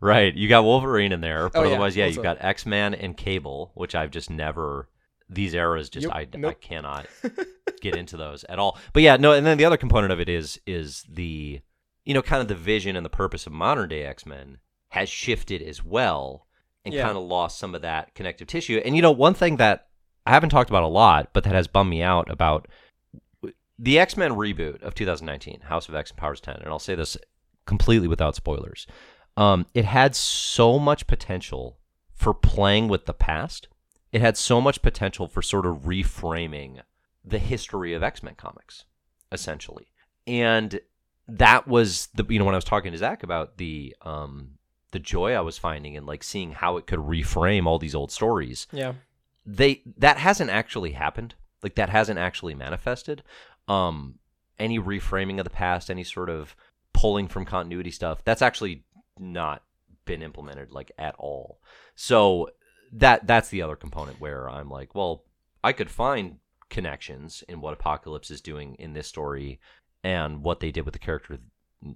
Right. 0.05 0.33
You 0.35 0.47
got 0.47 0.63
Wolverine 0.63 1.11
in 1.11 1.21
there, 1.21 1.49
but 1.49 1.59
Oh, 1.59 1.63
yeah, 1.63 1.69
otherwise, 1.71 1.95
yeah, 1.97 2.05
also. 2.05 2.15
you've 2.15 2.23
got 2.23 2.37
X 2.39 2.65
Man 2.65 2.93
and 2.93 3.17
Cable, 3.17 3.71
which 3.73 3.95
I've 3.95 4.11
just 4.11 4.29
never. 4.29 4.87
These 5.27 5.55
eras 5.55 5.89
just 5.89 6.05
Yep, 6.05 6.13
I, 6.15 6.47
I 6.47 6.53
cannot 6.53 7.07
get 7.81 7.95
into 7.95 8.15
those 8.15 8.43
at 8.43 8.59
all. 8.59 8.77
But 8.93 9.01
yeah, 9.01 9.17
no, 9.17 9.31
and 9.31 9.43
then 9.45 9.57
the 9.57 9.65
other 9.65 9.77
component 9.77 10.13
of 10.13 10.19
it 10.19 10.29
is 10.29 10.59
is 10.67 11.03
the 11.09 11.61
you 12.03 12.13
know 12.13 12.21
kind 12.21 12.41
of 12.43 12.47
the 12.47 12.53
vision 12.55 12.95
and 12.95 13.03
the 13.03 13.09
purpose 13.09 13.47
of 13.47 13.51
modern 13.53 13.89
day 13.89 14.03
X 14.03 14.25
Men 14.27 14.59
has 14.89 15.09
shifted 15.09 15.63
as 15.63 15.83
well 15.83 16.45
and 16.85 16.93
Yeah. 16.93 17.03
kind 17.05 17.17
of 17.17 17.23
lost 17.23 17.57
some 17.57 17.73
of 17.73 17.81
that 17.81 18.13
connective 18.13 18.47
tissue. 18.47 18.79
And 18.85 18.95
you 18.95 19.01
know, 19.01 19.11
one 19.11 19.33
thing 19.33 19.57
that 19.57 19.87
I 20.27 20.31
haven't 20.31 20.49
talked 20.51 20.69
about 20.69 20.83
a 20.83 20.87
lot, 20.87 21.29
but 21.33 21.43
that 21.45 21.53
has 21.55 21.67
bummed 21.67 21.89
me 21.89 22.03
out 22.03 22.29
about 22.29 22.67
the 23.79 23.97
X 23.97 24.15
Men 24.15 24.33
reboot 24.33 24.83
of 24.83 24.93
2019, 24.93 25.61
House 25.61 25.89
of 25.89 25.95
X 25.95 26.11
and 26.11 26.17
Powers 26.19 26.39
10, 26.41 26.57
and 26.57 26.67
I'll 26.67 26.77
say 26.77 26.93
this 26.93 27.17
completely 27.65 28.07
without 28.07 28.35
spoilers. 28.35 28.85
Um, 29.37 29.65
it 29.73 29.85
had 29.85 30.15
so 30.15 30.79
much 30.79 31.07
potential 31.07 31.77
for 32.13 32.33
playing 32.33 32.87
with 32.87 33.05
the 33.05 33.13
past. 33.13 33.67
It 34.11 34.21
had 34.21 34.37
so 34.37 34.61
much 34.61 34.81
potential 34.81 35.27
for 35.27 35.41
sort 35.41 35.65
of 35.65 35.79
reframing 35.83 36.81
the 37.23 37.39
history 37.39 37.93
of 37.93 38.03
X 38.03 38.23
Men 38.23 38.35
comics, 38.35 38.85
essentially. 39.31 39.87
And 40.25 40.79
that 41.27 41.67
was 41.67 42.07
the 42.13 42.25
you 42.29 42.39
know 42.39 42.45
when 42.45 42.55
I 42.55 42.57
was 42.57 42.63
talking 42.63 42.91
to 42.91 42.97
Zach 42.97 43.23
about 43.23 43.57
the 43.57 43.95
um 44.03 44.51
the 44.91 44.99
joy 44.99 45.33
I 45.33 45.41
was 45.41 45.57
finding 45.57 45.95
in 45.95 46.05
like 46.05 46.23
seeing 46.23 46.51
how 46.51 46.77
it 46.77 46.85
could 46.87 46.99
reframe 46.99 47.65
all 47.65 47.79
these 47.79 47.95
old 47.95 48.11
stories 48.11 48.67
Yeah. 48.71 48.93
they 49.45 49.81
that 49.97 50.17
hasn't 50.17 50.51
actually 50.51 50.91
happened 50.91 51.33
like 51.63 51.75
that 51.75 51.89
hasn't 51.89 52.19
actually 52.19 52.53
manifested 52.53 53.23
um 53.67 54.19
any 54.59 54.77
reframing 54.79 55.39
of 55.39 55.43
the 55.45 55.49
past 55.49 55.89
any 55.89 56.03
sort 56.03 56.29
of 56.29 56.55
pulling 56.93 57.27
from 57.27 57.43
continuity 57.43 57.91
stuff 57.91 58.23
that's 58.23 58.43
actually 58.43 58.83
not 59.19 59.63
been 60.05 60.21
implemented 60.21 60.71
like 60.71 60.91
at 60.97 61.15
all. 61.17 61.59
So 61.95 62.49
that 62.91 63.25
that's 63.27 63.49
the 63.49 63.63
other 63.63 63.75
component 63.75 64.21
where 64.21 64.47
i'm 64.47 64.69
like 64.69 64.93
well 64.93 65.23
i 65.63 65.73
could 65.73 65.89
find 65.89 66.37
connections 66.69 67.43
in 67.49 67.59
what 67.59 67.73
apocalypse 67.73 68.29
is 68.29 68.39
doing 68.41 68.75
in 68.75 68.93
this 68.93 69.07
story 69.07 69.59
and 70.03 70.43
what 70.43 70.59
they 70.59 70.69
did 70.71 70.85
with 70.85 70.93
the 70.93 70.99
character 70.99 71.39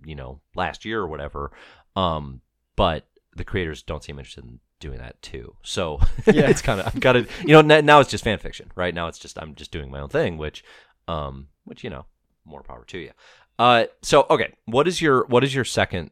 you 0.03 0.15
know 0.15 0.41
last 0.55 0.83
year 0.83 0.99
or 1.01 1.07
whatever 1.07 1.51
um 1.95 2.41
but 2.75 3.05
the 3.35 3.43
creators 3.45 3.83
don't 3.83 4.03
seem 4.03 4.17
interested 4.17 4.43
in 4.43 4.59
doing 4.79 4.97
that 4.97 5.21
too. 5.21 5.55
So 5.61 5.99
Yeah. 6.25 6.49
it's 6.49 6.61
kind 6.61 6.79
of 6.79 6.87
i've 6.87 6.99
got 6.99 7.13
to 7.13 7.27
you 7.45 7.61
know 7.61 7.61
now 7.81 7.99
it's 7.99 8.09
just 8.09 8.23
fan 8.23 8.39
fiction 8.39 8.71
right? 8.75 8.93
Now 8.93 9.07
it's 9.07 9.19
just 9.19 9.37
i'm 9.37 9.53
just 9.53 9.71
doing 9.71 9.91
my 9.91 9.99
own 9.99 10.09
thing 10.09 10.37
which 10.37 10.63
um 11.07 11.49
which 11.65 11.83
you 11.83 11.91
know 11.91 12.05
more 12.45 12.63
power 12.63 12.83
to 12.85 12.97
you. 12.97 13.11
Uh 13.59 13.85
so 14.01 14.25
okay 14.31 14.53
what 14.65 14.87
is 14.87 15.01
your 15.01 15.25
what 15.27 15.43
is 15.43 15.53
your 15.53 15.65
second 15.65 16.09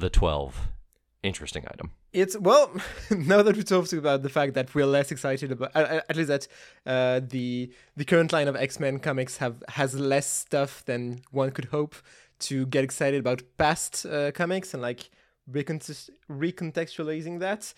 the 0.00 0.10
12 0.10 0.68
interesting 1.22 1.64
item 1.72 1.90
It's 2.12 2.36
well, 2.38 2.70
now 3.10 3.42
that 3.42 3.56
we 3.56 3.62
talked 3.62 3.92
about 3.92 4.22
the 4.22 4.28
fact 4.28 4.54
that 4.54 4.74
we're 4.74 4.86
less 4.86 5.10
excited 5.10 5.50
about, 5.52 5.70
at 5.74 6.16
least 6.16 6.28
that 6.28 6.48
uh, 6.86 7.20
the 7.34 7.70
the 7.96 8.04
current 8.04 8.32
line 8.32 8.48
of 8.48 8.56
X 8.56 8.78
Men 8.80 8.98
comics 8.98 9.38
have 9.38 9.62
has 9.68 9.94
less 9.94 10.26
stuff 10.26 10.84
than 10.84 11.20
one 11.30 11.50
could 11.50 11.66
hope 11.66 11.94
to 12.38 12.66
get 12.66 12.84
excited 12.84 13.20
about 13.20 13.42
past 13.58 14.06
uh, 14.06 14.30
comics 14.32 14.72
and 14.74 14.82
like 14.82 15.10
recontext- 15.50 16.10
recontextualizing 16.30 17.40
that. 17.40 17.74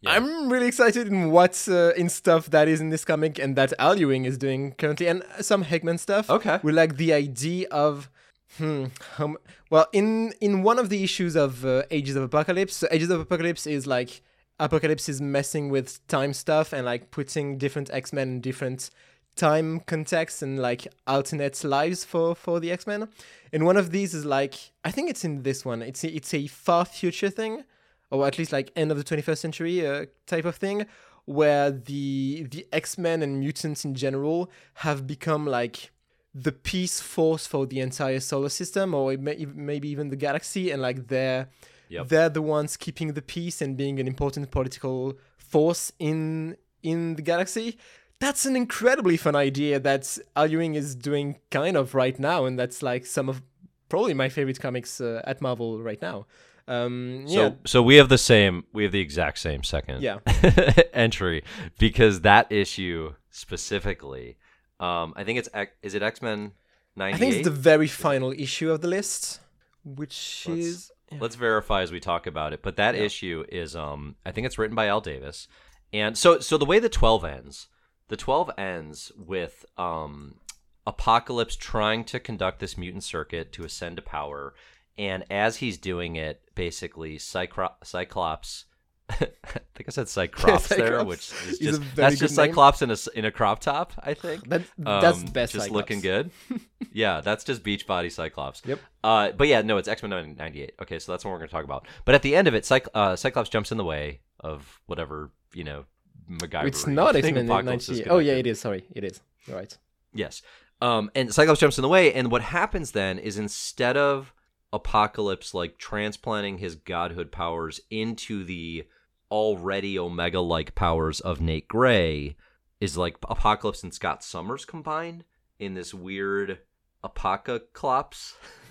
Yeah. 0.00 0.12
I'm 0.12 0.48
really 0.52 0.68
excited 0.68 1.08
in 1.08 1.32
what's 1.32 1.66
uh, 1.68 1.92
in 1.96 2.08
stuff 2.08 2.50
that 2.50 2.68
is 2.68 2.80
in 2.80 2.90
this 2.90 3.04
comic 3.04 3.38
and 3.38 3.56
that 3.56 3.72
Al 3.78 3.98
Ewing 3.98 4.24
is 4.24 4.38
doing 4.38 4.72
currently, 4.78 5.08
and 5.08 5.24
some 5.40 5.62
Hickman 5.62 5.98
stuff. 5.98 6.30
okay 6.30 6.60
We 6.62 6.72
like 6.72 6.96
the 6.96 7.12
idea 7.12 7.66
of 7.70 8.08
hmm, 8.56 8.86
um, 9.18 9.36
well 9.70 9.86
in 9.92 10.32
in 10.40 10.62
one 10.62 10.78
of 10.78 10.88
the 10.88 11.04
issues 11.04 11.36
of 11.36 11.64
uh, 11.64 11.82
Ages 11.90 12.16
of 12.16 12.22
Apocalypse, 12.22 12.76
so 12.76 12.88
Ages 12.90 13.10
of 13.10 13.20
Apocalypse 13.20 13.66
is 13.66 13.86
like 13.86 14.22
Apocalypse 14.60 15.08
is 15.08 15.20
messing 15.20 15.68
with 15.68 16.04
time 16.08 16.32
stuff 16.32 16.72
and 16.72 16.84
like 16.84 17.10
putting 17.10 17.58
different 17.58 17.90
X 17.92 18.12
Men 18.12 18.28
in 18.28 18.40
different 18.40 18.90
time 19.36 19.80
contexts 19.80 20.42
and 20.42 20.58
like 20.58 20.88
alternate 21.06 21.62
lives 21.62 22.04
for 22.04 22.34
for 22.34 22.58
the 22.60 22.72
X 22.72 22.86
Men. 22.86 23.08
And 23.52 23.64
one 23.64 23.76
of 23.76 23.90
these 23.92 24.14
is 24.14 24.24
like 24.24 24.54
I 24.84 24.90
think 24.90 25.08
it's 25.08 25.24
in 25.24 25.42
this 25.42 25.64
one. 25.64 25.80
It's 25.80 26.02
a, 26.04 26.08
it's 26.08 26.34
a 26.34 26.46
far 26.48 26.84
future 26.84 27.30
thing, 27.30 27.64
or 28.10 28.26
at 28.26 28.38
least 28.38 28.52
like 28.52 28.72
end 28.74 28.90
of 28.90 28.98
the 28.98 29.04
21st 29.04 29.38
century 29.38 29.86
uh, 29.86 30.06
type 30.26 30.44
of 30.44 30.56
thing, 30.56 30.86
where 31.24 31.70
the 31.70 32.46
the 32.50 32.66
X 32.72 32.98
Men 32.98 33.22
and 33.22 33.38
mutants 33.38 33.84
in 33.84 33.94
general 33.94 34.50
have 34.74 35.06
become 35.06 35.46
like 35.46 35.92
the 36.34 36.52
peace 36.52 37.00
force 37.00 37.46
for 37.46 37.66
the 37.66 37.80
entire 37.80 38.20
solar 38.20 38.48
system, 38.50 38.94
or 38.94 39.16
may, 39.16 39.46
maybe 39.54 39.88
even 39.88 40.08
the 40.10 40.16
galaxy, 40.16 40.70
and 40.70 40.80
like 40.82 41.08
they're 41.08 41.48
Yep. 41.90 42.08
they're 42.08 42.28
the 42.28 42.42
ones 42.42 42.76
keeping 42.76 43.14
the 43.14 43.22
peace 43.22 43.62
and 43.62 43.74
being 43.76 43.98
an 43.98 44.06
important 44.06 44.50
political 44.50 45.18
force 45.38 45.90
in 45.98 46.56
in 46.82 47.14
the 47.16 47.22
galaxy. 47.22 47.78
That's 48.20 48.44
an 48.44 48.56
incredibly 48.56 49.16
fun 49.16 49.34
idea 49.36 49.80
that 49.80 50.18
Al 50.36 50.50
Ewing 50.50 50.74
is 50.74 50.94
doing 50.94 51.38
kind 51.50 51.76
of 51.76 51.94
right 51.94 52.18
now, 52.18 52.44
and 52.44 52.58
that's 52.58 52.82
like 52.82 53.06
some 53.06 53.28
of 53.30 53.40
probably 53.88 54.12
my 54.12 54.28
favorite 54.28 54.60
comics 54.60 55.00
uh, 55.00 55.22
at 55.24 55.40
Marvel 55.40 55.80
right 55.82 56.02
now. 56.02 56.26
Um, 56.66 57.24
so 57.26 57.56
so 57.64 57.82
we 57.82 57.96
have 57.96 58.10
the 58.10 58.18
same 58.18 58.64
we 58.74 58.82
have 58.82 58.92
the 58.92 59.00
exact 59.00 59.38
same 59.38 59.62
second 59.62 60.02
Yeah. 60.02 60.18
entry 60.92 61.42
because 61.78 62.20
that 62.20 62.52
issue 62.52 63.14
specifically 63.30 64.36
um 64.80 65.12
i 65.16 65.24
think 65.24 65.38
it's 65.38 65.48
X- 65.54 65.72
is 65.82 65.94
it 65.94 66.02
x-men 66.02 66.52
98 66.96 67.14
I 67.14 67.18
think 67.18 67.34
it's 67.36 67.44
the 67.44 67.54
very 67.54 67.86
final 67.86 68.32
issue 68.32 68.72
of 68.72 68.80
the 68.80 68.88
list, 68.88 69.38
which 69.84 70.44
Let's- 70.48 70.60
is 70.66 70.92
Let's 71.20 71.36
verify 71.36 71.80
as 71.82 71.90
we 71.92 72.00
talk 72.00 72.26
about 72.26 72.52
it. 72.52 72.60
But 72.60 72.76
that 72.76 72.94
Yeah. 72.94 73.02
issue 73.02 73.44
is 73.48 73.74
um 73.76 74.16
I 74.26 74.32
think 74.32 74.46
it's 74.46 74.58
written 74.58 74.74
by 74.74 74.88
Al 74.88 75.00
Davis. 75.00 75.46
And 75.92 76.18
so 76.18 76.40
so 76.40 76.58
the 76.58 76.64
way 76.66 76.78
the 76.80 76.88
12 76.88 77.24
ends, 77.24 77.68
the 78.08 78.16
12 78.16 78.50
ends 78.58 79.12
with 79.16 79.64
um 79.78 80.40
Apocalypse 80.86 81.54
trying 81.56 82.04
to 82.06 82.18
conduct 82.18 82.58
this 82.58 82.76
mutant 82.76 83.04
circuit 83.04 83.52
to 83.52 83.64
ascend 83.64 83.96
to 83.96 84.02
power 84.02 84.54
and 84.98 85.24
as 85.30 85.56
he's 85.58 85.78
doing 85.78 86.16
it 86.16 86.42
basically 86.54 87.16
Cyclops 87.18 88.64
I 89.20 89.60
think 89.74 89.88
I 89.88 89.90
said 89.90 90.08
Cyclops 90.08 90.68
there, 90.68 90.78
Cyclops 90.98 91.08
which 91.08 91.32
is 91.52 91.58
just 91.58 91.82
that's 91.96 92.18
just 92.18 92.36
name. 92.36 92.48
Cyclops 92.50 92.82
in 92.82 92.90
a 92.90 92.96
in 93.14 93.24
a 93.24 93.30
crop 93.30 93.60
top, 93.60 93.92
I 94.02 94.14
think. 94.22 94.48
that, 94.48 94.62
that's 94.76 95.18
Um, 95.20 95.26
best. 95.26 95.52
Just 95.54 95.64
Cyclops. 95.66 95.70
looking 95.72 96.00
good. 96.00 96.30
yeah, 96.92 97.20
that's 97.20 97.44
just 97.44 97.62
Beachbody 97.62 98.12
Cyclops. 98.12 98.62
Yep. 98.66 98.80
Uh, 99.02 99.32
but 99.32 99.48
yeah, 99.48 99.62
no, 99.62 99.76
it's 99.78 99.88
X 99.88 100.02
Men 100.02 100.36
'98. 100.36 100.72
Okay, 100.82 100.98
so 100.98 101.12
that's 101.12 101.24
what 101.24 101.30
we're 101.30 101.38
going 101.38 101.48
to 101.48 101.54
talk 101.54 101.64
about. 101.64 101.86
But 102.04 102.14
at 102.14 102.22
the 102.22 102.36
end 102.36 102.48
of 102.48 102.54
it, 102.54 102.70
uh, 102.94 103.16
Cyclops 103.16 103.48
jumps 103.48 103.72
in 103.72 103.78
the 103.78 103.84
way 103.84 104.20
of 104.40 104.80
whatever 104.86 105.30
you 105.54 105.64
know, 105.64 105.84
MacGyver. 106.30 106.66
It's 106.66 106.86
not 106.86 107.16
X 107.16 107.30
Men 107.30 107.46
98. 107.46 108.06
Oh 108.10 108.18
yeah, 108.18 108.34
it 108.34 108.46
is. 108.46 108.60
Sorry, 108.60 108.84
it 108.94 109.04
is. 109.04 109.20
You're 109.46 109.56
right. 109.56 109.76
Yes. 110.12 110.42
Um, 110.80 111.10
and 111.14 111.32
Cyclops 111.32 111.60
jumps 111.60 111.78
in 111.78 111.82
the 111.82 111.88
way, 111.88 112.12
and 112.12 112.30
what 112.30 112.42
happens 112.42 112.92
then 112.92 113.18
is 113.18 113.38
instead 113.38 113.96
of 113.96 114.32
Apocalypse 114.72 115.54
like 115.54 115.78
transplanting 115.78 116.58
his 116.58 116.74
godhood 116.76 117.32
powers 117.32 117.80
into 117.90 118.44
the 118.44 118.84
already 119.30 119.98
Omega 119.98 120.40
like 120.40 120.74
powers 120.74 121.20
of 121.20 121.40
Nate 121.40 121.68
Gray, 121.68 122.36
is 122.80 122.96
like 122.96 123.16
Apocalypse 123.28 123.82
and 123.82 123.92
Scott 123.92 124.22
Summers 124.22 124.64
combined 124.64 125.24
in 125.58 125.74
this 125.74 125.92
weird 125.92 126.58
apocalypse. 127.02 128.36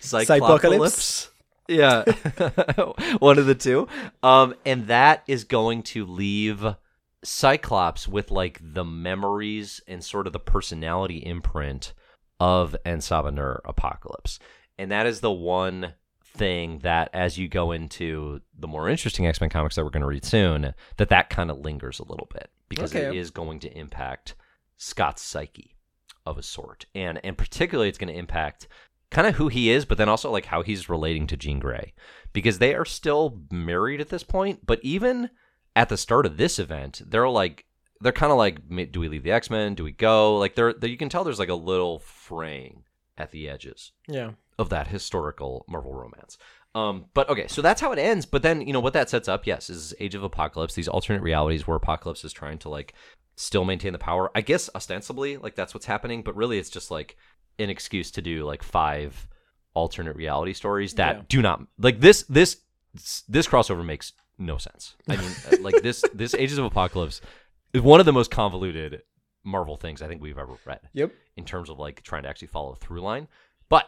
Cyclocalypse. 0.00 1.28
Yeah, 1.66 2.04
one 3.18 3.38
of 3.38 3.46
the 3.46 3.54
two. 3.54 3.88
Um, 4.22 4.54
and 4.66 4.86
that 4.88 5.24
is 5.26 5.44
going 5.44 5.82
to 5.84 6.04
leave 6.04 6.76
Cyclops 7.24 8.06
with 8.06 8.30
like 8.30 8.60
the 8.62 8.84
memories 8.84 9.80
and 9.88 10.04
sort 10.04 10.26
of 10.26 10.34
the 10.34 10.38
personality 10.38 11.18
imprint 11.18 11.94
of 12.38 12.76
En 12.84 12.98
Sabah 12.98 13.32
Nur 13.32 13.62
Apocalypse. 13.64 14.38
And 14.76 14.90
that 14.90 15.06
is 15.06 15.20
the 15.20 15.32
one 15.32 15.94
thing 16.34 16.80
that 16.80 17.10
as 17.12 17.38
you 17.38 17.48
go 17.48 17.72
into 17.72 18.40
the 18.58 18.66
more 18.68 18.88
interesting 18.88 19.26
X-Men 19.26 19.50
comics 19.50 19.76
that 19.76 19.84
we're 19.84 19.90
going 19.90 20.00
to 20.02 20.06
read 20.06 20.24
soon, 20.24 20.74
that 20.96 21.08
that 21.08 21.30
kind 21.30 21.50
of 21.50 21.58
lingers 21.60 21.98
a 22.00 22.04
little 22.04 22.28
bit 22.32 22.50
because 22.68 22.94
it 22.94 23.04
Okay. 23.06 23.16
is 23.18 23.30
going 23.30 23.60
to 23.60 23.78
impact 23.78 24.34
Scott's 24.76 25.22
psyche 25.22 25.76
of 26.26 26.36
a 26.38 26.42
sort. 26.42 26.86
And 26.94 27.20
and 27.24 27.38
particularly 27.38 27.88
it's 27.88 27.98
going 27.98 28.12
to 28.12 28.18
impact 28.18 28.66
kind 29.10 29.28
of 29.28 29.36
who 29.36 29.48
he 29.48 29.70
is, 29.70 29.84
but 29.84 29.96
then 29.98 30.08
also 30.08 30.30
like 30.30 30.46
how 30.46 30.62
he's 30.62 30.88
relating 30.88 31.26
to 31.28 31.36
Jean 31.36 31.60
Grey 31.60 31.92
because 32.32 32.58
they 32.58 32.74
are 32.74 32.84
still 32.84 33.40
married 33.52 34.00
at 34.00 34.08
this 34.08 34.24
point, 34.24 34.66
but 34.66 34.80
even 34.82 35.30
at 35.76 35.88
the 35.88 35.96
start 35.96 36.26
of 36.26 36.36
this 36.36 36.58
event, 36.58 37.02
they're 37.06 37.28
like 37.28 37.64
they're 38.00 38.12
kind 38.12 38.32
of 38.32 38.38
like, 38.38 38.58
do 38.92 38.98
we 39.00 39.08
leave 39.08 39.22
the 39.22 39.30
X 39.32 39.50
Men? 39.50 39.74
Do 39.74 39.84
we 39.84 39.92
go? 39.92 40.36
Like, 40.38 40.56
they're, 40.56 40.72
they 40.74 40.88
you 40.88 40.96
can 40.96 41.08
tell 41.08 41.22
there's 41.24 41.38
like 41.38 41.48
a 41.48 41.54
little 41.54 42.00
fraying 42.00 42.82
at 43.16 43.30
the 43.30 43.48
edges 43.48 43.92
Yeah. 44.08 44.32
Of 44.58 44.68
that 44.70 44.88
historical 44.88 45.64
Marvel 45.68 45.92
romance. 45.94 46.38
Um, 46.74 47.06
but 47.14 47.28
okay, 47.28 47.46
so 47.46 47.62
that's 47.62 47.80
how 47.80 47.92
it 47.92 47.98
ends. 47.98 48.26
But 48.26 48.42
then 48.42 48.60
you 48.60 48.72
know 48.72 48.80
what 48.80 48.92
that 48.94 49.08
sets 49.10 49.28
up, 49.28 49.46
yes, 49.46 49.70
is 49.70 49.94
Age 50.00 50.14
of 50.14 50.24
Apocalypse. 50.24 50.74
These 50.74 50.88
alternate 50.88 51.22
realities 51.22 51.66
where 51.66 51.76
Apocalypse 51.76 52.24
is 52.24 52.32
trying 52.32 52.58
to 52.58 52.68
like 52.68 52.94
still 53.36 53.64
maintain 53.64 53.92
the 53.92 53.98
power. 53.98 54.30
I 54.34 54.40
guess 54.40 54.68
ostensibly, 54.74 55.36
like 55.36 55.54
that's 55.54 55.72
what's 55.74 55.86
happening, 55.86 56.22
but 56.22 56.34
really 56.36 56.58
it's 56.58 56.70
just 56.70 56.90
like 56.90 57.16
an 57.58 57.70
excuse 57.70 58.10
to 58.12 58.22
do 58.22 58.44
like 58.44 58.62
five 58.62 59.28
alternate 59.74 60.16
reality 60.16 60.52
stories 60.52 60.94
that 60.94 61.16
Yeah. 61.16 61.22
do 61.28 61.42
not 61.42 61.62
like 61.78 62.00
this 62.00 62.22
this 62.24 62.58
this 63.28 63.46
crossover 63.46 63.84
makes 63.84 64.12
no 64.38 64.56
sense. 64.58 64.94
I 65.08 65.16
mean, 65.16 65.30
uh, 65.52 65.56
like 65.60 65.80
this 65.82 66.04
this 66.14 66.34
Ages 66.34 66.58
of 66.58 66.64
Apocalypse 66.64 67.20
is 67.72 67.82
one 67.82 68.00
of 68.00 68.06
the 68.06 68.12
most 68.12 68.30
convoluted 68.32 69.02
Marvel 69.44 69.76
things 69.76 70.00
I 70.02 70.08
think 70.08 70.22
we've 70.22 70.38
ever 70.38 70.54
read 70.64 70.80
Yep. 70.92 71.12
in 71.36 71.44
terms 71.44 71.70
of 71.70 71.78
like 71.78 72.02
trying 72.02 72.22
to 72.24 72.28
actually 72.28 72.48
follow 72.48 72.72
a 72.72 72.76
through 72.76 73.00
line. 73.00 73.28
But 73.68 73.84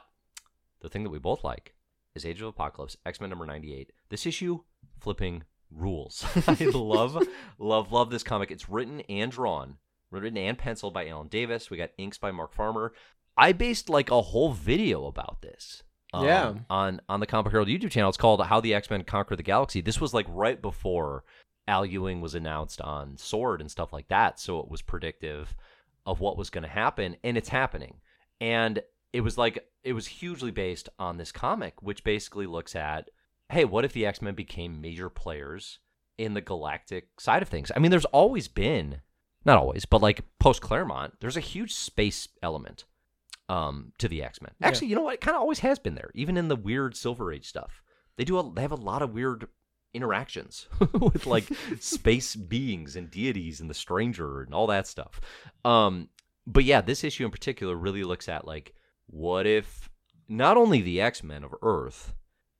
the 0.87 0.91
thing 0.91 1.03
that 1.03 1.11
we 1.11 1.19
both 1.19 1.43
like 1.43 1.75
is 2.15 2.25
Age 2.25 2.41
of 2.41 2.47
Apocalypse, 2.47 2.97
X 3.05 3.21
Men 3.21 3.29
number 3.31 3.45
98. 3.45 3.91
This 4.09 4.25
issue 4.25 4.61
flipping 5.01 5.43
rules. 5.71 6.25
I 6.47 6.55
love, 6.73 7.27
love, 7.59 7.91
love 7.93 8.11
this 8.11 8.23
comic. 8.23 8.53
It's 8.53 8.69
written 8.69 9.01
and 9.09 9.33
drawn, 9.33 9.79
written 10.13 10.37
and 10.37 10.57
penciled 10.57 10.95
by 10.95 11.09
Alan 11.09 11.27
Davis. 11.27 11.71
We 11.71 11.77
got 11.77 11.91
inks 11.99 12.19
by 12.19 12.31
Mark 12.31 12.55
Farmer. 12.55 12.93
I 13.37 13.53
based 13.53 13.89
like 13.89 14.11
a 14.13 14.23
whole 14.23 14.53
video 14.53 15.07
about 15.07 15.43
this. 15.43 15.83
um, 16.15 16.25
Yeah. 16.25 16.55
On 16.71 17.01
on 17.09 17.19
the 17.21 17.27
Comic 17.27 17.51
Herald 17.51 17.69
YouTube 17.69 17.91
channel. 17.91 18.09
It's 18.09 18.17
called 18.17 18.41
How 18.47 18.61
the 18.61 18.75
X 18.75 18.89
Men 18.89 19.03
Conquer 19.03 19.35
the 19.35 19.43
Galaxy. 19.43 19.81
This 19.81 20.01
was 20.01 20.15
like 20.15 20.27
right 20.29 20.63
before 20.63 21.25
Al 21.67 21.85
Ewing 21.85 22.21
was 22.21 22.37
announced 22.37 22.81
on 22.81 23.17
Sword 23.17 23.61
and 23.61 23.69
stuff 23.71 23.93
like 23.93 24.07
that. 24.09 24.39
So 24.39 24.61
it 24.61 24.71
was 24.71 24.83
predictive 24.83 25.57
of 26.07 26.21
what 26.21 26.39
was 26.39 26.49
going 26.49 26.63
to 26.63 26.69
happen, 26.71 27.17
and 27.25 27.37
it's 27.37 27.49
happening. 27.49 27.97
And 28.41 28.81
it 29.13 29.21
was 29.21 29.39
like 29.39 29.67
it 29.83 29.93
was 29.93 30.07
hugely 30.07 30.51
based 30.51 30.89
on 30.99 31.17
this 31.17 31.33
comic, 31.33 31.83
which 31.83 32.05
basically 32.05 32.47
looks 32.47 32.75
at, 32.75 33.11
hey, 33.49 33.65
what 33.65 33.85
if 33.85 33.93
the 33.93 34.07
X 34.07 34.21
Men 34.21 34.35
became 34.35 34.81
major 34.81 35.09
players 35.09 35.79
in 36.19 36.35
the 36.35 36.41
galactic 36.41 37.09
side 37.19 37.43
of 37.43 37.49
things? 37.49 37.71
I 37.75 37.79
mean, 37.79 37.91
there's 37.91 38.05
always 38.07 38.49
been, 38.49 39.01
not 39.45 39.59
always, 39.59 39.85
but 39.85 40.03
like 40.03 40.25
post 40.39 40.61
Claremont, 40.61 41.15
there's 41.21 41.37
a 41.37 41.41
huge 41.41 41.75
space 41.75 42.29
element 42.43 42.85
um, 43.49 43.93
to 43.99 44.09
the 44.09 44.23
X 44.23 44.41
Men. 44.43 44.53
Yeah. 44.61 44.69
Actually, 44.69 44.89
you 44.89 44.97
know 44.97 45.03
what? 45.03 45.15
It 45.15 45.21
kind 45.21 45.37
of 45.37 45.41
always 45.41 45.61
has 45.61 45.79
been 45.79 45.95
there, 45.95 46.11
even 46.15 46.37
in 46.37 46.49
the 46.49 46.57
weird 46.57 46.97
Silver 46.97 47.33
Age 47.33 47.49
stuff. 47.49 47.83
They 48.17 48.25
do. 48.25 48.39
A, 48.39 48.53
they 48.53 48.63
have 48.63 48.73
a 48.73 48.77
lot 48.77 49.03
of 49.03 49.13
weird 49.13 49.47
interactions 49.95 50.69
with 50.93 51.27
like 51.27 51.45
space 51.81 52.37
beings 52.37 52.97
and 52.97 53.11
deities 53.11 53.61
and 53.61 53.71
the 53.71 53.75
stranger 53.75 54.43
and 54.43 54.55
all 54.55 54.67
that 54.67 54.87
stuff. 54.87 55.21
Um, 55.65 56.09
but 56.47 56.65
yeah, 56.65 56.81
this 56.81 57.05
issue 57.05 57.25
in 57.25 57.31
particular 57.31 57.75
really 57.75 58.05
looks 58.05 58.29
at 58.29 58.47
like 58.47 58.75
what 59.07 59.47
if 59.47 59.89
not 60.29 60.57
only 60.57 60.81
the 60.83 61.01
X 61.01 61.23
Men 61.23 61.45
of 61.45 61.55
Earth 61.63 62.15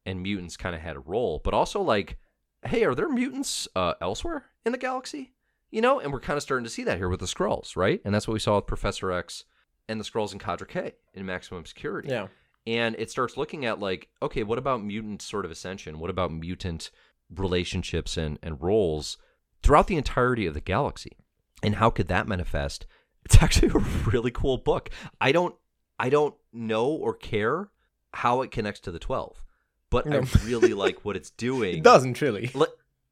and 0.05 0.23
mutants 0.23 0.57
kind 0.57 0.75
of 0.75 0.81
had 0.83 0.97
a 0.97 1.01
role, 1.01 1.41
but 1.43 1.55
also 1.55 1.81
like, 1.81 2.19
hey, 2.65 2.85
are 2.85 2.95
there 2.95 3.09
mutants 3.09 3.67
uh, 3.75 3.95
elsewhere 4.01 4.47
in 4.65 4.73
the 4.73 4.79
galaxy? 4.79 5.33
You 5.71 5.81
know, 5.81 5.99
and 5.99 6.13
we're 6.13 6.21
kind 6.21 6.37
of 6.37 6.43
starting 6.43 6.65
to 6.65 6.71
see 6.71 6.85
that 6.85 6.97
here 6.99 7.09
with 7.09 7.21
the 7.21 7.27
Skrulls, 7.27 7.77
right? 7.77 8.01
And 8.05 8.15
that's 8.15 8.29
what 8.29 8.35
we 8.35 8.41
saw 8.41 8.57
with 8.57 8.67
Professor 8.67 9.11
X 9.11 9.45
and 9.89 10.01
the 10.01 10.05
Skrulls 10.05 10.33
in 10.33 10.39
Cadre 10.39 10.67
K 10.69 10.93
in 11.15 11.27
Maximum 11.27 11.67
Security 11.67 12.09
Yeah. 12.09 12.29
and 12.67 12.95
it 12.99 13.11
starts 13.11 13.37
looking 13.37 13.65
at 13.65 13.79
like 13.81 14.09
okay 14.21 14.43
what 14.43 14.59
about 14.59 14.83
mutant 14.83 15.23
sort 15.23 15.45
of 15.45 15.51
ascension 15.53 15.99
what 16.01 16.11
about 16.11 16.33
mutant 16.33 16.91
relationships 17.41 18.17
and, 18.17 18.39
and 18.43 18.61
roles 18.63 19.17
throughout 19.63 19.87
the 19.87 19.97
entirety 19.97 20.47
of 20.47 20.55
the 20.55 20.61
galaxy 20.61 21.17
and 21.63 21.77
how 21.77 21.91
could 21.91 22.09
that 22.09 22.27
manifest 22.27 22.87
it's 23.25 23.41
actually 23.43 23.69
a 23.69 23.79
really 24.11 24.31
cool 24.31 24.59
book 24.59 24.91
i 25.21 25.31
don't 25.31 25.55
i 25.99 26.09
don't 26.09 26.35
know 26.53 26.87
or 26.87 27.15
care 27.15 27.69
how 28.13 28.43
it 28.43 28.51
connects 28.51 28.81
to 28.81 28.91
the 28.91 28.99
12 28.99 29.43
but 29.91 30.07
No. 30.07 30.21
i 30.21 30.21
really 30.47 30.75
like 30.75 31.05
what 31.05 31.17
it's 31.17 31.31
doing 31.31 31.79
It 31.79 31.83
doesn't 31.85 32.21
really. 32.21 32.51
Li- 32.55 32.67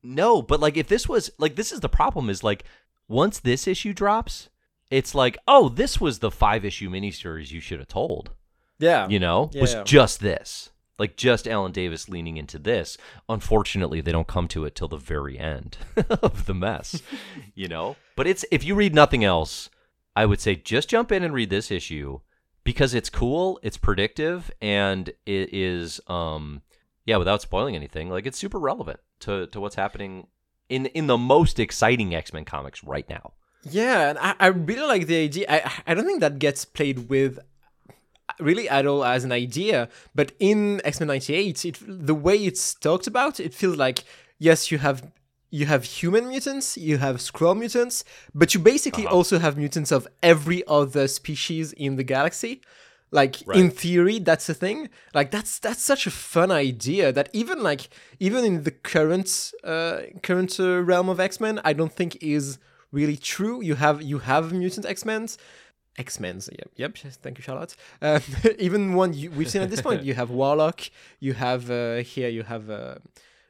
no, 0.07 0.43
but 0.43 0.61
like 0.61 0.77
if 0.77 0.87
this 0.89 1.09
was 1.09 1.31
like 1.39 1.57
this 1.57 1.73
is 1.73 1.81
the 1.81 1.89
problem 1.89 2.29
is 2.29 2.43
like 2.45 2.65
once 3.09 3.39
this 3.41 3.67
issue 3.67 3.95
drops, 3.95 4.51
it's 4.91 5.15
like 5.15 5.39
oh 5.49 5.71
this 5.71 5.99
was 5.99 6.19
the 6.19 6.31
five 6.31 6.63
issue 6.65 6.91
miniseries 6.91 7.51
you 7.53 7.61
should 7.61 7.79
have 7.79 7.89
told. 7.89 8.31
Yeah. 8.79 9.09
You 9.09 9.19
know, 9.19 9.51
was 9.55 9.75
just 9.85 10.21
this. 10.21 10.71
Like 10.99 11.17
just 11.17 11.49
Alan 11.49 11.73
Davis 11.73 12.09
leaning 12.09 12.37
into 12.37 12.59
this. 12.59 12.99
Unfortunately, 13.31 14.01
they 14.03 14.13
don't 14.13 14.27
come 14.29 14.47
to 14.49 14.65
it 14.67 14.75
till 14.75 14.89
the 14.89 14.97
very 14.99 15.39
end 15.39 15.79
of 16.11 16.45
the 16.47 16.55
mess. 16.55 17.01
you 17.55 17.69
know? 17.69 17.97
But 18.15 18.27
it's 18.27 18.45
if 18.51 18.63
you 18.63 18.75
read 18.75 18.95
nothing 18.95 19.25
else, 19.25 19.71
I 20.15 20.27
would 20.27 20.41
say 20.41 20.55
just 20.55 20.91
jump 20.91 21.11
in 21.13 21.23
and 21.25 21.33
read 21.33 21.49
this 21.51 21.71
issue 21.71 22.21
because 22.65 22.95
it's 22.95 23.11
cool, 23.11 23.61
it's 23.63 23.77
predictive, 23.77 24.51
and 24.61 25.09
it 25.27 25.53
is 25.53 26.01
um 26.07 26.63
yeah, 27.07 27.19
without 27.19 27.43
spoiling 27.43 27.77
anything, 27.77 28.09
like 28.09 28.27
it's 28.27 28.39
super 28.39 28.59
relevant 28.59 29.01
to 29.21 29.47
to 29.49 29.61
what's 29.61 29.77
happening 29.77 30.27
in 30.69 30.87
in 30.87 31.07
the 31.07 31.19
most 31.19 31.61
exciting 31.61 32.15
X-Men 32.15 32.45
comics 32.45 32.83
right 32.83 33.09
now. 33.09 33.35
Yeah, 33.71 34.11
and 34.11 34.19
I, 34.19 34.35
I 34.41 34.47
really 34.49 34.87
like 34.87 35.07
the 35.07 35.17
idea. 35.17 35.47
I 35.49 35.73
I 35.87 35.95
don't 35.95 36.07
think 36.07 36.21
that 36.21 36.39
gets 36.39 36.65
played 36.65 37.09
with 37.09 37.39
really 38.41 38.69
at 38.69 38.87
all 38.87 39.05
as 39.05 39.25
an 39.25 39.33
idea, 39.33 39.89
but 40.15 40.33
in 40.39 40.81
X 40.85 41.01
Men 41.01 41.09
'98, 41.09 41.65
it 41.65 41.79
the 41.87 42.15
way 42.15 42.37
it's 42.37 42.75
talked 42.75 43.07
about, 43.07 43.39
it 43.41 43.55
feels 43.55 43.77
like 43.77 44.05
yes, 44.39 44.71
you 44.71 44.79
have 44.79 45.11
you 45.59 45.65
have 45.73 45.83
human 45.99 46.25
mutants, 46.33 46.67
you 46.89 46.97
have 47.07 47.17
Skrull 47.29 47.57
mutants, 47.63 47.97
but 48.41 48.49
you 48.55 48.61
basically 48.75 49.07
Uh-huh. 49.07 49.17
also 49.19 49.37
have 49.45 49.55
mutants 49.65 49.91
of 49.99 50.03
every 50.33 50.61
other 50.79 51.05
species 51.19 51.67
in 51.87 51.91
the 51.99 52.07
galaxy. 52.15 52.55
Like 53.21 53.35
in 53.61 53.69
theory, 53.85 54.19
that's 54.29 54.49
a 54.55 54.57
thing. 54.65 54.79
Like 55.19 55.29
that's 55.37 55.53
that's 55.67 55.85
such 55.93 56.03
a 56.07 56.11
fun 56.35 56.51
idea 56.69 57.07
that 57.17 57.27
even 57.41 57.59
like 57.71 57.83
even 58.27 58.41
in 58.51 58.55
the 58.67 58.75
current 58.93 59.29
uh, 59.73 59.97
current 60.29 60.53
uh, 60.59 60.67
realm 60.91 61.09
of 61.15 61.19
X 61.31 61.33
Men, 61.45 61.55
I 61.71 61.73
don't 61.79 61.95
think 62.01 62.11
is 62.37 62.47
really 62.99 63.19
true. 63.35 63.57
You 63.69 63.77
have 63.85 63.97
you 64.11 64.19
have 64.33 64.45
mutant 64.63 64.85
X 64.97 64.99
Men's. 65.11 65.33
X 66.07 66.09
Men's, 66.25 66.45
yep, 66.59 66.71
yep. 66.83 66.93
Thank 67.25 67.35
you, 67.39 67.45
Charlotte. 67.49 67.73
Um, 68.07 68.21
even 68.67 68.81
one 69.03 69.11
you, 69.21 69.31
we've 69.37 69.51
seen 69.55 69.63
at 69.67 69.71
this 69.75 69.83
point, 69.87 70.01
you 70.09 70.15
have 70.21 70.29
Warlock. 70.41 70.81
You 71.27 71.35
have 71.47 71.63
uh, 71.71 72.03
here, 72.13 72.31
you 72.39 72.43
have 72.43 72.65
uh, 72.69 72.97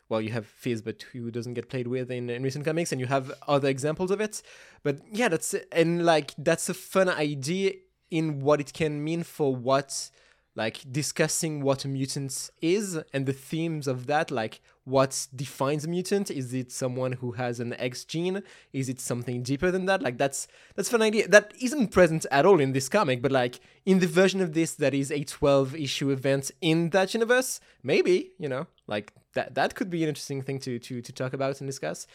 well, 0.09 0.21
you 0.21 0.31
have 0.31 0.47
Fizz, 0.47 0.83
but 0.83 1.03
who 1.13 1.31
doesn't 1.31 1.55
get 1.55 1.69
played 1.69 1.87
with 1.87 2.11
in, 2.11 2.29
in 2.29 2.43
recent 2.43 2.65
comics, 2.65 2.93
and 2.93 3.01
you 3.01 3.07
have 3.07 3.33
other 3.49 3.69
examples 3.69 4.11
of 4.11 4.21
it. 4.21 4.43
But 4.83 5.01
yeah, 5.11 5.29
that's 5.29 5.55
and 5.73 6.05
like 6.05 6.33
that's 6.37 6.69
a 6.69 6.75
fun 6.75 7.09
idea 7.09 7.73
in 8.11 8.41
what 8.41 8.61
it 8.61 8.73
can 8.73 9.03
mean 9.03 9.23
for 9.23 9.55
what 9.55 10.11
like 10.57 10.81
discussing 10.93 11.63
what 11.63 11.85
a 11.85 11.89
mutant 11.89 12.51
is 12.63 13.01
and 13.13 13.27
the 13.27 13.33
themes 13.33 13.89
of 13.89 14.07
that 14.07 14.31
like 14.31 14.61
what 14.85 15.27
defines 15.35 15.85
a 15.85 15.89
mutant. 15.89 16.31
Is 16.31 16.53
it 16.53 16.71
someone 16.71 17.13
who 17.13 17.33
has 17.33 17.59
an 17.59 17.73
x 17.75 18.05
gene? 18.05 18.43
Is 18.73 18.89
it 18.89 19.01
something 19.01 19.43
deeper 19.43 19.71
than 19.71 19.87
that? 19.87 20.03
Like 20.03 20.19
that's 20.19 20.47
that's 20.77 20.93
an 20.93 21.03
idea. 21.03 21.27
That 21.27 21.55
isn't 21.61 21.89
present 21.89 22.27
at 22.31 22.45
all 22.45 22.61
in 22.61 22.73
this 22.73 22.89
comic 22.89 23.23
but 23.23 23.33
like 23.33 23.59
in 23.87 24.01
the 24.01 24.07
version 24.07 24.41
of 24.41 24.53
this 24.53 24.75
that 24.75 24.95
is 24.95 25.11
a 25.11 25.25
12 25.25 25.75
issue 25.75 26.11
event 26.11 26.51
in 26.61 26.91
that 26.91 27.15
universe 27.15 27.59
maybe 27.83 28.33
you 28.39 28.49
know 28.49 28.67
like 28.87 29.13
that 29.35 29.55
that 29.55 29.75
could 29.75 29.91
be 29.91 30.03
an 30.03 30.09
interesting 30.09 30.43
thing 30.43 30.59
to 30.61 30.79
to 30.79 31.01
to 31.01 31.13
talk 31.13 31.33
about 31.33 31.61
and 31.61 31.69
discuss 31.69 32.07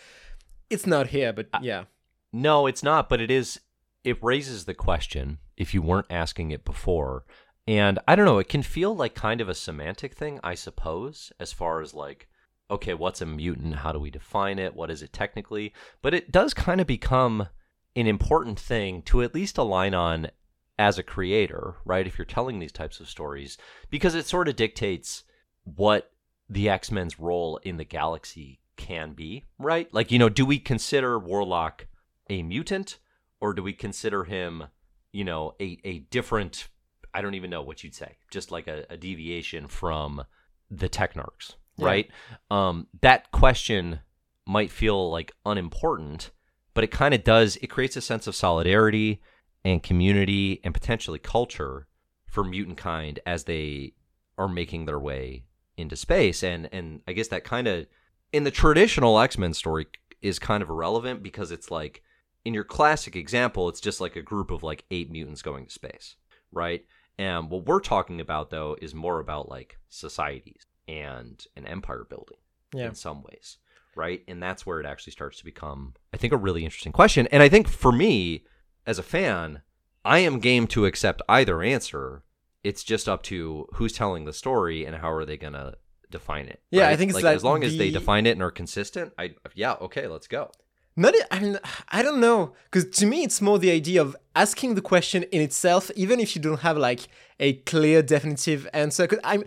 it's 0.69 0.85
not 0.87 1.07
here 1.07 1.33
but 1.33 1.47
yeah 1.61 1.85
No, 2.31 2.67
it's 2.67 2.83
not, 2.83 3.09
but 3.09 3.21
it 3.21 3.31
is 3.31 3.59
it 4.03 4.23
raises 4.23 4.65
the 4.65 4.73
question 4.73 5.39
if 5.57 5.73
you 5.73 5.81
weren't 5.81 6.05
asking 6.09 6.51
it 6.51 6.63
before. 6.63 7.25
And 7.67 7.99
I 8.07 8.15
don't 8.15 8.25
know, 8.25 8.39
it 8.39 8.49
can 8.49 8.63
feel 8.63 8.95
like 8.95 9.13
kind 9.13 9.41
of 9.41 9.49
a 9.49 9.55
semantic 9.55 10.15
thing, 10.15 10.39
I 10.43 10.55
suppose, 10.55 11.31
as 11.39 11.53
far 11.53 11.81
as 11.81 11.93
like 11.93 12.27
okay, 12.71 12.93
what's 12.93 13.19
a 13.19 13.25
mutant? 13.25 13.77
How 13.77 13.91
do 13.91 13.99
we 13.99 14.11
define 14.11 14.59
it? 14.59 14.75
What 14.75 14.91
is 14.91 15.01
it 15.01 15.11
technically? 15.11 15.73
But 16.03 16.13
it 16.13 16.31
does 16.31 16.53
kind 16.53 16.79
of 16.79 16.85
become 16.85 17.47
an 17.95 18.05
important 18.05 18.59
thing 18.59 19.01
to 19.03 19.23
at 19.23 19.33
least 19.33 19.57
align 19.57 19.95
on 19.95 20.29
as 20.77 20.99
a 20.99 21.03
creator, 21.03 21.77
right? 21.83 22.05
If 22.05 22.19
you're 22.19 22.25
telling 22.25 22.59
these 22.59 22.71
types 22.71 22.99
of 22.99 23.09
stories, 23.09 23.57
because 23.89 24.13
it 24.13 24.27
sort 24.27 24.47
of 24.47 24.55
dictates 24.55 25.23
what 25.63 26.11
the 26.49 26.69
X 26.69 26.91
Men's 26.91 27.19
role 27.19 27.57
in 27.63 27.77
the 27.77 27.83
galaxy 27.85 28.59
can 28.75 29.13
be, 29.13 29.45
right? 29.57 29.93
Like, 29.93 30.11
you 30.11 30.17
know, 30.19 30.29
do 30.29 30.45
we 30.45 30.57
consider 30.59 31.19
Warlock 31.19 31.87
a 32.29 32.41
mutant 32.43 32.97
or 33.41 33.53
do 33.53 33.61
we 33.61 33.73
consider 33.73 34.23
him, 34.23 34.65
you 35.11 35.23
know, 35.23 35.53
a, 35.59 35.79
a 35.83 35.99
different, 35.99 36.69
I 37.13 37.21
don't 37.21 37.35
even 37.35 37.49
know 37.49 37.61
what 37.61 37.83
you'd 37.83 37.95
say, 37.95 38.17
just 38.31 38.51
like 38.51 38.67
a, 38.67 38.85
a 38.89 38.97
deviation 38.97 39.67
from 39.67 40.23
the 40.71 40.89
Technarchs, 40.89 41.55
Yeah. 41.77 41.85
right? 41.85 42.11
Um, 42.49 42.87
that 43.01 43.31
question 43.31 43.99
might 44.45 44.71
feel 44.71 45.11
like 45.11 45.33
unimportant, 45.45 46.31
but 46.73 46.83
it 46.83 46.91
kind 46.91 47.13
of 47.13 47.23
does, 47.23 47.57
it 47.57 47.67
creates 47.67 47.97
a 47.97 48.01
sense 48.01 48.27
of 48.27 48.35
solidarity 48.35 49.21
and 49.65 49.83
community 49.83 50.61
and 50.63 50.73
potentially 50.73 51.19
culture 51.19 51.87
for 52.25 52.43
mutant 52.43 52.77
kind 52.77 53.19
as 53.25 53.43
they 53.43 53.93
are 54.37 54.47
making 54.47 54.85
their 54.85 54.99
way 54.99 55.43
into 55.79 55.95
space 55.95 56.43
and 56.43 56.69
and 56.71 57.01
I 57.07 57.13
guess 57.13 57.27
that 57.29 57.43
kind 57.43 57.67
of 57.67 57.87
in 58.33 58.43
the 58.43 58.51
traditional 58.51 59.19
X-Men 59.19 59.53
story 59.53 59.87
is 60.21 60.37
kind 60.39 60.61
of 60.61 60.69
irrelevant 60.69 61.23
because 61.23 61.51
it's 61.51 61.71
like 61.71 62.03
in 62.45 62.53
your 62.53 62.63
classic 62.63 63.15
example 63.15 63.69
it's 63.69 63.81
just 63.81 63.99
like 64.01 64.15
a 64.15 64.21
group 64.21 64.51
of 64.51 64.63
like 64.63 64.85
eight 64.91 65.09
mutants 65.11 65.41
going 65.41 65.65
to 65.65 65.71
space 65.71 66.15
right 66.51 66.85
and 67.17 67.49
what 67.49 67.65
we're 67.65 67.79
talking 67.79 68.21
about 68.21 68.49
though 68.49 68.75
is 68.81 68.93
more 68.95 69.19
about 69.19 69.49
like 69.49 69.77
societies 69.89 70.65
and 70.87 71.45
an 71.55 71.65
empire 71.65 72.05
building 72.09 72.37
Yeah. 72.73 72.87
in 72.87 72.95
some 72.95 73.23
ways 73.23 73.57
right? 73.95 74.23
And 74.29 74.41
that's 74.41 74.65
where 74.65 74.79
it 74.79 74.85
actually 74.85 75.11
starts 75.11 75.39
to 75.39 75.43
become, 75.43 75.93
I 76.13 76.17
think, 76.17 76.31
a 76.31 76.37
really 76.37 76.63
interesting 76.63 76.93
question. 76.93 77.27
And 77.31 77.43
I 77.43 77.49
think 77.49 77.67
for 77.67 77.91
me, 77.91 78.45
as 78.85 78.97
a 78.97 79.03
fan, 79.03 79.61
I 80.05 80.19
am 80.19 80.39
game 80.39 80.67
to 80.67 80.85
accept 80.85 81.21
either 81.27 81.61
answer. 81.61 82.23
It's 82.63 82.83
just 82.83 83.07
up 83.07 83.23
to 83.23 83.67
who's 83.73 83.93
telling 83.93 84.25
the 84.25 84.33
story 84.33 84.85
and 84.85 84.95
how 84.95 85.11
are 85.11 85.25
they 85.25 85.37
gonna 85.37 85.75
define 86.11 86.47
it. 86.47 86.61
Yeah, 86.71 86.89
I 86.89 86.95
think 86.95 87.11
it's 87.11 87.23
like, 87.23 87.35
as 87.35 87.43
long 87.43 87.63
as 87.63 87.77
they 87.77 87.91
define 87.91 88.25
it 88.25 88.31
and 88.31 88.43
are 88.43 88.51
consistent, 88.51 89.13
I 89.17 89.35
yeah, 89.55 89.73
okay, 89.81 90.07
let's 90.07 90.27
go. 90.27 90.51
Not, 90.95 91.13
I 91.31 91.39
mean, 91.39 91.57
I 91.89 92.01
don't 92.01 92.19
know, 92.19 92.53
because 92.65 92.89
to 92.97 93.05
me 93.05 93.23
it's 93.23 93.41
more 93.41 93.57
the 93.57 93.71
idea 93.71 94.01
of 94.01 94.17
asking 94.35 94.75
the 94.75 94.81
question 94.81 95.23
in 95.23 95.41
itself, 95.41 95.89
even 95.95 96.19
if 96.19 96.35
you 96.35 96.41
don't 96.41 96.59
have 96.59 96.77
like 96.77 97.07
a 97.39 97.53
clear, 97.53 98.01
definitive 98.01 98.67
answer. 98.73 99.03
Because 99.03 99.19
I'm, 99.23 99.45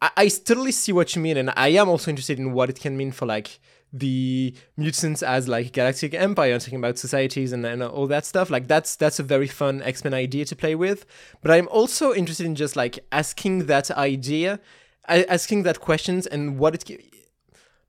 I, 0.00 0.10
I 0.16 0.28
totally 0.28 0.72
see 0.72 0.92
what 0.92 1.14
you 1.14 1.20
mean, 1.20 1.36
and 1.36 1.52
I 1.56 1.68
am 1.68 1.90
also 1.90 2.10
interested 2.10 2.38
in 2.38 2.52
what 2.52 2.70
it 2.70 2.80
can 2.80 2.96
mean 2.96 3.12
for 3.12 3.26
like 3.26 3.60
the 3.92 4.54
mutants 4.76 5.22
as 5.22 5.48
like 5.48 5.72
galactic 5.72 6.14
empire, 6.14 6.52
and 6.52 6.60
talking 6.60 6.78
about 6.78 6.98
societies 6.98 7.52
and, 7.52 7.64
and 7.64 7.82
all 7.82 8.06
that 8.06 8.26
stuff. 8.26 8.50
Like 8.50 8.68
that's 8.68 8.96
that's 8.96 9.18
a 9.18 9.22
very 9.22 9.46
fun 9.46 9.82
X 9.82 10.04
Men 10.04 10.14
idea 10.14 10.44
to 10.46 10.56
play 10.56 10.74
with. 10.74 11.06
But 11.42 11.50
I'm 11.50 11.68
also 11.68 12.12
interested 12.14 12.46
in 12.46 12.54
just 12.54 12.76
like 12.76 12.98
asking 13.12 13.66
that 13.66 13.90
idea, 13.90 14.60
asking 15.06 15.62
that 15.64 15.80
questions 15.80 16.26
and 16.26 16.58
what 16.58 16.74
it. 16.74 17.04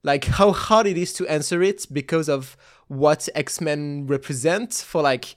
like 0.02 0.24
how 0.24 0.52
hard 0.52 0.86
it 0.86 0.96
is 0.96 1.12
to 1.12 1.26
answer 1.26 1.62
it 1.62 1.86
because 1.92 2.28
of 2.28 2.56
what 2.88 3.28
X-Men 3.34 4.06
represent 4.06 4.72
for 4.72 5.02
like 5.02 5.36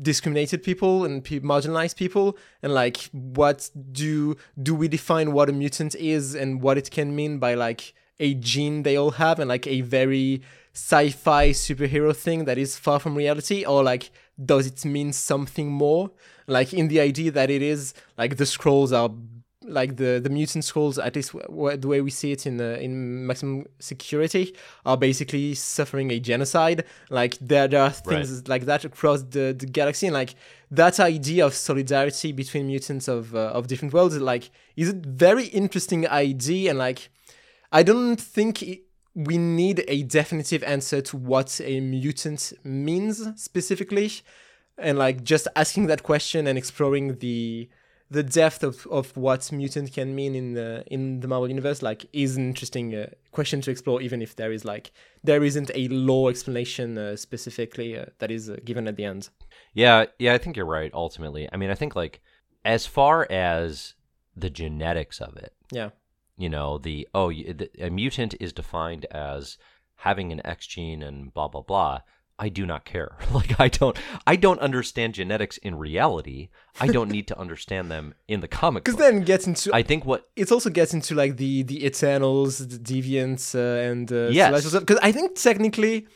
discriminated 0.00 0.62
people 0.62 1.04
and 1.04 1.24
pe- 1.24 1.40
marginalized 1.40 1.96
people 1.96 2.36
and 2.62 2.72
like 2.72 3.10
what 3.12 3.70
do 3.92 4.36
do 4.62 4.74
we 4.74 4.88
define 4.88 5.32
what 5.32 5.48
a 5.48 5.52
mutant 5.52 5.94
is 5.96 6.34
and 6.34 6.62
what 6.62 6.78
it 6.78 6.90
can 6.90 7.14
mean 7.14 7.38
by 7.38 7.54
like 7.54 7.94
a 8.20 8.34
gene 8.34 8.82
they 8.82 8.96
all 8.96 9.12
have 9.12 9.38
and 9.38 9.48
like 9.48 9.66
a 9.66 9.80
very 9.82 10.42
sci-fi 10.72 11.50
superhero 11.50 12.14
thing 12.14 12.44
that 12.44 12.58
is 12.58 12.76
far 12.76 13.00
from 13.00 13.16
reality 13.16 13.64
or 13.64 13.82
like 13.82 14.10
does 14.44 14.66
it 14.66 14.84
mean 14.84 15.12
something 15.12 15.70
more? 15.70 16.10
Like 16.46 16.72
in 16.72 16.88
the 16.88 17.00
idea 17.00 17.30
that 17.32 17.50
it 17.50 17.62
is 17.62 17.94
like 18.16 18.36
the 18.36 18.44
Skrulls 18.44 18.92
are 18.96 19.12
like 19.64 19.96
the 19.96 20.20
the 20.22 20.30
mutant 20.30 20.64
Skrulls 20.64 21.04
at 21.04 21.14
least 21.16 21.32
w- 21.32 21.46
w- 21.46 21.76
the 21.76 21.88
way 21.88 22.00
we 22.00 22.10
see 22.10 22.32
it 22.32 22.46
in 22.46 22.60
uh, 22.60 22.78
in 22.80 23.26
maximum 23.26 23.66
security 23.80 24.54
are 24.86 24.96
basically 24.96 25.54
suffering 25.54 26.10
a 26.10 26.18
genocide. 26.20 26.84
Like 27.10 27.36
there, 27.40 27.68
there 27.68 27.82
are 27.82 27.90
things 27.90 28.48
like 28.48 28.64
that 28.66 28.84
across 28.84 29.22
the, 29.22 29.54
the 29.58 29.66
galaxy 29.66 30.06
and 30.06 30.14
like 30.14 30.36
that 30.70 31.00
idea 31.00 31.44
of 31.44 31.54
solidarity 31.54 32.32
between 32.32 32.68
mutants 32.68 33.08
of 33.08 33.34
uh, 33.34 33.48
of 33.48 33.66
different 33.66 33.92
worlds 33.92 34.16
like 34.18 34.50
is 34.76 34.90
a 34.90 34.94
very 34.94 35.46
interesting 35.46 36.08
idea 36.08 36.70
and 36.70 36.78
like 36.78 37.10
i 37.72 37.82
don't 37.82 38.20
think 38.20 38.62
it, 38.62 38.82
we 39.14 39.36
need 39.36 39.84
a 39.88 40.04
definitive 40.04 40.62
answer 40.62 41.00
to 41.00 41.16
what 41.16 41.60
a 41.64 41.80
mutant 41.80 42.52
means 42.62 43.26
specifically 43.34 44.10
and 44.78 44.96
like 44.96 45.24
just 45.24 45.48
asking 45.56 45.86
that 45.86 46.02
question 46.02 46.46
and 46.46 46.56
exploring 46.56 47.18
the 47.18 47.68
the 48.10 48.22
depth 48.22 48.62
of, 48.62 48.86
of 48.86 49.14
what 49.16 49.52
mutant 49.52 49.92
can 49.92 50.14
mean 50.14 50.34
in 50.34 50.54
the 50.54 50.82
in 50.86 51.20
the 51.20 51.28
Marvel 51.28 51.48
universe 51.48 51.82
like 51.82 52.06
is 52.12 52.36
an 52.36 52.46
interesting 52.46 52.94
uh, 52.94 53.06
question 53.32 53.60
to 53.60 53.70
explore 53.70 54.00
even 54.00 54.22
if 54.22 54.36
there 54.36 54.52
is 54.52 54.64
like 54.64 54.92
there 55.22 55.44
isn't 55.44 55.70
a 55.74 55.88
law 55.88 56.28
explanation 56.28 56.96
uh, 56.96 57.16
specifically 57.16 57.98
uh, 57.98 58.06
that 58.18 58.30
is 58.30 58.48
uh, 58.48 58.56
given 58.64 58.88
at 58.88 58.96
the 58.96 59.04
end 59.04 59.28
Yeah, 59.74 60.06
yeah, 60.18 60.32
I 60.32 60.38
think 60.38 60.56
you're 60.56 60.66
right. 60.66 60.92
Ultimately, 60.94 61.48
I 61.52 61.56
mean, 61.56 61.70
I 61.70 61.74
think 61.74 61.94
like 61.94 62.20
as 62.64 62.86
far 62.86 63.26
as 63.30 63.94
the 64.34 64.50
genetics 64.50 65.20
of 65.20 65.36
it, 65.36 65.52
yeah 65.70 65.90
you 66.38 66.48
know, 66.48 66.78
the 66.78 67.06
oh, 67.14 67.30
the, 67.30 67.68
a 67.78 67.90
mutant 67.90 68.34
is 68.40 68.52
defined 68.52 69.04
as 69.10 69.58
having 69.96 70.32
an 70.32 70.40
X 70.46 70.66
gene 70.66 71.02
and 71.02 71.34
blah 71.34 71.48
blah 71.48 71.62
blah. 71.62 72.00
I 72.40 72.48
do 72.48 72.64
not 72.64 72.84
care. 72.84 73.16
Like 73.32 73.60
I 73.60 73.68
don't, 73.68 73.96
I 74.26 74.36
don't 74.36 74.60
understand 74.60 75.14
genetics 75.14 75.58
in 75.58 75.74
reality. 75.76 76.48
I 76.80 76.86
don't 76.86 77.10
need 77.10 77.26
to 77.28 77.38
understand 77.44 77.90
them 77.90 78.14
in 78.28 78.40
the 78.40 78.48
comic 78.48 78.84
because 78.84 78.98
then 78.98 79.18
it 79.18 79.24
gets 79.26 79.46
into 79.46 79.74
I 79.74 79.82
think 79.82 80.04
what 80.04 80.28
it 80.36 80.50
also 80.50 80.70
gets 80.70 80.94
into 80.94 81.14
like 81.14 81.36
the 81.36 81.64
the 81.64 81.84
Eternals, 81.84 82.58
the 82.58 82.78
Deviants, 82.78 83.54
uh, 83.54 83.90
and 83.90 84.10
uh, 84.12 84.28
Yes. 84.28 84.72
Because 84.72 84.98
I 85.02 85.12
think 85.12 85.34
technically, 85.34 86.06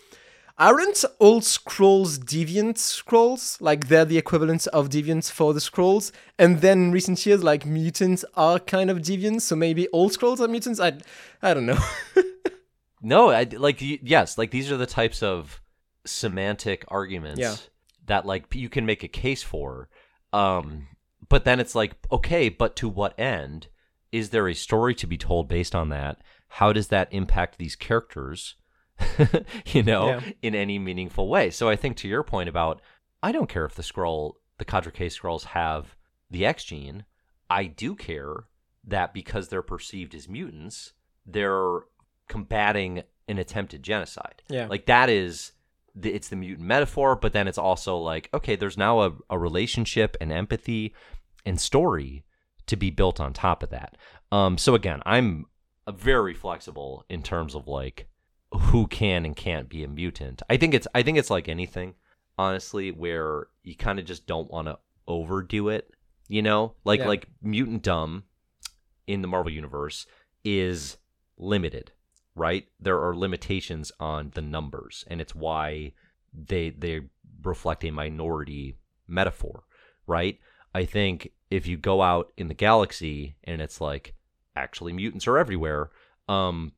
aren't 0.59 1.05
all 1.19 1.41
Skrulls 1.41 2.19
deviant 2.19 2.75
Skrulls? 2.77 3.61
Like 3.61 3.89
they're 3.89 4.05
the 4.05 4.19
equivalent 4.19 4.67
of 4.69 4.89
deviants 4.89 5.31
for 5.31 5.53
the 5.55 5.61
Skrulls. 5.61 6.13
And 6.39 6.61
then 6.61 6.79
in 6.85 6.93
recent 6.93 7.25
years, 7.27 7.43
like 7.43 7.67
mutants 7.67 8.25
are 8.35 8.59
kind 8.59 8.91
of 8.91 8.99
deviants, 8.99 9.43
so 9.43 9.57
maybe 9.57 9.89
all 9.89 10.11
Skrulls 10.11 10.41
are 10.41 10.49
mutants. 10.49 10.81
I, 10.81 10.93
I 11.43 11.55
don't 11.55 11.67
know. 11.67 11.79
No, 13.05 13.31
I, 13.31 13.43
like 13.43 13.79
yes, 13.81 14.39
like 14.39 14.53
these 14.53 14.71
are 14.71 14.77
the 14.77 14.87
types 14.87 15.25
of 15.25 15.61
semantic 16.07 16.85
arguments 16.87 17.41
Yeah. 17.41 17.57
that 18.07 18.25
like 18.27 18.55
you 18.55 18.69
can 18.69 18.87
make 18.87 19.03
a 19.03 19.09
case 19.09 19.43
for. 19.43 19.89
Um, 20.33 20.87
but 21.29 21.45
then 21.45 21.59
it's 21.59 21.75
like, 21.75 21.97
okay, 22.13 22.49
but 22.49 22.77
to 22.77 22.89
what 22.89 23.19
end? 23.19 23.67
Is 24.13 24.31
there 24.31 24.47
a 24.47 24.55
story 24.55 24.95
to 24.95 25.07
be 25.09 25.19
told 25.19 25.49
based 25.49 25.75
on 25.75 25.89
that? 25.89 26.23
How 26.47 26.73
does 26.73 26.89
that 26.89 27.09
impact 27.13 27.59
these 27.59 27.75
characters? 27.75 28.55
you 29.67 29.83
know, 29.83 30.09
Yeah. 30.09 30.21
in 30.43 30.55
any 30.55 30.79
meaningful 30.79 31.29
way. 31.29 31.51
So 31.51 31.69
I 31.69 31.77
think 31.77 31.97
to 31.99 32.09
your 32.09 32.23
point 32.23 32.49
about, 32.49 32.81
I 33.23 33.33
don't 33.33 33.49
care 33.49 33.65
if 33.65 33.75
the 33.75 33.83
Skrull, 33.83 34.35
the 34.59 34.65
Cadre 34.65 34.93
K 34.93 35.07
Skrulls 35.07 35.45
have 35.45 35.97
the 36.31 36.45
X 36.47 36.65
gene. 36.65 37.05
I 37.51 37.65
do 37.65 37.95
care 37.95 38.45
that 38.85 39.13
because 39.15 39.49
they're 39.49 39.63
perceived 39.63 40.15
as 40.15 40.29
mutants, 40.29 40.93
they're 41.27 41.81
combating 42.29 43.03
an 43.29 43.39
attempted 43.39 43.83
genocide. 43.83 44.43
Yeah. 44.49 44.67
Like 44.67 44.87
that 44.87 45.09
is 45.09 45.53
the, 45.95 46.13
it's 46.13 46.29
the 46.29 46.37
mutant 46.37 46.67
metaphor, 46.67 47.15
but 47.17 47.33
then 47.33 47.47
it's 47.47 47.59
also 47.59 47.97
like 47.99 48.29
okay, 48.35 48.57
there's 48.57 48.79
now 48.79 49.03
a, 49.03 49.13
a 49.31 49.39
relationship 49.39 50.17
and 50.21 50.33
empathy 50.33 50.95
and 51.45 51.61
story 51.61 52.25
to 52.67 52.77
be 52.77 52.91
built 52.91 53.21
on 53.21 53.33
top 53.33 53.63
of 53.63 53.71
that. 53.71 53.97
Um, 54.31 54.57
so 54.57 54.75
again, 54.75 55.03
I'm 55.05 55.47
very 55.93 56.33
flexible 56.35 57.05
in 57.09 57.23
terms 57.23 57.55
of 57.55 57.69
like 57.69 58.09
who 58.53 58.87
can 58.87 59.25
and 59.25 59.37
can't 59.37 59.69
be 59.69 59.83
a 59.85 59.89
mutant. 59.89 60.43
I 60.49 60.57
think 60.57 60.75
it's 60.75 60.87
I 60.95 61.03
think 61.03 61.19
it's 61.19 61.31
like 61.31 61.49
anything, 61.49 61.95
honestly, 62.39 62.91
where 62.91 63.49
you 63.63 63.75
kind 63.77 63.99
of 63.99 64.05
just 64.05 64.27
don't 64.27 64.51
want 64.51 64.69
to 64.69 64.79
overdo 65.07 65.69
it. 65.69 65.91
You 66.29 66.43
know, 66.43 66.75
like 66.85 67.01
Yeah. 67.01 67.09
like 67.09 67.29
mutantdom 67.45 68.23
in 69.07 69.23
the 69.23 69.29
Marvel 69.29 69.53
universe 69.53 70.07
is 70.45 70.97
limited, 71.37 71.93
right? 72.35 72.67
There 72.81 73.01
are 73.03 73.15
limitations 73.17 73.93
on 74.01 74.31
the 74.35 74.43
numbers, 74.43 75.05
and 75.09 75.21
it's 75.21 75.35
why 75.35 75.93
they 76.33 76.71
they 76.71 77.03
reflect 77.43 77.85
a 77.85 77.91
minority 77.91 78.79
metaphor, 79.07 79.65
right? 80.07 80.39
I 80.75 80.85
think 80.85 81.33
if 81.51 81.67
you 81.67 81.77
go 81.77 82.01
out 82.01 82.33
in 82.37 82.49
the 82.49 82.55
galaxy 82.55 83.37
and 83.45 83.61
it's 83.61 83.81
like 83.81 84.15
actually 84.57 84.93
mutants 84.93 85.27
are 85.27 85.37
everywhere, 85.37 85.91
um, 86.29 86.73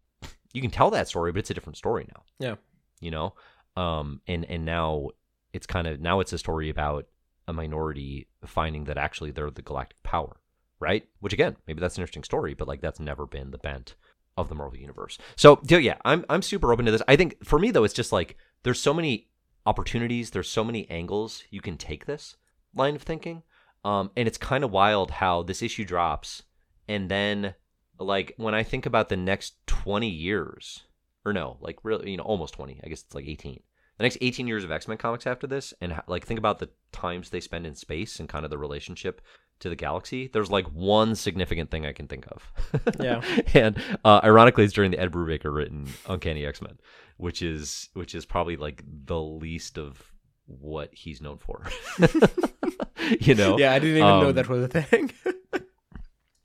you 0.54 0.62
can 0.62 0.70
tell 0.70 0.90
that 0.90 1.08
story, 1.08 1.32
but 1.32 1.40
it's 1.40 1.50
a 1.50 1.54
different 1.54 1.76
story 1.76 2.06
now. 2.14 2.22
Yeah. 2.38 2.54
You 3.00 3.10
know? 3.10 3.34
Um 3.76 4.22
and 4.26 4.46
and 4.46 4.64
now 4.64 5.10
it's 5.52 5.66
kind 5.66 5.86
of 5.86 6.00
now 6.00 6.20
it's 6.20 6.32
a 6.32 6.38
story 6.38 6.70
about 6.70 7.06
a 7.46 7.52
minority 7.52 8.28
finding 8.46 8.84
that 8.84 8.96
actually 8.96 9.30
they're 9.30 9.50
the 9.50 9.62
galactic 9.62 10.02
power, 10.02 10.40
right? 10.80 11.04
Which 11.20 11.32
again, 11.32 11.56
maybe 11.66 11.80
that's 11.80 11.96
an 11.96 12.02
interesting 12.02 12.24
story, 12.24 12.54
but 12.54 12.68
like 12.68 12.80
that's 12.80 13.00
never 13.00 13.26
been 13.26 13.50
the 13.50 13.58
bent 13.58 13.94
of 14.36 14.48
the 14.48 14.54
Marvel 14.54 14.78
universe. 14.78 15.18
So 15.36 15.60
yeah, 15.68 15.98
I'm 16.04 16.24
I'm 16.28 16.42
super 16.42 16.72
open 16.72 16.86
to 16.86 16.92
this. 16.92 17.02
I 17.06 17.16
think 17.16 17.44
for 17.44 17.58
me 17.58 17.70
though, 17.70 17.84
it's 17.84 17.94
just 17.94 18.12
like 18.12 18.36
there's 18.62 18.80
so 18.80 18.94
many 18.94 19.28
opportunities, 19.66 20.30
there's 20.30 20.48
so 20.48 20.64
many 20.64 20.90
angles 20.90 21.44
you 21.50 21.60
can 21.60 21.76
take 21.76 22.06
this 22.06 22.36
line 22.74 22.96
of 22.96 23.02
thinking. 23.02 23.42
Um, 23.84 24.10
and 24.16 24.26
it's 24.26 24.38
kind 24.38 24.64
of 24.64 24.70
wild 24.70 25.10
how 25.10 25.42
this 25.42 25.62
issue 25.62 25.84
drops, 25.84 26.42
and 26.88 27.10
then 27.10 27.54
like 27.98 28.34
when 28.36 28.54
I 28.54 28.62
think 28.62 28.86
about 28.86 29.08
the 29.08 29.16
next 29.16 29.54
20 29.66 30.08
years, 30.08 30.84
or 31.24 31.32
no, 31.32 31.56
like 31.60 31.78
really, 31.82 32.10
you 32.10 32.16
know, 32.16 32.24
almost 32.24 32.54
20. 32.54 32.80
I 32.84 32.88
guess 32.88 33.02
it's 33.02 33.14
like 33.14 33.26
18. 33.26 33.60
The 33.96 34.02
next 34.02 34.18
18 34.20 34.48
years 34.48 34.64
of 34.64 34.72
X 34.72 34.88
Men 34.88 34.96
comics 34.96 35.26
after 35.26 35.46
this, 35.46 35.72
and 35.80 36.00
like 36.06 36.26
think 36.26 36.38
about 36.38 36.58
the 36.58 36.70
times 36.90 37.30
they 37.30 37.40
spend 37.40 37.66
in 37.66 37.74
space 37.74 38.18
and 38.18 38.28
kind 38.28 38.44
of 38.44 38.50
the 38.50 38.58
relationship 38.58 39.20
to 39.60 39.68
the 39.68 39.76
galaxy. 39.76 40.28
There's 40.32 40.50
like 40.50 40.66
one 40.66 41.14
significant 41.14 41.70
thing 41.70 41.86
I 41.86 41.92
can 41.92 42.08
think 42.08 42.26
of. 42.26 42.52
Yeah. 43.00 43.22
and 43.54 43.80
uh, 44.04 44.20
ironically, 44.24 44.64
it's 44.64 44.72
during 44.72 44.90
the 44.90 44.98
Ed 44.98 45.12
Brubaker 45.12 45.54
written 45.54 45.88
Uncanny 46.08 46.44
X 46.44 46.60
Men, 46.60 46.78
which 47.18 47.40
is 47.40 47.88
which 47.94 48.16
is 48.16 48.26
probably 48.26 48.56
like 48.56 48.82
the 49.06 49.20
least 49.20 49.78
of 49.78 50.02
what 50.46 50.92
he's 50.92 51.22
known 51.22 51.38
for. 51.38 51.64
you 53.20 53.34
know? 53.34 53.58
yeah, 53.58 53.72
I 53.72 53.78
didn't 53.78 53.96
even 53.96 54.00
know 54.00 54.28
Um, 54.28 54.34
that 54.34 54.48
was 54.48 54.64
a 54.64 54.68
thing. 54.68 55.12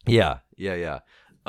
Yeah, 0.06 0.39
yeah, 0.58 0.74
yeah. 0.74 1.00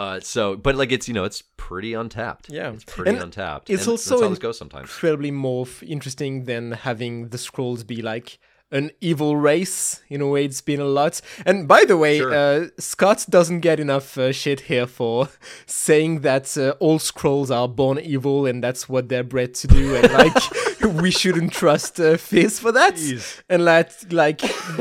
Uh, 0.01 0.19
so, 0.21 0.57
but 0.57 0.75
like 0.77 0.93
it's 0.97 1.07
you 1.09 1.15
know 1.15 1.25
it's 1.25 1.43
pretty 1.59 1.93
untapped. 1.93 2.49
Yeah. 2.49 2.73
it's 2.73 2.85
pretty 2.85 3.11
And 3.11 3.23
untapped. 3.23 3.69
it's 3.69 3.83
and 3.83 3.91
also 3.93 4.15
that's 4.29 4.39
goes 4.39 4.57
sometimes. 4.59 4.89
Incredibly 4.89 5.31
more 5.31 5.67
f- 5.67 5.83
interesting 5.83 6.45
than 6.45 6.73
having 6.73 7.29
the 7.29 7.37
Skrulls 7.37 7.87
be 7.87 8.01
like 8.13 8.39
an 8.73 8.91
evil 9.01 9.37
race 9.37 10.01
in 10.09 10.21
a 10.21 10.29
way 10.29 10.45
it's 10.45 10.61
been 10.61 10.79
a 10.81 10.85
lot 11.01 11.21
and 11.45 11.67
by 11.67 11.85
the 11.85 11.97
way 11.97 12.19
Sure. 12.19 12.33
uh, 12.33 12.67
scott 12.79 13.27
doesn't 13.29 13.61
get 13.69 13.81
enough 13.81 14.17
uh, 14.17 14.31
shit 14.31 14.61
here 14.71 14.87
for 14.87 15.29
saying 15.67 16.21
that 16.21 16.57
uh, 16.57 16.71
all 16.79 17.01
Skrulls 17.01 17.51
are 17.51 17.67
born 17.69 17.99
evil 17.99 18.47
and 18.47 18.63
that's 18.63 18.89
what 18.89 19.09
they're 19.09 19.25
bred 19.35 19.55
to 19.55 19.67
do 19.67 19.97
and 19.97 20.13
like 20.13 20.37
we 21.03 21.11
shouldn't 21.11 21.53
trust 21.53 21.99
uh, 21.99 22.17
fizz 22.17 22.61
for 22.61 22.71
that 22.71 22.95
Jeez. 22.95 23.43
and 23.49 23.65
like 23.65 23.91
like 24.13 24.41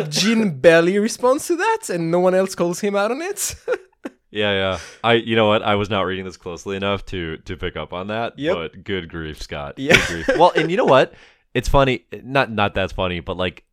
Jean 0.09 0.59
barely 0.59 0.99
responds 0.99 1.47
to 1.47 1.55
that 1.55 1.89
and 1.89 2.11
no 2.11 2.19
one 2.19 2.35
else 2.35 2.53
calls 2.53 2.79
him 2.81 2.95
out 2.95 3.09
on 3.09 3.21
it 3.23 3.55
Yeah, 4.31 4.51
yeah. 4.51 4.79
I, 5.03 5.13
you 5.13 5.35
know 5.35 5.47
what? 5.47 5.63
I 5.63 5.75
was 5.75 5.89
not 5.89 6.01
reading 6.01 6.25
this 6.25 6.37
closely 6.37 6.75
enough 6.75 7.05
to 7.07 7.37
to 7.37 7.57
pick 7.57 7.75
up 7.75 7.93
on 7.93 8.07
that. 8.07 8.37
Yep. 8.37 8.55
But 8.55 8.83
good 8.83 9.09
grief, 9.09 9.41
Scott. 9.41 9.79
Yeah. 9.79 9.95
Good 10.07 10.25
grief. 10.25 10.37
Well, 10.37 10.51
and 10.55 10.69
you 10.69 10.77
know 10.77 10.85
what? 10.85 11.13
It's 11.53 11.69
funny. 11.69 12.05
Not 12.23 12.51
not 12.51 12.75
that's 12.75 12.93
funny, 12.93 13.21
but 13.21 13.37
like, 13.37 13.63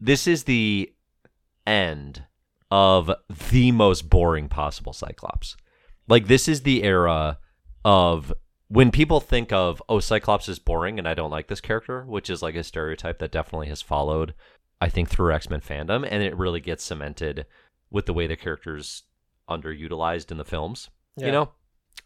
this 0.00 0.26
is 0.26 0.44
the 0.44 0.92
end 1.66 2.24
of 2.70 3.10
the 3.50 3.72
most 3.72 4.08
boring 4.08 4.48
possible 4.48 4.92
Cyclops. 4.92 5.56
Like, 6.08 6.26
this 6.26 6.48
is 6.48 6.62
the 6.62 6.84
era 6.84 7.38
of 7.84 8.32
when 8.68 8.90
people 8.90 9.20
think 9.20 9.52
of 9.52 9.82
oh 9.88 10.00
Cyclops 10.00 10.48
is 10.48 10.58
boring 10.58 10.98
and 10.98 11.08
I 11.08 11.14
don't 11.14 11.30
like 11.30 11.48
this 11.48 11.60
character, 11.60 12.04
which 12.06 12.30
is 12.30 12.40
like 12.40 12.54
a 12.54 12.62
stereotype 12.62 13.18
that 13.18 13.32
definitely 13.32 13.68
has 13.68 13.82
followed, 13.82 14.32
I 14.80 14.88
think, 14.88 15.10
through 15.10 15.34
X 15.34 15.50
Men 15.50 15.60
fandom, 15.60 16.06
and 16.08 16.22
it 16.22 16.36
really 16.36 16.60
gets 16.60 16.84
cemented 16.84 17.46
with 17.90 18.06
the 18.06 18.14
way 18.14 18.26
the 18.26 18.36
characters 18.36 19.02
underutilized 19.48 20.30
in 20.30 20.36
the 20.36 20.44
films. 20.44 20.90
Yeah. 21.16 21.26
You 21.26 21.32
know, 21.32 21.50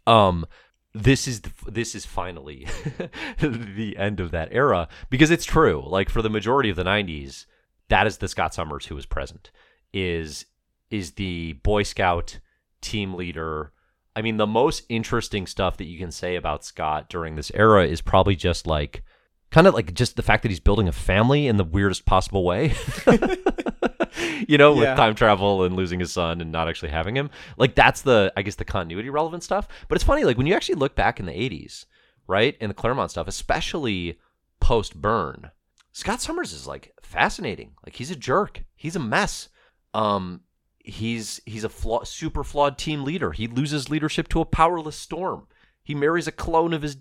um, 0.06 0.46
this 0.94 1.28
is 1.28 1.42
the, 1.42 1.50
this 1.70 1.94
is 1.94 2.06
finally 2.06 2.66
the 3.40 3.96
end 3.98 4.20
of 4.20 4.30
that 4.30 4.48
era 4.50 4.88
because 5.10 5.30
it's 5.30 5.44
true. 5.44 5.84
Like 5.86 6.08
for 6.08 6.22
the 6.22 6.30
majority 6.30 6.70
of 6.70 6.76
the 6.76 6.84
'90s, 6.84 7.46
that 7.88 8.06
is 8.06 8.18
the 8.18 8.28
Scott 8.28 8.54
Summers 8.54 8.86
who 8.86 8.94
was 8.94 9.06
present. 9.06 9.50
Is 9.92 10.46
is 10.90 11.12
the 11.12 11.54
Boy 11.54 11.82
Scout 11.82 12.38
team 12.80 13.14
leader. 13.14 13.72
I 14.14 14.22
mean, 14.22 14.38
the 14.38 14.46
most 14.46 14.84
interesting 14.88 15.46
stuff 15.46 15.76
that 15.76 15.84
you 15.84 15.98
can 15.98 16.10
say 16.10 16.36
about 16.36 16.64
Scott 16.64 17.10
during 17.10 17.34
this 17.34 17.52
era 17.54 17.86
is 17.86 18.00
probably 18.00 18.34
just 18.34 18.66
like, 18.66 19.04
kind 19.50 19.66
of 19.66 19.74
like 19.74 19.92
just 19.92 20.16
the 20.16 20.22
fact 20.22 20.42
that 20.42 20.48
he's 20.48 20.60
building 20.60 20.88
a 20.88 20.92
family 20.92 21.46
in 21.46 21.58
the 21.58 21.64
weirdest 21.64 22.06
possible 22.06 22.44
way. 22.44 22.74
you 24.48 24.58
know, 24.58 24.74
Yeah. 24.74 24.90
with 24.90 24.96
time 24.98 25.14
travel 25.14 25.64
and 25.64 25.76
losing 25.76 26.00
his 26.00 26.12
son 26.12 26.40
and 26.40 26.50
not 26.52 26.68
actually 26.68 26.90
having 26.90 27.16
him. 27.16 27.30
Like 27.56 27.74
that's 27.74 28.02
the, 28.02 28.32
I 28.36 28.42
guess, 28.42 28.54
the 28.56 28.64
continuity 28.64 29.10
relevant 29.10 29.42
stuff. 29.42 29.68
But 29.88 29.96
it's 29.96 30.04
funny, 30.04 30.24
like 30.24 30.36
when 30.38 30.46
you 30.46 30.54
actually 30.54 30.76
look 30.76 30.94
back 30.94 31.20
in 31.20 31.26
the 31.26 31.32
'80s, 31.32 31.86
right, 32.26 32.56
and 32.60 32.70
the 32.70 32.74
Claremont 32.74 33.10
stuff, 33.10 33.28
especially 33.28 34.18
post 34.60 34.94
Burn, 35.00 35.50
Scott 35.92 36.20
Summers 36.20 36.52
is 36.52 36.66
like 36.66 36.92
fascinating. 37.02 37.72
Like 37.84 37.96
he's 37.96 38.10
a 38.10 38.16
jerk. 38.16 38.64
He's 38.74 38.96
a 38.96 39.00
mess. 39.00 39.48
Um, 39.94 40.40
he's 40.78 41.40
he's 41.46 41.64
a 41.64 41.68
flaw, 41.68 42.04
super 42.04 42.44
flawed 42.44 42.78
team 42.78 43.04
leader. 43.04 43.32
He 43.32 43.46
loses 43.46 43.88
leadership 43.90 44.28
to 44.28 44.40
a 44.40 44.44
powerless 44.44 44.96
storm. 44.96 45.46
He 45.82 45.94
marries 45.94 46.26
a 46.26 46.32
clone 46.32 46.72
of 46.72 46.82
his 46.82 46.96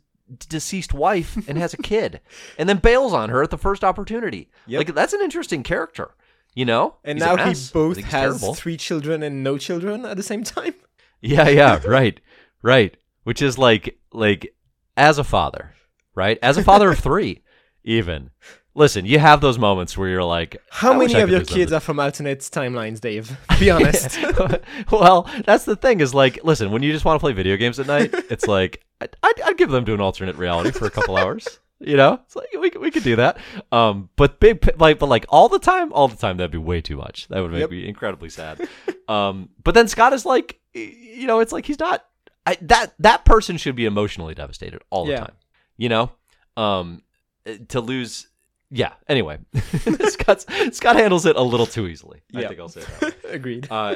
deceased 0.49 0.93
wife 0.93 1.37
and 1.47 1.57
has 1.57 1.73
a 1.73 1.77
kid, 1.77 2.19
and 2.57 2.67
then 2.69 2.77
bails 2.77 3.13
on 3.13 3.29
her 3.29 3.43
at 3.43 3.51
the 3.51 3.57
first 3.57 3.83
opportunity. 3.83 4.49
Yep. 4.67 4.79
Like 4.87 4.95
that's 4.95 5.13
an 5.13 5.21
interesting 5.21 5.61
character, 5.63 6.15
you 6.55 6.65
know. 6.65 6.95
and 7.03 7.17
He's 7.19 7.25
now 7.25 7.35
he 7.35 7.53
both 7.73 7.97
has 7.97 8.09
terrible. 8.09 8.55
three 8.55 8.77
children 8.77 9.21
and 9.21 9.43
no 9.43 9.57
children 9.57 10.05
at 10.05 10.17
the 10.17 10.23
same 10.23 10.43
time 10.43 10.73
Yeah, 11.21 11.49
yeah, 11.49 11.79
right, 11.85 12.19
right. 12.61 12.95
Which 13.23 13.41
is 13.41 13.57
like, 13.57 13.97
like, 14.11 14.53
as 14.95 15.17
a 15.17 15.23
father, 15.23 15.73
right? 16.13 16.37
As 16.43 16.57
a 16.57 16.63
father 16.63 16.91
of 16.91 16.99
three, 16.99 17.41
even. 17.83 18.29
Listen, 18.75 19.05
you 19.05 19.17
have 19.19 19.39
those 19.41 19.57
moments 19.57 19.97
where 19.97 20.09
you're 20.09 20.23
like, 20.23 20.57
How 20.69 20.93
many 20.93 21.13
of 21.15 21.29
your 21.29 21.39
kids 21.39 21.49
something. 21.71 21.73
are 21.73 21.79
from 21.79 21.99
alternate 21.99 22.41
timelines, 22.41 22.99
Dave? 22.99 23.35
Be 23.59 23.71
honest. 23.71 24.19
well, 24.91 25.29
that's 25.45 25.63
the 25.65 25.77
thing 25.77 26.01
is 26.01 26.13
like, 26.13 26.43
listen, 26.43 26.71
when 26.71 26.83
you 26.83 26.91
just 26.91 27.05
want 27.05 27.17
to 27.17 27.21
play 27.21 27.31
video 27.31 27.55
games 27.57 27.79
at 27.79 27.87
night, 27.87 28.13
it's 28.29 28.45
like 28.47 28.83
I'd, 29.01 29.15
I'd, 29.23 29.41
I'd 29.45 29.57
give 29.57 29.69
them 29.69 29.85
to 29.85 29.93
an 29.93 30.01
alternate 30.01 30.35
reality 30.35 30.71
for 30.71 30.85
a 30.85 30.91
couple 30.91 31.15
hours. 31.17 31.59
You 31.79 31.97
know, 31.97 32.19
it's 32.25 32.35
like 32.35 32.47
we, 32.59 32.69
could- 32.69 32.81
we 32.81 32.89
could 32.89 33.03
do 33.03 33.17
that. 33.17 33.37
Um, 33.71 34.09
but 34.15 34.39
big 34.39 34.65
like, 34.79 34.97
but 34.99 35.07
like 35.09 35.25
all 35.29 35.49
the 35.49 35.59
time, 35.59 35.91
all 35.91 36.07
the 36.07 36.15
time, 36.15 36.37
that'd 36.37 36.51
be 36.51 36.57
way 36.57 36.79
too 36.81 36.95
much. 36.97 37.27
That 37.27 37.41
would 37.41 37.51
make 37.51 37.59
Yep. 37.61 37.69
me 37.71 37.87
incredibly 37.87 38.29
sad. 38.29 38.67
um, 39.09 39.49
but 39.63 39.73
then 39.75 39.87
Scott 39.89 40.13
is 40.13 40.25
like, 40.25 40.59
you 40.73 41.27
know, 41.27 41.39
it's 41.41 41.51
like 41.51 41.65
he's 41.65 41.79
not. 41.79 42.05
I, 42.45 42.57
that 42.61 42.93
that 42.99 43.25
person 43.25 43.57
should 43.57 43.75
be 43.75 43.85
emotionally 43.85 44.33
devastated 44.35 44.81
all 44.89 45.05
the 45.05 45.11
Yeah. 45.13 45.19
time. 45.21 45.33
You 45.77 45.89
know, 45.89 46.11
um, 46.55 47.01
uh, 47.45 47.53
to 47.69 47.81
lose. 47.81 48.27
Yeah. 48.71 48.93
Anyway, 49.09 49.39
Scott 50.07 50.45
Scott 50.71 50.95
handles 50.95 51.25
it 51.25 51.35
a 51.35 51.41
little 51.41 51.65
too 51.65 51.87
easily. 51.87 52.21
I 52.33 52.41
Yeah. 52.41 52.47
think 52.47 52.59
I'll 52.61 52.69
say 52.69 52.81
that. 53.01 53.15
Agreed. 53.29 53.67
Uh, 53.69 53.95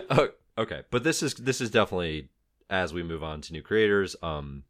okay, 0.58 0.82
but 0.92 1.04
this 1.04 1.24
is 1.24 1.34
this 1.36 1.62
is 1.62 1.70
definitely 1.72 2.28
as 2.70 2.94
we 2.94 3.04
move 3.04 3.24
on 3.24 3.42
to 3.42 3.54
new 3.54 3.62
creators. 3.62 4.16
Um, 4.22 4.64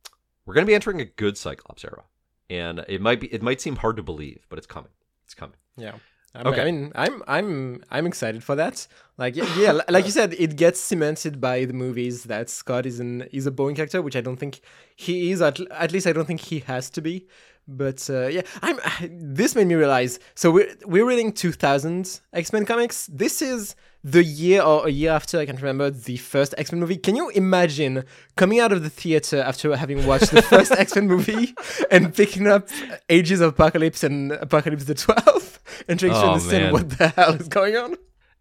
we're 0.45 0.53
going 0.53 0.65
to 0.65 0.69
be 0.69 0.75
entering 0.75 1.01
a 1.01 1.05
good 1.05 1.37
Cyclops 1.37 1.83
era, 1.83 2.03
and 2.49 2.85
it 2.87 3.01
might 3.01 3.19
be 3.19 3.27
it 3.27 3.41
might 3.41 3.61
seem 3.61 3.77
hard 3.77 3.97
to 3.97 4.03
believe, 4.03 4.45
but 4.49 4.57
it's 4.57 4.67
coming. 4.67 4.91
It's 5.25 5.33
coming. 5.33 5.55
Yeah. 5.77 5.93
I 6.35 6.43
mean, 6.43 6.53
Okay. 6.53 6.61
I 6.61 6.65
mean, 6.65 6.91
I'm 6.95 7.23
I'm 7.27 7.83
I'm 7.89 8.05
excited 8.05 8.43
for 8.43 8.55
that. 8.55 8.87
Like 9.17 9.35
yeah, 9.35 9.47
yeah, 9.57 9.71
like 9.89 10.05
you 10.05 10.11
said, 10.11 10.33
it 10.37 10.55
gets 10.55 10.79
cemented 10.79 11.41
by 11.41 11.65
the 11.65 11.73
movies 11.73 12.25
that 12.25 12.49
Scott 12.49 12.85
is 12.85 12.99
an 12.99 13.23
is 13.33 13.47
a 13.47 13.51
Boeing 13.51 13.75
character, 13.75 14.01
which 14.01 14.15
I 14.15 14.21
don't 14.21 14.37
think 14.37 14.61
he 14.95 15.31
is. 15.31 15.41
At, 15.41 15.59
at 15.71 15.91
least 15.91 16.05
I 16.05 16.13
don't 16.13 16.25
think 16.25 16.41
he 16.41 16.59
has 16.59 16.89
to 16.91 17.01
be. 17.01 17.27
But 17.67 18.07
uh, 18.09 18.27
yeah, 18.27 18.41
I'm. 18.61 18.79
This 19.09 19.55
made 19.55 19.67
me 19.67 19.75
realize. 19.75 20.19
So 20.35 20.51
we're 20.51 20.75
we're 20.85 21.05
reading 21.07 21.33
2000 21.33 22.19
X 22.33 22.53
Men 22.53 22.65
comics. 22.65 23.07
This 23.07 23.41
is 23.41 23.75
the 24.03 24.23
year 24.23 24.61
or 24.61 24.87
a 24.87 24.89
year 24.89 25.11
after 25.11 25.39
I 25.39 25.45
can't 25.45 25.59
remember 25.61 25.89
the 25.89 26.17
first 26.17 26.55
X 26.57 26.71
Men 26.71 26.79
movie. 26.79 26.97
Can 26.97 27.15
you 27.15 27.29
imagine 27.31 28.05
coming 28.37 28.59
out 28.59 28.71
of 28.71 28.83
the 28.83 28.89
theater 28.89 29.41
after 29.41 29.75
having 29.75 30.05
watched 30.05 30.31
the 30.31 30.41
first 30.41 30.71
X 30.77 30.95
Men 30.95 31.07
movie 31.07 31.53
and 31.91 32.13
picking 32.15 32.47
up 32.47 32.67
Ages 33.09 33.41
of 33.41 33.49
Apocalypse 33.53 34.03
and 34.03 34.31
Apocalypse 34.31 34.85
the 34.85 34.95
12 34.95 35.59
and 35.89 35.99
trying 35.99 36.13
to 36.13 36.17
Oh, 36.17 36.27
understand 36.33 36.63
man. 36.65 36.73
what 36.73 36.89
the 36.91 37.09
hell 37.09 37.33
is 37.35 37.47
going 37.49 37.75
on? 37.75 37.95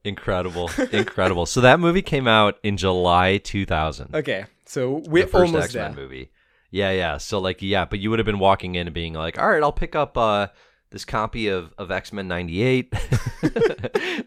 Incredible, 0.04 0.70
incredible. 0.92 1.44
So 1.44 1.60
that 1.62 1.80
movie 1.80 2.02
came 2.02 2.28
out 2.28 2.58
in 2.62 2.76
July 2.76 3.38
2000. 3.38 4.14
Okay, 4.14 4.44
so 4.64 5.02
we're 5.06 5.24
the 5.24 5.30
first 5.30 5.46
almost 5.46 5.64
X 5.66 5.74
Men 5.74 5.94
there. 5.94 6.04
movie. 6.04 6.30
Yeah, 6.70 6.92
yeah. 6.92 7.16
So 7.16 7.40
like, 7.40 7.62
yeah, 7.62 7.84
but 7.84 7.98
you 7.98 8.10
would 8.10 8.18
have 8.20 8.26
been 8.26 8.38
walking 8.38 8.76
in 8.76 8.86
and 8.86 8.94
being 8.94 9.14
like, 9.14 9.38
"All 9.40 9.48
right, 9.48 9.62
I'll 9.62 9.72
pick 9.72 9.96
up 9.96 10.16
uh, 10.16 10.48
this 10.90 11.04
copy 11.04 11.48
of, 11.48 11.72
of 11.78 11.90
X 11.90 12.12
Men 12.12 12.28
'98. 12.28 12.92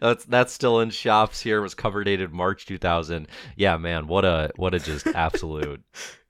that's 0.00 0.24
that's 0.24 0.52
still 0.52 0.80
in 0.80 0.90
shops 0.90 1.40
here. 1.40 1.58
It 1.58 1.62
was 1.62 1.74
cover 1.74 2.04
dated 2.04 2.32
March 2.32 2.66
2000. 2.66 3.28
Yeah, 3.56 3.76
man, 3.76 4.06
what 4.06 4.24
a 4.24 4.50
what 4.56 4.74
a 4.74 4.78
just 4.78 5.06
absolute 5.14 5.82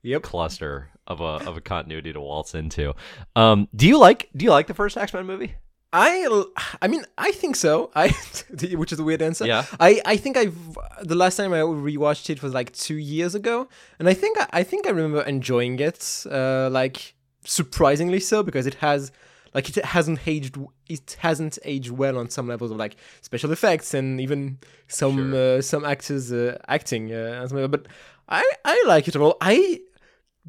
Yep. 0.03 0.23
cluster 0.23 0.89
of 1.07 1.21
a 1.21 1.47
of 1.47 1.57
a 1.57 1.61
continuity 1.61 2.13
to 2.13 2.19
waltz 2.19 2.55
into. 2.55 2.93
Um, 3.35 3.67
do 3.75 3.87
you 3.87 3.97
like 3.97 4.29
do 4.35 4.45
you 4.45 4.51
like 4.51 4.67
the 4.67 4.73
first 4.73 4.97
X 4.97 5.13
Men 5.13 5.25
movie? 5.25 5.55
I, 5.95 6.43
I 6.81 6.87
mean, 6.87 7.05
I 7.19 7.31
think 7.31 7.55
so. 7.55 7.91
I, 7.95 8.07
which 8.73 8.91
is 8.91 8.99
a 8.99 9.03
weird 9.03 9.21
answer. 9.21 9.45
Yeah. 9.45 9.63
I, 9.79 10.01
I 10.03 10.17
think 10.17 10.37
I've 10.37 10.57
the 11.03 11.13
last 11.13 11.35
time 11.35 11.53
I 11.53 11.59
rewatched 11.59 12.31
it 12.31 12.41
was 12.41 12.51
like 12.51 12.73
two 12.73 12.95
years 12.95 13.35
ago, 13.35 13.69
and 13.99 14.09
I 14.09 14.15
think 14.15 14.37
I 14.51 14.63
think 14.63 14.87
I 14.87 14.89
remember 14.89 15.21
enjoying 15.21 15.79
it, 15.79 16.25
uh, 16.31 16.69
like 16.71 17.13
surprisingly 17.45 18.19
so 18.19 18.41
because 18.41 18.65
it 18.65 18.73
has 18.75 19.11
like 19.53 19.69
it 19.69 19.85
hasn't 19.85 20.19
aged 20.27 20.57
it 20.89 21.15
hasn't 21.19 21.59
aged 21.63 21.91
well 21.91 22.17
on 22.17 22.29
some 22.29 22.47
levels 22.47 22.71
of 22.71 22.77
like 22.77 22.95
special 23.21 23.51
effects 23.51 23.93
and 23.93 24.19
even 24.21 24.57
some 24.87 25.31
Sure. 25.31 25.57
uh, 25.57 25.61
some 25.61 25.85
actors 25.85 26.31
uh, 26.31 26.57
acting 26.67 27.11
uh. 27.13 27.47
But 27.69 27.87
I 28.27 28.43
I 28.65 28.83
like 28.87 29.07
it 29.07 29.15
all. 29.15 29.37
I 29.41 29.81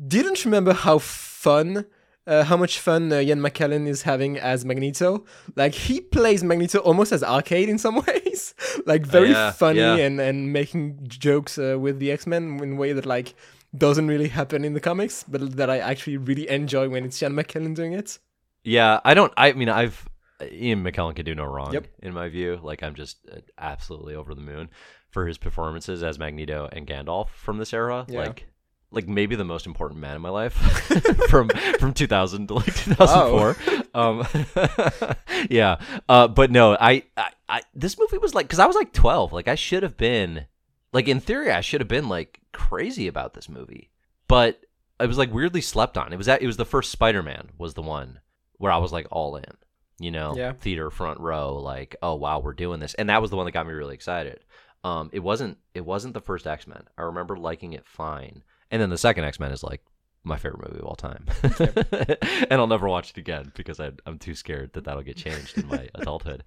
didn't 0.09 0.44
remember 0.44 0.72
how 0.72 0.98
fun. 0.98 1.86
Uh, 2.26 2.42
how 2.42 2.57
much 2.57 2.78
fun 2.78 3.12
uh, 3.12 3.16
Ian 3.20 3.40
McKellen 3.40 3.86
is 3.86 4.00
having 4.02 4.38
as 4.38 4.64
Magneto. 4.64 5.26
Like 5.57 5.74
he 5.74 6.00
plays 6.00 6.42
Magneto 6.42 6.78
almost 6.78 7.12
as 7.12 7.22
arcade 7.22 7.68
in 7.68 7.76
some 7.76 7.96
ways. 8.07 8.55
like 8.86 9.05
very 9.05 9.30
yeah, 9.30 9.50
funny 9.52 9.80
yeah. 9.80 9.96
and 9.96 10.18
and 10.18 10.50
making 10.50 11.00
jokes 11.07 11.59
uh, 11.59 11.76
with 11.78 11.98
the 11.98 12.11
X-Men 12.11 12.61
in 12.62 12.72
a 12.72 12.76
way 12.76 12.94
that 12.94 13.05
like 13.05 13.34
doesn't 13.76 14.07
really 14.09 14.28
happen 14.28 14.64
in 14.64 14.72
the 14.72 14.80
comics, 14.80 15.22
but 15.28 15.57
that 15.57 15.68
I 15.68 15.78
actually 15.80 16.16
really 16.16 16.48
enjoy 16.48 16.88
when 16.88 17.05
it's 17.05 17.22
Ian 17.22 17.34
McKellen 17.34 17.74
doing 17.74 17.92
it. 17.92 18.18
Yeah, 18.64 19.00
I 19.04 19.14
don't. 19.14 19.32
I 19.36 19.52
mean, 19.52 19.68
I've 19.68 20.08
Ian 20.42 20.82
McKellen 20.82 21.14
can 21.14 21.24
do 21.24 21.34
no 21.34 21.44
wrong 21.44 21.72
Yep. 21.72 21.86
in 22.02 22.12
my 22.14 22.28
view. 22.28 22.58
Like, 22.62 22.82
I'm 22.82 22.94
just 22.94 23.18
uh, 23.30 23.38
absolutely 23.58 24.14
over 24.14 24.34
the 24.34 24.40
moon 24.40 24.70
for 25.10 25.26
his 25.26 25.38
performances 25.38 26.02
as 26.02 26.18
Magneto 26.18 26.68
and 26.72 26.86
Gandalf 26.86 27.28
from 27.28 27.58
this 27.58 27.72
era. 27.72 28.04
Yeah. 28.08 28.20
Like, 28.20 28.46
like 28.90 29.08
maybe 29.08 29.36
the 29.36 29.44
most 29.44 29.66
important 29.66 30.00
man 30.00 30.16
in 30.16 30.22
my 30.22 30.28
life 30.30 30.52
from 31.28 31.48
from 31.78 31.92
2000 31.92 32.48
to 32.48 32.54
like 32.54 32.74
2004. 32.74 33.56
Um, 33.94 34.26
yeah. 35.50 35.80
Uh, 36.08 36.28
but 36.28 36.50
no, 36.50 36.76
I, 36.80 37.02
I, 37.16 37.30
I 37.48 37.62
this 37.74 37.98
movie 37.98 38.18
was 38.18 38.34
like 38.34 38.46
because 38.46 38.60
I 38.60 38.66
was 38.66 38.76
like 38.76 38.92
12. 38.92 39.32
Like, 39.32 39.48
I 39.48 39.54
should 39.56 39.82
have 39.82 39.96
been 39.96 40.46
like 40.92 41.08
in 41.08 41.20
theory, 41.20 41.50
I 41.50 41.60
should 41.60 41.80
have 41.80 41.88
been 41.88 42.08
like 42.08 42.40
crazy 42.52 43.08
about 43.08 43.34
this 43.34 43.48
movie, 43.48 43.90
but 44.28 44.60
it 45.00 45.08
was 45.08 45.18
like 45.18 45.32
weirdly 45.34 45.60
slept 45.60 45.98
on. 45.98 46.12
It 46.12 46.16
was 46.16 46.26
that 46.26 46.40
it 46.42 46.46
was 46.46 46.56
the 46.56 46.64
first 46.64 46.92
Spider-Man 46.92 47.50
was 47.58 47.74
the 47.74 47.82
one 47.82 48.20
where 48.59 48.72
I 48.72 48.78
was 48.78 48.92
like 48.92 49.07
all 49.11 49.36
in. 49.36 49.44
you 50.00 50.11
know, 50.11 50.34
Yeah. 50.36 50.52
theater 50.52 50.90
front 50.90 51.20
row, 51.20 51.57
like, 51.57 51.94
oh 52.02 52.14
wow, 52.16 52.40
we're 52.40 52.52
doing 52.52 52.80
this, 52.80 52.94
and 52.94 53.09
that 53.11 53.22
was 53.22 53.30
the 53.30 53.36
one 53.36 53.46
that 53.46 53.52
got 53.52 53.66
me 53.66 53.72
really 53.72 53.94
excited. 53.94 54.40
Um, 54.82 55.09
it 55.12 55.20
wasn't 55.20 55.59
it 55.74 55.84
wasn't 55.84 56.14
the 56.14 56.20
first 56.20 56.46
X 56.46 56.66
Men. 56.66 56.82
I 56.98 57.02
remember 57.02 57.36
liking 57.36 57.72
it 57.74 57.86
fine, 57.86 58.42
and 58.70 58.82
then 58.82 58.90
the 58.90 58.98
second 58.98 59.24
X 59.24 59.38
Men 59.40 59.52
is 59.52 59.62
like 59.62 59.82
my 60.24 60.36
favorite 60.36 60.68
movie 60.68 60.80
of 60.80 60.86
all 60.86 60.96
time, 60.96 61.24
and 62.50 62.52
I'll 62.52 62.66
never 62.66 62.88
watch 62.88 63.11
it 63.11 63.18
again 63.18 63.52
because 63.55 63.78
I, 63.80 63.92
I'm 64.07 64.18
too 64.18 64.34
scared 64.34 64.72
that 64.72 64.84
that'll 64.84 65.02
get 65.02 65.16
changed 65.16 65.59
in 65.59 65.66
my 65.68 65.88
adulthood. 65.94 66.44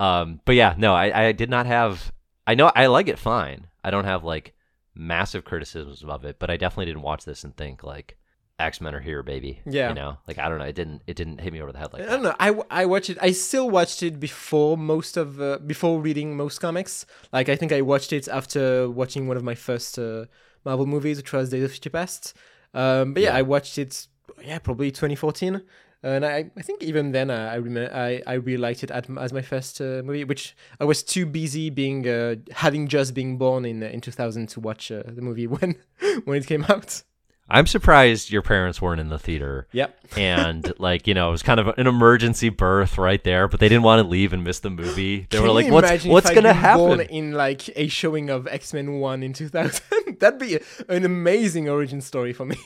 Um, 0.00 0.40
but 0.44 0.54
yeah, 0.54 0.74
no, 0.76 0.94
I, 0.94 1.26
I 1.28 1.32
did 1.32 1.50
not 1.50 1.66
have. 1.66 2.12
I 2.46 2.54
know 2.54 2.70
I 2.74 2.86
like 2.86 3.08
it 3.08 3.18
fine. 3.18 3.66
I 3.84 3.90
don't 3.90 4.04
have 4.06 4.24
like 4.24 4.54
massive 4.94 5.44
criticisms 5.44 6.02
of 6.02 6.24
it, 6.24 6.38
but 6.38 6.50
I 6.50 6.56
definitely 6.56 6.86
didn't 6.86 7.02
watch 7.02 7.24
this 7.24 7.44
and 7.44 7.56
think 7.56 7.84
like 7.84 8.16
X 8.58 8.80
Men 8.80 8.94
are 8.94 9.00
here, 9.00 9.22
baby. 9.22 9.60
Yeah. 9.64 9.90
you 9.90 9.94
know, 9.94 10.18
like 10.26 10.38
I 10.38 10.48
don't 10.48 10.58
know, 10.58 10.64
it 10.64 10.74
didn't 10.74 11.02
it 11.06 11.14
didn't 11.16 11.40
hit 11.40 11.52
me 11.52 11.62
over 11.62 11.72
the 11.72 11.78
head 11.78 11.92
like 11.92 12.02
I 12.02 12.06
that. 12.06 12.10
don't 12.10 12.22
know. 12.24 12.34
I, 12.40 12.82
I 12.82 12.86
watched 12.86 13.10
it. 13.10 13.18
I 13.20 13.30
still 13.32 13.70
watched 13.70 14.02
it 14.02 14.18
before 14.18 14.76
most 14.76 15.16
of 15.16 15.40
uh, 15.40 15.58
before 15.58 16.00
reading 16.00 16.36
most 16.36 16.58
comics. 16.58 17.06
Like 17.32 17.48
I 17.48 17.56
think 17.56 17.72
I 17.72 17.82
watched 17.82 18.12
it 18.12 18.26
after 18.28 18.90
watching 18.90 19.28
one 19.28 19.36
of 19.36 19.44
my 19.44 19.54
first 19.54 19.98
uh, 19.98 20.24
Marvel 20.64 20.86
movies, 20.86 21.18
which 21.18 21.32
was 21.32 21.50
Days 21.50 21.64
of 21.64 21.70
Future 21.70 21.90
Past. 21.90 22.34
Um, 22.74 23.14
but 23.14 23.22
yeah, 23.22 23.30
Yeah. 23.30 23.38
I 23.38 23.42
watched 23.42 23.78
it. 23.78 24.06
Yeah, 24.44 24.58
probably 24.58 24.90
2014. 24.90 25.62
And 26.00 26.24
I, 26.24 26.48
I 26.56 26.62
think 26.62 26.82
even 26.84 27.10
then 27.10 27.28
uh, 27.28 27.50
I 27.52 27.56
remember 27.56 27.92
I, 27.92 28.22
I 28.24 28.34
really 28.34 28.56
liked 28.58 28.84
it 28.84 28.90
at, 28.92 29.08
as 29.18 29.32
my 29.32 29.42
first 29.42 29.80
uh, 29.80 30.02
movie, 30.04 30.22
which 30.22 30.54
I 30.78 30.84
was 30.84 31.02
too 31.02 31.26
busy 31.26 31.70
being 31.70 32.06
uh, 32.08 32.36
having 32.52 32.86
just 32.86 33.14
been 33.14 33.36
born 33.36 33.64
in 33.64 33.82
uh, 33.82 33.86
in 33.86 34.00
2000 34.00 34.48
to 34.50 34.60
watch 34.60 34.92
uh, 34.92 35.02
the 35.06 35.22
movie 35.22 35.46
when 35.54 35.74
when 36.24 36.38
it 36.38 36.46
came 36.46 36.64
out. 36.68 37.02
I'm 37.48 37.66
surprised 37.66 38.30
your 38.30 38.42
parents 38.42 38.82
weren't 38.82 39.00
in 39.00 39.08
the 39.08 39.18
theater. 39.18 39.66
Yep. 39.72 39.98
and 40.16 40.72
like 40.78 41.06
you 41.06 41.14
know 41.14 41.28
it 41.28 41.32
was 41.32 41.42
kind 41.42 41.60
of 41.60 41.68
an 41.76 41.86
emergency 41.86 42.48
birth 42.48 42.96
right 42.96 43.22
there 43.24 43.46
but 43.46 43.60
they 43.60 43.68
didn't 43.68 43.82
want 43.82 44.02
to 44.02 44.08
leave 44.08 44.32
and 44.32 44.42
miss 44.42 44.60
the 44.60 44.70
movie 44.70 45.26
they 45.28 45.36
Can 45.36 45.46
were 45.46 45.52
like 45.52 45.70
what's 45.70 46.04
what's 46.06 46.30
gonna 46.30 46.54
been 46.54 46.76
born 46.76 46.98
happen 47.00 47.14
in 47.14 47.32
like 47.32 47.68
a 47.76 47.88
showing 47.88 48.30
of 48.30 48.46
X 48.46 48.72
Men 48.72 48.94
One 48.94 49.22
in 49.22 49.32
2000? 49.34 49.82
That'd 50.18 50.38
be 50.38 50.58
an 50.88 51.04
amazing 51.04 51.68
origin 51.68 52.00
story 52.00 52.32
for 52.32 52.46
me. 52.46 52.56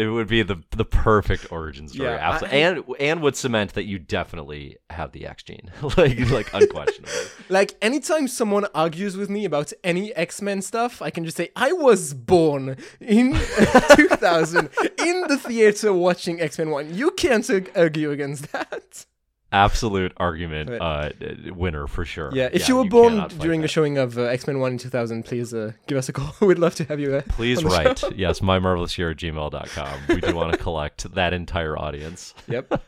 It 0.00 0.08
would 0.08 0.28
be 0.28 0.42
the 0.42 0.56
the 0.70 0.84
perfect 0.84 1.50
origin 1.52 1.86
story 1.88 2.08
Yeah, 2.08 2.16
absolutely 2.30 2.64
I- 2.64 2.68
and 2.68 2.84
and 3.00 3.22
would 3.22 3.36
cement 3.36 3.74
that 3.74 3.84
you 3.84 3.98
definitely 3.98 4.76
have 4.88 5.12
the 5.12 5.26
x 5.26 5.42
gene 5.42 5.70
like 5.96 6.18
like 6.30 6.48
unquestionably 6.54 7.12
like 7.48 7.70
anytime 7.82 8.26
someone 8.28 8.66
argues 8.74 9.16
with 9.16 9.28
me 9.30 9.44
about 9.44 9.72
any 9.84 10.12
X 10.14 10.40
Men 10.42 10.62
stuff, 10.62 11.02
I 11.02 11.10
can 11.10 11.24
just 11.24 11.36
say 11.36 11.50
I 11.56 11.72
was 11.72 12.14
born 12.14 12.76
in 13.00 13.32
2000 13.96 14.68
in 15.08 15.16
the 15.28 15.36
theater 15.38 15.92
watching 15.92 16.40
X 16.40 16.58
Men 16.58 16.70
One. 16.70 16.94
You 16.94 17.10
can't 17.12 17.48
argue 17.76 18.10
against 18.10 18.52
that. 18.52 19.06
Absolute 19.52 20.12
argument 20.16 20.70
uh 20.70 21.10
winner 21.54 21.86
for 21.88 22.04
sure 22.04 22.30
Yeah, 22.32 22.48
if 22.52 22.68
you 22.68 22.76
were 22.76 22.84
born 22.84 23.26
during 23.38 23.60
that. 23.62 23.64
a 23.66 23.68
showing 23.68 23.98
of 23.98 24.16
uh, 24.16 24.22
X 24.22 24.46
Men 24.46 24.60
One 24.60 24.72
in 24.72 24.78
2000, 24.78 25.24
please 25.24 25.52
uh, 25.52 25.72
give 25.88 25.98
us 25.98 26.08
a 26.08 26.12
call. 26.12 26.32
We'd 26.46 26.58
love 26.58 26.74
to 26.76 26.84
have 26.84 27.00
you. 27.00 27.14
Uh, 27.16 27.22
please 27.28 27.64
write 27.64 28.02
yes 28.16 28.40
my 28.50 28.58
marvelous 28.58 28.96
year 28.96 29.10
at 29.10 29.16
gmail.com 29.16 30.00
we 30.08 30.20
do 30.20 30.34
want 30.34 30.52
to 30.52 30.58
collect 30.58 31.12
that 31.14 31.32
entire 31.32 31.76
audience 31.76 32.34
Yep. 32.48 32.80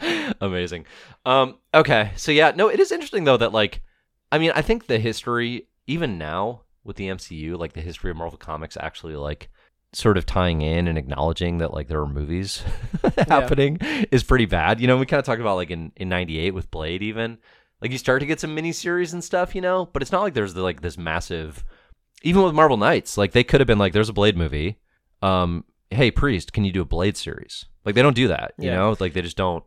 Amazing. 0.40 0.86
Um, 1.24 1.58
okay, 1.74 2.12
so 2.16 2.32
yeah, 2.32 2.52
no, 2.54 2.68
it 2.68 2.80
is 2.80 2.90
interesting 2.92 3.24
though 3.24 3.36
that 3.36 3.52
like, 3.52 3.82
I 4.30 4.38
mean, 4.38 4.52
I 4.54 4.62
think 4.62 4.86
the 4.86 4.98
history, 4.98 5.68
even 5.86 6.18
now 6.18 6.62
with 6.84 6.96
the 6.96 7.08
MCU, 7.08 7.58
like 7.58 7.72
the 7.74 7.80
history 7.80 8.10
of 8.10 8.16
Marvel 8.16 8.38
Comics, 8.38 8.76
actually 8.80 9.16
like 9.16 9.48
sort 9.94 10.16
of 10.16 10.24
tying 10.24 10.62
in 10.62 10.88
and 10.88 10.96
acknowledging 10.96 11.58
that 11.58 11.72
like 11.74 11.88
there 11.88 12.00
are 12.00 12.06
movies 12.06 12.62
happening 13.28 13.78
is 14.10 14.22
pretty 14.22 14.46
bad. 14.46 14.80
You 14.80 14.86
know, 14.86 14.96
we 14.96 15.06
kind 15.06 15.18
of 15.18 15.24
talked 15.26 15.40
about 15.40 15.56
like 15.56 15.70
in 15.70 15.92
in 15.96 16.08
'98 16.08 16.52
with 16.54 16.70
Blade, 16.70 17.02
even 17.02 17.38
like 17.80 17.90
you 17.90 17.98
start 17.98 18.20
to 18.20 18.26
get 18.26 18.40
some 18.40 18.56
miniseries 18.56 19.12
and 19.12 19.22
stuff, 19.22 19.54
you 19.54 19.60
know, 19.60 19.86
but 19.92 20.02
it's 20.02 20.12
not 20.12 20.22
like 20.22 20.34
there's 20.34 20.56
like 20.56 20.80
this 20.82 20.96
massive. 20.98 21.64
Even 22.22 22.42
with 22.44 22.54
Marvel 22.54 22.76
Knights, 22.76 23.18
like 23.18 23.32
they 23.32 23.42
could 23.42 23.60
have 23.60 23.66
been 23.66 23.78
like, 23.80 23.92
there's 23.92 24.08
a 24.08 24.12
Blade 24.12 24.36
movie. 24.36 24.78
Um, 25.22 25.64
hey 25.90 26.10
Priest, 26.10 26.52
can 26.52 26.64
you 26.64 26.72
do 26.72 26.80
a 26.82 26.84
Blade 26.86 27.16
series? 27.16 27.66
Like 27.84 27.94
they 27.96 28.02
don't 28.02 28.14
do 28.16 28.28
that, 28.28 28.54
you 28.58 28.68
Yeah. 28.70 28.76
know, 28.76 28.96
like 29.00 29.12
they 29.12 29.22
just 29.22 29.36
don't 29.36 29.64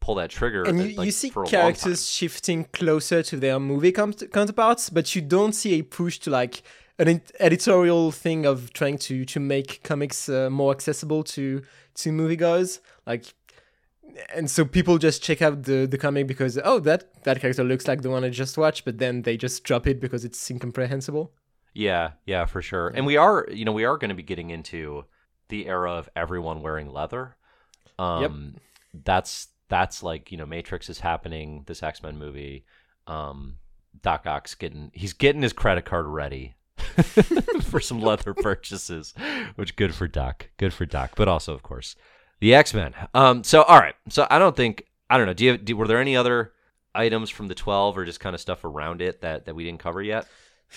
pull 0.00 0.16
that 0.16 0.28
trigger. 0.28 0.64
and 0.64 0.78
uh, 0.80 0.84
you, 0.84 0.96
like, 0.98 1.06
you 1.06 1.10
see 1.12 1.30
characters 1.46 2.06
shifting 2.10 2.64
closer 2.74 3.22
to 3.22 3.36
their 3.38 3.58
movie 3.58 3.90
com- 3.90 4.12
counterparts 4.12 4.90
but 4.90 5.14
you 5.16 5.22
don't 5.22 5.54
see 5.54 5.78
a 5.78 5.82
push 5.82 6.18
to 6.18 6.28
like 6.30 6.62
an 6.98 7.20
editorial 7.40 8.12
thing 8.12 8.46
of 8.46 8.72
trying 8.72 8.98
to 8.98 9.24
to 9.24 9.40
make 9.40 9.82
comics 9.82 10.28
uh, 10.28 10.48
more 10.50 10.72
accessible 10.72 11.22
to 11.24 11.62
to 11.94 12.10
moviegoers 12.10 12.80
like 13.06 13.34
and 14.32 14.48
so 14.48 14.64
people 14.64 14.98
just 14.98 15.22
check 15.22 15.42
out 15.42 15.64
the 15.64 15.86
the 15.86 15.98
comic 15.98 16.26
because 16.26 16.58
oh 16.64 16.78
that 16.78 17.24
that 17.24 17.40
character 17.40 17.64
looks 17.64 17.88
like 17.88 18.02
the 18.02 18.10
one 18.10 18.24
I 18.24 18.28
just 18.28 18.56
watched 18.56 18.84
but 18.84 18.98
then 18.98 19.22
they 19.22 19.36
just 19.36 19.64
drop 19.64 19.86
it 19.86 20.00
because 20.00 20.24
it's 20.24 20.50
incomprehensible 20.50 21.32
Yeah, 21.74 22.12
yeah, 22.24 22.46
for 22.46 22.62
sure. 22.62 22.92
And 22.94 23.04
we 23.04 23.16
are, 23.16 23.48
you 23.50 23.64
know, 23.64 23.72
we 23.72 23.84
are 23.84 23.98
going 23.98 24.10
to 24.10 24.14
be 24.14 24.22
getting 24.22 24.50
into 24.50 25.06
the 25.48 25.66
era 25.66 25.90
of 25.90 26.08
everyone 26.14 26.62
wearing 26.62 26.88
leather. 26.88 27.36
Um 27.98 28.54
that's 29.04 29.48
that's 29.68 30.02
like, 30.04 30.30
you 30.30 30.38
know, 30.38 30.46
Matrix 30.46 30.88
is 30.88 31.00
happening, 31.00 31.64
this 31.66 31.82
X-Men 31.82 32.16
movie. 32.16 32.64
Um 33.08 33.56
Doc 34.00 34.26
Ock's 34.26 34.54
getting 34.54 34.92
he's 34.94 35.12
getting 35.12 35.42
his 35.42 35.52
credit 35.52 35.84
card 35.84 36.06
ready 36.06 36.54
for 37.62 37.80
some 37.80 38.00
leather 38.00 38.34
purchases, 38.34 39.14
which 39.56 39.76
good 39.76 39.94
for 39.94 40.08
Doc. 40.08 40.50
Good 40.56 40.72
for 40.72 40.86
Doc, 40.86 41.12
but 41.16 41.28
also 41.28 41.54
of 41.54 41.62
course 41.62 41.96
the 42.40 42.54
X-Men. 42.54 42.94
Um 43.14 43.44
so 43.44 43.62
all 43.62 43.78
right. 43.78 43.94
So 44.08 44.26
I 44.30 44.38
don't 44.38 44.56
think 44.56 44.86
I 45.08 45.16
don't 45.16 45.26
know, 45.26 45.34
do 45.34 45.44
you 45.44 45.56
do, 45.56 45.76
were 45.76 45.86
there 45.86 46.00
any 46.00 46.16
other 46.16 46.52
items 46.94 47.30
from 47.30 47.48
the 47.48 47.54
12 47.54 47.98
or 47.98 48.04
just 48.04 48.20
kind 48.20 48.34
of 48.34 48.40
stuff 48.40 48.64
around 48.64 49.02
it 49.02 49.20
that 49.22 49.46
that 49.46 49.54
we 49.54 49.64
didn't 49.64 49.80
cover 49.80 50.02
yet? 50.02 50.26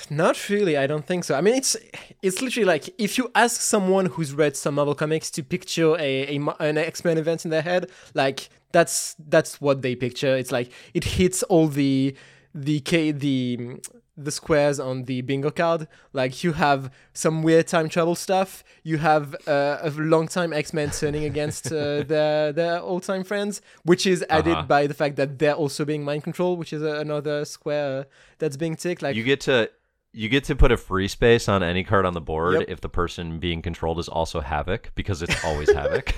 Not 0.09 0.49
really, 0.49 0.77
I 0.77 0.85
don't 0.85 1.05
think 1.05 1.23
so. 1.23 1.35
I 1.35 1.41
mean, 1.41 1.55
it's 1.55 1.75
it's 2.21 2.41
literally 2.41 2.65
like 2.65 2.89
if 2.99 3.17
you 3.17 3.31
ask 3.33 3.61
someone 3.61 4.05
who's 4.05 4.33
read 4.33 4.55
some 4.55 4.75
Marvel 4.75 4.93
comics 4.93 5.31
to 5.31 5.43
picture 5.43 5.95
a, 5.97 6.37
a 6.37 6.55
an 6.59 6.77
X 6.77 7.03
Men 7.03 7.17
event 7.17 7.45
in 7.45 7.51
their 7.51 7.63
head, 7.63 7.89
like 8.13 8.49
that's 8.71 9.15
that's 9.27 9.59
what 9.59 9.81
they 9.81 9.95
picture. 9.95 10.37
It's 10.37 10.51
like 10.51 10.71
it 10.93 11.03
hits 11.03 11.41
all 11.43 11.67
the 11.67 12.15
the 12.53 12.79
K 12.81 13.11
the 13.11 13.79
the 14.19 14.31
squares 14.31 14.79
on 14.79 15.03
the 15.03 15.21
bingo 15.21 15.51
card. 15.51 15.87
Like 16.11 16.43
you 16.43 16.53
have 16.53 16.91
some 17.13 17.43
weird 17.43 17.67
time 17.67 17.87
travel 17.87 18.15
stuff. 18.15 18.63
You 18.83 18.97
have 18.97 19.35
uh, 19.47 19.77
a 19.83 19.89
long 19.91 20.27
time 20.27 20.51
X 20.53 20.73
Men 20.73 20.89
turning 20.91 21.23
against 21.25 21.67
uh, 21.71 22.01
their 22.13 22.51
their 22.51 22.81
old 22.81 23.03
time 23.03 23.23
friends, 23.23 23.61
which 23.83 24.07
is 24.07 24.25
added 24.29 24.53
Uh-huh. 24.53 24.63
by 24.67 24.87
the 24.87 24.93
fact 24.95 25.15
that 25.17 25.37
they're 25.39 25.53
also 25.53 25.85
being 25.85 26.03
mind 26.03 26.23
controlled, 26.23 26.57
which 26.59 26.73
is 26.73 26.81
uh, 26.81 26.99
another 26.99 27.45
square 27.45 28.07
that's 28.39 28.57
being 28.57 28.75
ticked. 28.75 29.01
Like 29.03 29.15
you 29.15 29.23
get 29.23 29.41
to 29.41 29.69
you 30.13 30.29
get 30.29 30.45
to 30.45 30.55
put 30.55 30.71
a 30.71 30.77
free 30.77 31.07
space 31.07 31.47
on 31.47 31.61
any 31.61 31.83
card 31.83 32.03
on 32.05 32.13
the 32.13 32.21
board 32.21 32.55
Yep. 32.55 32.69
if 32.69 32.81
the 32.81 32.89
person 32.89 33.37
being 33.39 33.61
controlled 33.61 33.99
is 33.99 34.09
also 34.09 34.41
Havok 34.41 34.85
because 34.95 35.21
it's 35.21 35.43
always 35.45 35.69
Havok 35.79 36.09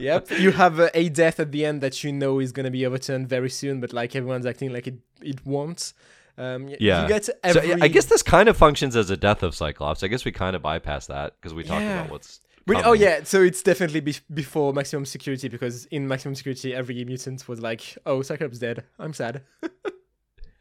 yep. 0.00 0.30
You 0.38 0.52
have 0.52 0.78
uh, 0.80 0.90
a 0.94 1.08
death 1.08 1.40
at 1.40 1.52
the 1.52 1.64
end 1.64 1.80
that 1.80 2.02
you 2.04 2.12
know 2.12 2.38
is 2.40 2.52
going 2.52 2.64
to 2.64 2.70
be 2.70 2.84
overturned 2.86 3.28
very 3.28 3.50
soon, 3.50 3.80
but 3.80 3.92
like 3.92 4.14
everyone's 4.16 4.46
acting 4.46 4.72
like 4.72 4.86
it, 4.86 4.98
it 5.22 5.44
won't. 5.46 5.92
Um, 6.38 6.68
Yeah. 6.80 7.02
You 7.02 7.08
get 7.08 7.24
so 7.24 7.32
i 7.80 7.88
guess 7.88 8.04
this 8.06 8.22
kind 8.22 8.48
of 8.48 8.56
functions 8.58 8.94
as 8.94 9.08
a 9.08 9.16
death 9.16 9.42
of 9.42 9.54
cyclops 9.54 10.02
i 10.02 10.06
guess 10.08 10.26
we 10.26 10.32
kind 10.32 10.54
of 10.54 10.60
bypass 10.60 11.06
that 11.06 11.32
because 11.40 11.54
we 11.54 11.62
talked 11.64 11.80
Yeah. 11.80 12.00
about 12.00 12.10
what's 12.10 12.40
oh 12.84 12.92
yeah, 12.92 13.20
so 13.22 13.42
it's 13.42 13.62
definitely 13.62 14.00
be- 14.00 14.16
before 14.34 14.72
maximum 14.72 15.06
security 15.06 15.48
because 15.48 15.86
in 15.86 16.08
maximum 16.08 16.34
security 16.34 16.74
every 16.74 17.04
mutant 17.04 17.46
was 17.48 17.60
like, 17.60 17.96
"Oh, 18.04 18.22
Cyclops 18.22 18.58
dead. 18.58 18.84
I'm 18.98 19.12
sad." 19.12 19.42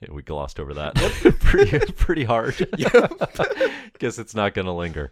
Yeah, 0.01 0.11
we 0.11 0.23
glossed 0.23 0.59
over 0.59 0.73
that 0.73 0.93
pretty 1.39 1.79
pretty 1.93 2.25
hard 2.25 2.53
guess 3.97 4.19
it's 4.19 4.35
not 4.35 4.53
gonna 4.53 4.75
linger 4.75 5.09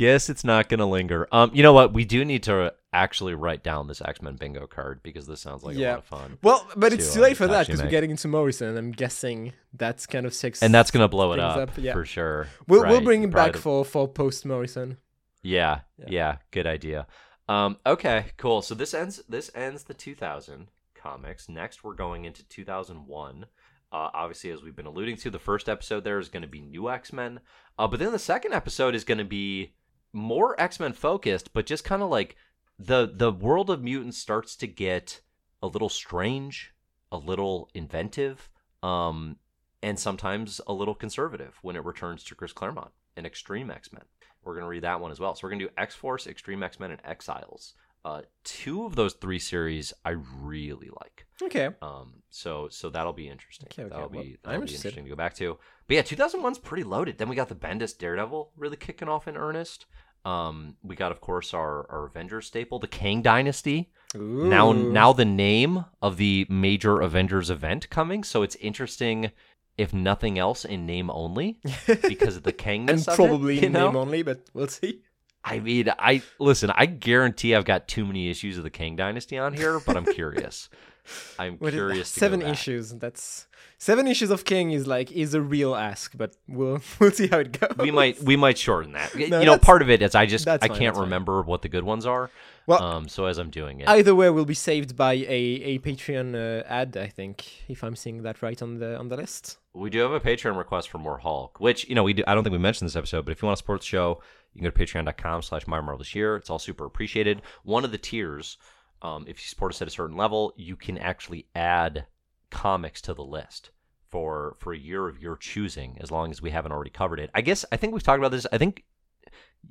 guess 0.00 0.28
it's 0.32 0.44
not 0.44 0.68
gonna 0.70 0.86
linger 0.86 1.28
um 1.32 1.50
you 1.52 1.62
know 1.62 1.72
what 1.72 1.92
we 1.92 2.04
do 2.04 2.24
need 2.24 2.42
to 2.42 2.72
actually 2.92 3.34
write 3.34 3.62
down 3.62 3.86
this 3.86 4.00
x-men 4.12 4.34
bingo 4.36 4.66
card 4.66 5.00
because 5.02 5.26
this 5.26 5.40
sounds 5.40 5.62
like 5.62 5.76
a 5.76 5.80
lot 5.80 5.98
of 5.98 6.04
fun 6.04 6.38
Well, 6.42 6.60
but 6.76 6.92
it's 6.92 7.06
To, 7.08 7.14
too 7.14 7.20
uh, 7.20 7.22
late 7.26 7.36
for 7.36 7.46
that 7.46 7.66
because 7.66 7.82
we're 7.82 7.90
getting 7.98 8.10
into 8.10 8.26
Morrison, 8.26 8.68
and 8.70 8.78
I'm 8.78 8.92
guessing 8.92 9.52
that's 9.82 10.06
kind 10.06 10.24
of 10.26 10.32
six. 10.34 10.62
and 10.62 10.74
that's 10.74 10.90
gonna 10.90 11.08
blow 11.16 11.32
it 11.34 11.38
up, 11.40 11.56
up, 11.56 11.70
yeah. 11.78 11.92
for 11.92 12.04
sure 12.04 12.48
we'll 12.66 12.84
we'll 12.90 13.00
bring 13.02 13.22
him 13.22 13.30
probably 13.30 13.50
back 13.50 13.56
the- 13.56 13.62
for 13.62 13.84
for 13.84 14.08
post 14.08 14.44
Morrison. 14.46 14.96
Yeah, 15.42 15.80
Yeah. 15.98 16.06
yeah, 16.08 16.36
good 16.50 16.66
idea. 16.66 17.06
Um, 17.48 17.78
okay, 17.84 18.26
cool. 18.36 18.60
So 18.62 18.74
this 18.74 18.92
ends 18.94 19.22
this 19.28 19.50
ends 19.54 19.84
the 19.84 19.94
2000 19.94 20.68
comics. 20.94 21.48
Next, 21.48 21.82
we're 21.82 21.94
going 21.94 22.24
into 22.26 22.42
2001. 22.44 23.46
Uh, 23.92 24.08
obviously, 24.14 24.50
as 24.50 24.62
we've 24.62 24.76
been 24.76 24.86
alluding 24.86 25.16
to, 25.16 25.30
the 25.30 25.38
first 25.38 25.68
episode 25.68 26.04
there 26.04 26.18
is 26.18 26.28
going 26.28 26.42
to 26.42 26.48
be 26.48 26.60
new 26.60 26.88
X 26.90 27.12
Men, 27.12 27.40
uh, 27.78 27.88
but 27.88 27.98
then 27.98 28.12
the 28.12 28.18
second 28.20 28.52
episode 28.52 28.94
is 28.94 29.02
going 29.04 29.18
to 29.18 29.24
be 29.24 29.72
more 30.12 30.60
X 30.60 30.80
Men 30.80 30.92
focused, 30.92 31.52
but 31.52 31.66
just 31.66 31.84
kind 31.84 32.02
of 32.02 32.10
like 32.10 32.36
the 32.78 33.10
the 33.12 33.32
world 33.32 33.70
of 33.70 33.82
mutants 33.82 34.18
starts 34.18 34.56
to 34.56 34.66
get 34.66 35.20
a 35.62 35.66
little 35.66 35.88
strange, 35.88 36.72
a 37.12 37.18
little 37.18 37.68
inventive, 37.74 38.48
um, 38.82 39.36
and 39.82 39.98
sometimes 39.98 40.60
a 40.66 40.72
little 40.72 40.94
conservative 40.94 41.58
when 41.62 41.76
it 41.76 41.84
returns 41.84 42.24
to 42.24 42.34
Chris 42.34 42.52
Claremont 42.52 42.92
and 43.16 43.26
Extreme 43.26 43.70
X 43.70 43.92
Men. 43.92 44.04
We're 44.42 44.54
going 44.54 44.64
to 44.64 44.68
read 44.68 44.84
that 44.84 45.00
one 45.00 45.10
as 45.10 45.20
well. 45.20 45.34
So 45.34 45.40
we're 45.42 45.50
going 45.50 45.60
to 45.60 45.66
do 45.66 45.72
X 45.76 45.94
Force, 45.94 46.26
Extreme 46.26 46.62
X 46.62 46.80
Men, 46.80 46.90
and 46.90 47.00
Exiles 47.04 47.74
Uh, 48.04 48.22
two 48.44 48.84
of 48.84 48.96
those 48.96 49.12
three 49.14 49.38
series 49.38 49.92
I 50.04 50.10
really 50.40 50.88
like. 50.88 51.26
Okay. 51.42 51.68
Um, 51.82 52.22
so 52.30 52.68
so 52.70 52.88
that'll 52.90 53.12
be 53.12 53.28
interesting. 53.28 53.68
Okay, 53.70 53.82
okay, 53.82 53.90
That'll 53.90 54.08
well, 54.08 54.22
be 54.22 54.30
I'm 54.30 54.36
that'll 54.42 54.60
be 54.60 54.62
interested. 54.62 54.88
interesting 54.88 55.04
to 55.04 55.10
go 55.10 55.16
back 55.16 55.34
to. 55.34 55.58
But 55.86 55.94
yeah, 55.94 56.02
2001's 56.02 56.58
pretty 56.58 56.84
loaded. 56.84 57.18
Then 57.18 57.28
we 57.28 57.36
got 57.36 57.48
the 57.48 57.54
Bendis 57.54 57.96
Daredevil 57.96 58.52
really 58.56 58.76
kicking 58.76 59.08
off 59.08 59.28
in 59.28 59.36
earnest. 59.36 59.86
Um, 60.24 60.76
we 60.82 60.96
got 60.96 61.12
of 61.12 61.20
course 61.20 61.54
our 61.54 61.90
our 61.90 62.06
Avengers 62.06 62.46
staple, 62.46 62.78
the 62.78 62.86
Kang 62.86 63.22
Dynasty. 63.22 63.90
Now 64.14 64.20
Ooh. 64.20 64.48
now 64.48 64.72
now 64.72 65.12
the 65.12 65.24
name 65.24 65.84
of 66.02 66.16
the 66.16 66.46
major 66.48 67.00
Avengers 67.00 67.50
event 67.50 67.88
coming, 67.90 68.24
so 68.24 68.42
it's 68.42 68.56
interesting 68.56 69.30
if 69.78 69.94
nothing 69.94 70.38
else 70.38 70.64
in 70.66 70.84
name 70.84 71.10
only 71.10 71.58
because 71.86 72.36
of 72.36 72.42
the 72.42 72.52
Kangness 72.52 73.06
and 73.08 73.16
probably 73.16 73.58
it, 73.58 73.64
in 73.64 73.72
know? 73.72 73.86
name 73.86 73.96
only, 73.96 74.22
but 74.22 74.40
we'll 74.52 74.68
see. 74.68 75.02
I 75.44 75.58
mean, 75.60 75.88
I 75.98 76.22
listen. 76.38 76.70
I 76.74 76.86
guarantee 76.86 77.54
I've 77.54 77.64
got 77.64 77.88
too 77.88 78.04
many 78.04 78.28
issues 78.30 78.58
of 78.58 78.62
the 78.64 78.70
Kang 78.70 78.94
Dynasty 78.96 79.38
on 79.38 79.54
here, 79.54 79.80
but 79.80 79.96
I'm 79.96 80.04
curious. 80.04 80.68
I'm 81.38 81.56
What 81.56 81.68
is- 81.68 81.74
curious. 81.74 82.12
to 82.12 82.20
go 82.20 82.26
seven 82.26 82.42
issues. 82.42 82.90
That's 82.90 83.46
seven 83.78 84.06
issues 84.06 84.30
of 84.30 84.44
King 84.44 84.70
is 84.72 84.86
like 84.86 85.10
is 85.10 85.32
a 85.32 85.40
real 85.40 85.74
ask, 85.74 86.12
but 86.16 86.36
we'll 86.46 86.80
we'll 87.00 87.10
see 87.10 87.26
how 87.28 87.38
it 87.38 87.58
goes. 87.58 87.74
We 87.78 87.90
might 87.90 88.22
we 88.22 88.36
might 88.36 88.58
shorten 88.58 88.92
that. 88.92 89.14
No, 89.16 89.40
you 89.40 89.46
know, 89.46 89.58
part 89.58 89.80
of 89.80 89.88
it 89.88 90.02
is 90.02 90.14
I 90.14 90.26
just 90.26 90.46
I 90.46 90.58
fine, 90.58 90.68
can't 90.68 90.80
that's 90.80 90.96
fine. 90.98 91.04
remember 91.04 91.40
what 91.42 91.62
the 91.62 91.68
good 91.70 91.84
ones 91.84 92.04
are. 92.04 92.30
Well, 92.66 92.82
um, 92.82 93.08
so 93.08 93.24
as 93.24 93.38
I'm 93.38 93.50
doing 93.50 93.80
it, 93.80 93.88
Either 93.88 94.14
way, 94.14 94.28
we'll 94.30 94.44
be 94.44 94.54
saved 94.54 94.94
by 94.94 95.14
a, 95.14 95.24
a 95.72 95.78
Patreon 95.80 96.34
uh, 96.60 96.62
ad. 96.68 96.96
I 96.96 97.06
think, 97.08 97.46
if 97.68 97.82
I'm 97.82 97.96
seeing 97.96 98.22
that 98.22 98.42
right 98.42 98.60
on 98.62 98.78
the 98.78 98.96
on 98.98 99.08
the 99.08 99.16
list. 99.16 99.56
we 99.72 99.88
do 99.90 100.00
have 100.00 100.12
a 100.12 100.20
Patreon 100.20 100.56
request 100.56 100.90
for 100.90 100.98
more 100.98 101.18
Hulk, 101.18 101.58
which 101.58 101.88
you 101.88 101.94
know 101.94 102.04
we 102.04 102.12
do. 102.12 102.22
I 102.28 102.34
don't 102.34 102.44
think 102.44 102.52
we 102.52 102.58
mentioned 102.58 102.86
this 102.88 102.94
episode, 102.96 103.24
but 103.24 103.32
if 103.32 103.40
you 103.42 103.46
want 103.46 103.56
to 103.56 103.62
support 103.62 103.80
the 103.80 103.86
show, 103.86 104.22
you 104.52 104.60
can 104.60 104.70
go 104.70 104.70
to 104.70 104.84
patreon.com/slash 104.84 105.66
My 105.66 105.80
Marvelous 105.80 106.14
Year. 106.14 106.36
It's 106.36 106.50
all 106.50 106.58
super 106.58 106.84
appreciated. 106.84 107.42
One 107.62 107.84
of 107.84 107.92
the 107.92 107.98
tiers, 107.98 108.58
um, 109.02 109.24
if 109.28 109.38
you 109.38 109.46
support 109.46 109.72
us 109.72 109.82
at 109.82 109.88
a 109.88 109.92
certain 109.92 110.16
level, 110.16 110.52
you 110.56 110.76
can 110.76 110.98
actually 110.98 111.46
add 111.54 112.06
comics 112.50 113.00
to 113.02 113.14
the 113.14 113.24
list 113.24 113.70
for 114.08 114.56
for 114.58 114.72
a 114.72 114.78
year 114.78 115.08
of 115.08 115.20
your 115.22 115.36
choosing, 115.36 115.98
as 116.00 116.10
long 116.10 116.30
as 116.30 116.42
we 116.42 116.50
haven't 116.50 116.72
already 116.72 116.90
covered 116.90 117.20
it. 117.20 117.30
I 117.34 117.40
guess 117.42 117.64
I 117.70 117.76
think 117.76 117.92
we've 117.92 118.02
talked 118.02 118.18
about 118.18 118.32
this. 118.32 118.46
I 118.52 118.58
think 118.58 118.84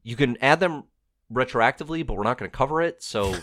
you 0.03 0.15
can 0.15 0.37
add 0.41 0.59
them 0.59 0.85
retroactively, 1.31 2.05
but 2.05 2.15
we're 2.15 2.23
not 2.23 2.37
going 2.37 2.49
to 2.49 2.57
cover 2.57 2.81
it. 2.81 3.03
So. 3.03 3.35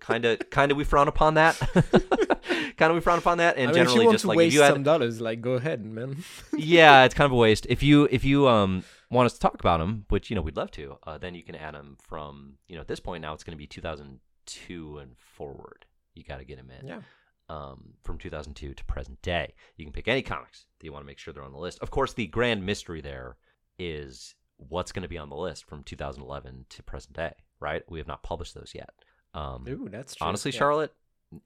Kind 0.00 0.24
of, 0.24 0.50
kind 0.50 0.72
of, 0.72 0.78
we 0.78 0.82
frown 0.82 1.08
upon 1.08 1.34
that. 1.34 1.56
kind 2.76 2.90
of, 2.90 2.94
we 2.94 3.00
frown 3.00 3.18
upon 3.18 3.38
that, 3.38 3.56
and 3.58 3.70
I 3.70 3.74
mean, 3.74 3.84
generally, 3.84 4.06
just 4.10 4.22
to 4.22 4.28
like 4.28 4.40
if 4.40 4.54
you 4.54 4.62
add, 4.62 4.72
some 4.72 4.82
dollars, 4.82 5.20
like 5.20 5.40
go 5.40 5.52
ahead, 5.52 5.84
man. 5.84 6.24
yeah, 6.56 7.04
it's 7.04 7.14
kind 7.14 7.26
of 7.26 7.32
a 7.32 7.36
waste. 7.36 7.66
If 7.68 7.82
you 7.82 8.08
if 8.10 8.24
you 8.24 8.48
um 8.48 8.82
want 9.10 9.26
us 9.26 9.34
to 9.34 9.40
talk 9.40 9.58
about 9.58 9.78
them, 9.78 10.04
which 10.08 10.30
you 10.30 10.36
know 10.36 10.42
we'd 10.42 10.56
love 10.56 10.70
to, 10.72 10.96
uh, 11.06 11.18
then 11.18 11.34
you 11.34 11.42
can 11.42 11.54
add 11.54 11.74
them 11.74 11.96
from 12.00 12.54
you 12.68 12.76
know 12.76 12.80
at 12.80 12.88
this 12.88 13.00
point 13.00 13.22
now 13.22 13.32
it's 13.34 13.44
going 13.44 13.56
to 13.56 13.58
be 13.58 13.66
2002 13.66 14.98
and 14.98 15.16
forward. 15.18 15.86
You 16.14 16.24
got 16.24 16.38
to 16.38 16.44
get 16.44 16.56
them 16.56 16.70
in. 16.80 16.86
Yeah. 16.86 17.00
Um, 17.48 17.94
from 18.04 18.16
2002 18.18 18.74
to 18.74 18.84
present 18.84 19.20
day, 19.22 19.54
you 19.76 19.84
can 19.84 19.92
pick 19.92 20.06
any 20.06 20.22
comics 20.22 20.66
that 20.78 20.86
you 20.86 20.92
want 20.92 21.02
to 21.02 21.06
make 21.06 21.18
sure 21.18 21.34
they're 21.34 21.42
on 21.42 21.52
the 21.52 21.58
list. 21.58 21.80
Of 21.80 21.90
course, 21.90 22.12
the 22.12 22.28
grand 22.28 22.64
mystery 22.64 23.00
there 23.00 23.36
is 23.76 24.36
what's 24.56 24.92
going 24.92 25.02
to 25.02 25.08
be 25.08 25.18
on 25.18 25.30
the 25.30 25.36
list 25.36 25.64
from 25.64 25.82
2011 25.82 26.66
to 26.68 26.82
present 26.84 27.14
day. 27.14 27.32
Right? 27.58 27.82
We 27.88 27.98
have 27.98 28.06
not 28.06 28.22
published 28.22 28.54
those 28.54 28.72
yet. 28.72 28.90
Um, 29.34 29.64
Ooh, 29.68 29.88
that's 29.90 30.14
true. 30.14 30.26
honestly, 30.26 30.52
yeah. 30.52 30.58
Charlotte, 30.58 30.94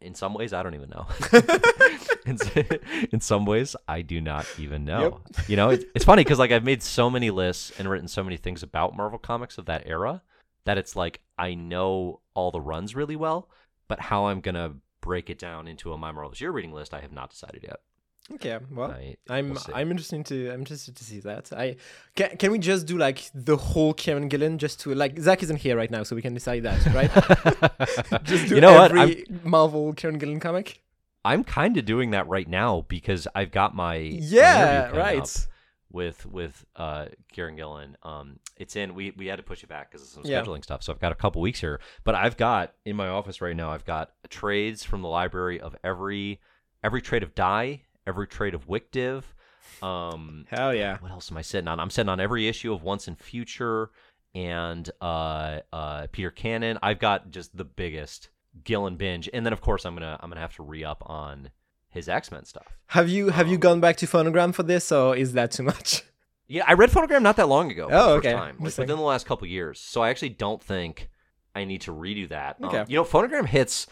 in 0.01 0.14
some 0.14 0.35
ways, 0.35 0.53
I 0.53 0.62
don't 0.62 0.74
even 0.74 0.91
know. 0.91 1.07
in, 2.26 2.39
in 3.12 3.20
some 3.20 3.45
ways, 3.45 3.76
I 3.87 4.03
do 4.03 4.20
not 4.20 4.47
even 4.59 4.85
know. 4.85 5.20
You 5.47 5.57
know, 5.57 5.70
it's, 5.70 5.85
it's 5.95 6.05
funny 6.05 6.24
because 6.24 6.39
like 6.39 6.53
I've 6.53 6.64
made 6.64 6.82
so 6.82 7.11
many 7.11 7.30
lists 7.30 7.72
and 7.78 7.89
written 7.89 8.09
so 8.09 8.24
many 8.24 8.37
things 8.37 8.62
about 8.62 8.97
Marvel 8.97 9.18
comics 9.18 9.59
of 9.59 9.66
that 9.66 9.82
era 9.87 10.22
that 10.64 10.78
it's 10.78 10.97
like 10.97 11.20
I 11.39 11.55
know 11.55 12.20
all 12.35 12.51
the 12.51 12.61
runs 12.61 12.95
really 12.95 13.16
well, 13.16 13.49
but 13.89 14.01
how 14.01 14.26
I'm 14.26 14.41
gonna 14.41 14.74
break 15.01 15.28
it 15.28 15.39
down 15.39 15.68
into 15.68 15.93
a 15.93 15.99
My 15.99 16.12
Marvelous 16.12 16.41
Year 16.41 16.51
reading 16.51 16.72
list, 16.72 16.95
I 16.95 17.01
have 17.01 17.12
not 17.12 17.30
decided 17.30 17.62
yet. 17.62 17.80
Okay, 18.32 18.58
well, 18.70 18.90
I, 18.90 19.16
I'm 19.28 19.50
we'll. 19.50 19.62
I'm 19.74 19.90
interested 19.90 20.24
to 20.26 20.50
I'm 20.50 20.60
interested 20.60 20.96
to 20.96 21.04
see 21.04 21.20
that. 21.20 21.52
I 21.52 21.76
can 22.16 22.36
can 22.38 22.52
we 22.52 22.58
just 22.58 22.86
do 22.86 22.96
like 22.96 23.30
the 23.34 23.56
whole 23.56 23.92
Kieran 23.92 24.28
Gillen 24.28 24.56
just 24.58 24.80
to 24.80 24.94
like 24.94 25.18
Zach 25.18 25.42
isn't 25.42 25.56
here 25.58 25.76
right 25.76 25.90
now, 25.90 26.04
so 26.04 26.16
we 26.16 26.22
can 26.22 26.32
decide 26.32 26.62
that, 26.62 26.86
right? 26.94 27.10
just 28.24 28.48
do 28.48 28.54
you 28.54 28.60
know 28.62 28.78
every 28.78 29.24
Marvel 29.42 29.92
Kieran 29.92 30.18
Gillen 30.18 30.40
comic. 30.40 30.80
I'm 31.22 31.44
kind 31.44 31.76
of 31.76 31.84
doing 31.84 32.10
that 32.12 32.26
right 32.28 32.48
now 32.48 32.84
because 32.88 33.28
I've 33.34 33.50
got 33.50 33.74
my 33.74 33.96
Yeah, 33.96 34.88
right. 34.90 35.46
with 35.92 36.24
with 36.24 36.64
uh 36.76 37.06
Kieran 37.30 37.56
Gillen. 37.56 37.96
Um 38.02 38.38
it's 38.56 38.74
in 38.74 38.94
we 38.94 39.10
we 39.18 39.26
had 39.26 39.36
to 39.36 39.42
push 39.42 39.62
it 39.62 39.68
back 39.68 39.90
because 39.90 40.02
of 40.02 40.08
some 40.08 40.22
Yeah. 40.30 40.42
scheduling 40.42 40.62
stuff. 40.64 40.82
So 40.82 40.92
I've 40.92 41.00
got 41.00 41.12
a 41.12 41.14
couple 41.14 41.42
weeks 41.42 41.60
here. 41.60 41.78
But 42.04 42.14
I've 42.14 42.36
got 42.38 42.72
in 42.86 42.96
my 42.96 43.08
office 43.08 43.40
right 43.42 43.54
now, 43.56 43.70
I've 43.70 43.84
got 43.84 44.12
trades 44.30 44.82
from 44.82 45.02
the 45.02 45.08
library 45.08 45.60
of 45.60 45.76
every 45.84 46.40
every 46.82 47.00
trade 47.00 47.22
of 47.22 47.34
Die, 47.34 47.82
every 48.07 48.26
trade 48.26 48.55
of 48.55 48.66
WicDiv. 48.68 49.22
Um 49.82 50.44
Hell 50.48 50.74
yeah. 50.74 50.98
what 51.00 51.11
else 51.11 51.30
am 51.30 51.36
I 51.36 51.42
sitting 51.42 51.68
on? 51.68 51.80
I'm 51.80 51.90
sitting 51.90 52.09
on 52.09 52.20
every 52.20 52.48
issue 52.48 52.72
of 52.72 52.82
Once 52.82 53.09
and 53.09 53.18
Future 53.18 53.90
and 54.34 54.88
uh 55.00 55.61
uh 55.72 56.07
Peter 56.12 56.30
Cannon. 56.30 56.78
I've 56.82 56.98
got 56.98 57.30
just 57.30 57.57
the 57.57 57.64
biggest 57.64 58.28
Gillen 58.62 58.96
binge. 58.96 59.28
And 59.32 59.44
then 59.44 59.52
of 59.52 59.61
course 59.61 59.84
I'm 59.84 59.94
gonna 59.94 60.18
I'm 60.20 60.30
gonna 60.30 60.40
have 60.40 60.55
to 60.57 60.62
re 60.62 60.84
up 60.84 61.02
on 61.07 61.50
his 61.88 62.09
X 62.09 62.30
Men 62.30 62.44
stuff. 62.44 62.76
Have 62.88 63.09
you 63.09 63.30
have 63.30 63.48
you 63.48 63.55
Um, 63.55 63.61
gone 63.61 63.80
back 63.80 63.96
to 63.98 64.07
phonogram 64.07 64.55
for 64.55 64.62
this, 64.64 64.90
or 64.92 65.16
is 65.16 65.32
that 65.32 65.50
too 65.52 65.62
much? 65.62 66.02
Yeah, 66.46 66.64
I 66.68 66.74
read 66.74 66.90
Phonogram 66.90 67.22
not 67.22 67.36
that 67.36 67.48
long 67.48 67.70
ago. 67.70 67.88
Oh, 67.90 68.16
okay. 68.16 68.32
Time, 68.34 68.57
like 68.61 68.76
within 68.76 68.98
the 68.98 69.02
last 69.02 69.24
couple 69.24 69.48
years. 69.48 69.80
So 69.80 70.02
I 70.02 70.11
actually 70.11 70.28
don't 70.28 70.62
think 70.62 71.09
I 71.57 71.64
need 71.64 71.80
to 71.82 71.90
redo 71.90 72.28
that. 72.28 72.57
Um, 72.61 72.68
Okay. 72.68 72.84
you 72.86 72.96
know, 72.98 73.02
Phonogram 73.02 73.46
hits 73.46 73.86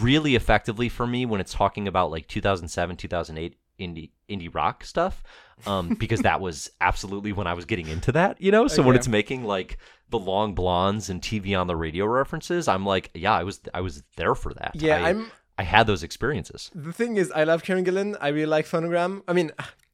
really 0.00 0.34
effectively 0.34 0.88
for 0.88 1.06
me 1.06 1.26
when 1.26 1.40
it's 1.40 1.52
talking 1.52 1.88
about 1.88 2.10
like 2.10 2.28
2007, 2.28 2.96
2008 2.96 3.56
indie 3.78 4.10
indie 4.28 4.54
rock 4.54 4.84
stuff, 4.84 5.22
um, 5.66 5.94
because 5.98 6.20
that 6.20 6.40
was 6.40 6.70
absolutely 6.80 7.32
when 7.32 7.46
I 7.46 7.54
was 7.54 7.64
getting 7.64 7.88
into 7.88 8.12
that. 8.12 8.40
You 8.40 8.52
know, 8.52 8.68
so 8.68 8.82
when 8.82 8.96
it's 8.96 9.08
making 9.08 9.44
like 9.44 9.78
the 10.10 10.18
long 10.18 10.54
blondes 10.54 11.08
and 11.10 11.20
TV 11.20 11.58
on 11.58 11.66
the 11.66 11.76
radio 11.76 12.06
references, 12.06 12.68
I'm 12.68 12.84
like, 12.84 13.10
yeah, 13.14 13.32
I 13.32 13.44
was 13.44 13.60
I 13.72 13.80
was 13.80 14.02
there 14.16 14.34
for 14.34 14.54
that. 14.54 14.72
Yeah, 14.74 15.04
I, 15.04 15.10
I'm. 15.10 15.30
I 15.58 15.64
had 15.64 15.86
those 15.86 16.02
experiences. 16.02 16.70
The 16.74 16.92
thing 16.92 17.18
is, 17.18 17.30
I 17.32 17.44
love 17.44 17.62
Kieran 17.62 17.84
Gillen. 17.84 18.16
I 18.18 18.28
really 18.28 18.46
like 18.46 18.66
phonogram. 18.66 19.22
I 19.28 19.34
mean, 19.34 19.50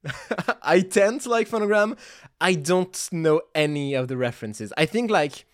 I 0.63 0.81
tend 0.81 1.23
to 1.23 1.29
like 1.29 1.49
phonogram. 1.49 1.99
I 2.41 2.55
don't 2.55 3.09
know 3.11 3.41
any 3.53 3.95
of 3.95 4.07
the 4.07 4.17
references. 4.17 4.73
I 4.77 4.87
think 4.87 5.11
like 5.11 5.45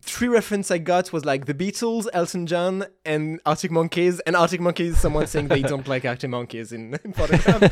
three 0.00 0.28
reference 0.28 0.70
I 0.70 0.78
got 0.78 1.12
was 1.12 1.24
like 1.24 1.46
the 1.46 1.54
Beatles, 1.54 2.06
Elton 2.12 2.46
John, 2.46 2.86
and 3.04 3.40
Arctic 3.46 3.70
Monkeys. 3.70 4.20
And 4.20 4.36
Arctic 4.36 4.60
Monkeys, 4.60 4.98
someone 4.98 5.26
saying 5.26 5.48
they 5.48 5.62
don't 5.62 5.86
like 5.88 6.04
Arctic 6.04 6.30
Monkeys 6.30 6.72
in, 6.72 6.94
in 7.04 7.12
phonogram. 7.12 7.68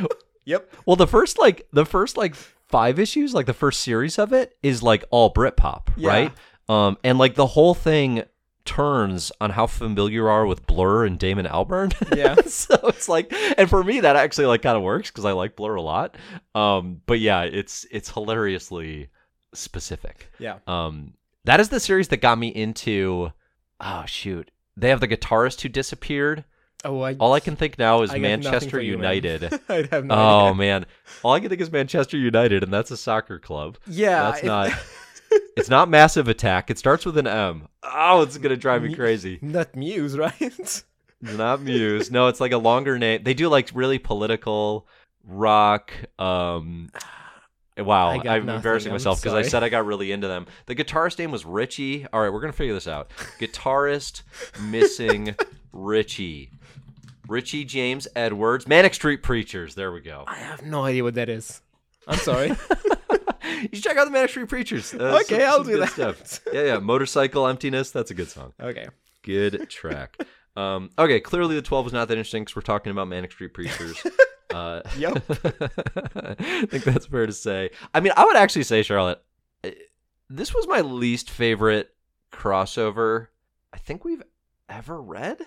So, 0.00 0.06
yep. 0.44 0.72
Well, 0.86 0.96
the 0.96 1.06
first 1.06 1.38
like 1.38 1.66
the 1.72 1.86
first 1.86 2.16
like 2.16 2.34
five 2.34 2.98
issues, 2.98 3.34
like 3.34 3.46
the 3.46 3.54
first 3.54 3.80
series 3.80 4.18
of 4.18 4.32
it, 4.32 4.56
is 4.62 4.82
like 4.82 5.04
all 5.10 5.32
Britpop, 5.32 5.88
Yeah. 5.96 6.08
right? 6.08 6.32
Um, 6.68 6.98
and 7.02 7.18
like 7.18 7.34
the 7.34 7.46
whole 7.46 7.74
thing 7.74 8.24
turns 8.66 9.32
on 9.40 9.48
how 9.48 9.66
familiar 9.66 10.12
you 10.24 10.26
are 10.26 10.44
with 10.44 10.66
Blur 10.66 11.06
and 11.06 11.18
Damon 11.18 11.46
Albarn. 11.46 11.94
Yeah. 12.16 12.34
so 12.46 12.74
it's 12.88 13.08
like, 13.08 13.32
and 13.56 13.70
for 13.70 13.82
me, 13.82 14.00
that 14.00 14.16
actually 14.16 14.44
like 14.46 14.60
kind 14.60 14.76
of 14.76 14.82
works 14.82 15.10
because 15.10 15.24
I 15.24 15.32
like 15.32 15.56
Blur 15.56 15.76
a 15.76 15.80
lot. 15.82 16.16
Um, 16.54 17.00
but 17.06 17.20
yeah, 17.20 17.42
it's 17.44 17.86
it's 17.90 18.10
hilariously 18.10 19.08
specific. 19.54 20.30
Yeah. 20.38 20.58
Um, 20.66 21.14
that 21.44 21.60
is 21.60 21.68
the 21.68 21.80
series 21.80 22.08
that 22.08 22.18
got 22.20 22.38
me 22.38 22.48
into. 22.48 23.32
Oh 23.80 24.04
shoot, 24.06 24.50
they 24.76 24.88
have 24.88 25.00
the 25.00 25.08
guitarist 25.08 25.60
who 25.62 25.68
disappeared. 25.68 26.44
Oh, 26.84 27.00
I. 27.00 27.14
All 27.14 27.32
I 27.32 27.40
can 27.40 27.56
think 27.56 27.78
now 27.78 28.02
is 28.02 28.10
I 28.12 28.18
Manchester 28.18 28.70
for 28.70 28.80
you, 28.80 28.98
man. 28.98 29.14
United. 29.16 29.60
I 29.68 29.88
have 29.90 30.04
no 30.04 30.14
Oh 30.14 30.40
idea. 30.46 30.54
man, 30.54 30.86
all 31.22 31.32
I 31.34 31.40
can 31.40 31.48
think 31.48 31.60
is 31.60 31.72
Manchester 31.72 32.16
United, 32.16 32.62
and 32.62 32.72
that's 32.72 32.90
a 32.90 32.96
soccer 32.96 33.38
club. 33.38 33.78
Yeah. 33.86 34.30
That's 34.30 34.42
it- 34.42 34.46
not. 34.46 34.70
It's 35.58 35.68
not 35.68 35.90
Massive 35.90 36.26
Attack. 36.28 36.70
It 36.70 36.78
starts 36.78 37.04
with 37.04 37.18
an 37.18 37.26
M. 37.26 37.68
Oh, 37.82 38.22
it's 38.22 38.38
gonna 38.38 38.56
drive 38.56 38.82
me 38.82 38.94
crazy. 38.94 39.38
Not 39.42 39.76
Muse, 39.76 40.16
right? 40.16 40.82
Not 41.20 41.60
Muse. 41.60 42.10
No, 42.10 42.28
it's 42.28 42.40
like 42.40 42.52
a 42.52 42.56
longer 42.58 42.98
name. 42.98 43.24
They 43.24 43.34
do 43.34 43.48
like 43.50 43.68
really 43.74 43.98
political 43.98 44.86
rock. 45.24 45.92
Um, 46.18 46.90
wow, 47.78 48.10
I'm 48.10 48.24
nothing. 48.24 48.48
embarrassing 48.48 48.90
I'm 48.90 48.94
myself 48.94 49.20
because 49.22 49.34
I 49.34 49.42
said 49.42 49.62
I 49.62 49.68
got 49.68 49.86
really 49.86 50.12
into 50.12 50.28
them. 50.28 50.46
The 50.66 50.74
guitarist 50.74 51.18
name 51.18 51.30
was 51.30 51.44
Richey. 51.44 52.06
All 52.12 52.20
right, 52.20 52.32
we're 52.32 52.40
gonna 52.40 52.52
figure 52.52 52.74
this 52.74 52.88
out. 52.88 53.10
Guitarist 53.40 54.22
missing 54.62 55.34
Richey. 55.72 56.50
Richey 57.28 57.64
James 57.64 58.08
Edwards, 58.16 58.66
Manic 58.66 58.94
Street 58.94 59.22
Preachers. 59.22 59.74
There 59.74 59.92
we 59.92 60.00
go. 60.00 60.24
I 60.26 60.36
have 60.36 60.62
no 60.62 60.84
idea 60.84 61.04
what 61.04 61.14
that 61.14 61.28
is. 61.28 61.60
I'm 62.06 62.18
sorry. 62.18 62.48
you 63.44 63.68
should 63.74 63.82
check 63.82 63.96
out 63.98 64.06
the 64.06 64.10
Manic 64.10 64.30
Street 64.30 64.48
Preachers. 64.48 64.94
Uh, 64.94 65.18
Okay, 65.22 65.38
some- 65.40 65.42
I'll 65.42 65.56
some 65.58 65.66
do 65.66 65.78
that. 65.78 65.90
Stuff. 65.90 66.40
Yeah, 66.52 66.62
yeah. 66.64 66.78
Motorcycle 66.78 67.46
Emptiness. 67.46 67.90
That's 67.90 68.10
a 68.10 68.14
good 68.14 68.28
song. 68.30 68.54
okay. 68.60 68.86
Good 69.22 69.68
track. 69.68 70.16
um, 70.56 70.88
okay, 70.98 71.20
clearly 71.20 71.54
the 71.54 71.60
12 71.62 71.84
was 71.84 71.92
not 71.92 72.08
that 72.08 72.14
interesting 72.14 72.44
because 72.44 72.56
we're 72.56 72.62
talking 72.62 72.92
about 72.92 73.08
Manic 73.08 73.30
Street 73.32 73.52
Preachers. 73.52 74.02
Uh, 74.52 74.82
Yep. 74.98 75.22
I 75.28 76.66
think 76.68 76.84
that's 76.84 77.06
fair 77.06 77.26
to 77.26 77.32
say. 77.32 77.70
I 77.94 78.00
mean, 78.00 78.12
I 78.16 78.24
would 78.24 78.36
actually 78.36 78.62
say, 78.64 78.82
Charlotte, 78.82 79.22
eh, 79.64 79.72
this 80.30 80.54
was 80.54 80.66
my 80.66 80.80
least 80.80 81.30
favorite 81.30 81.94
crossover 82.32 83.28
I 83.72 83.78
think 83.78 84.04
we've 84.04 84.22
ever 84.68 85.00
read. 85.00 85.38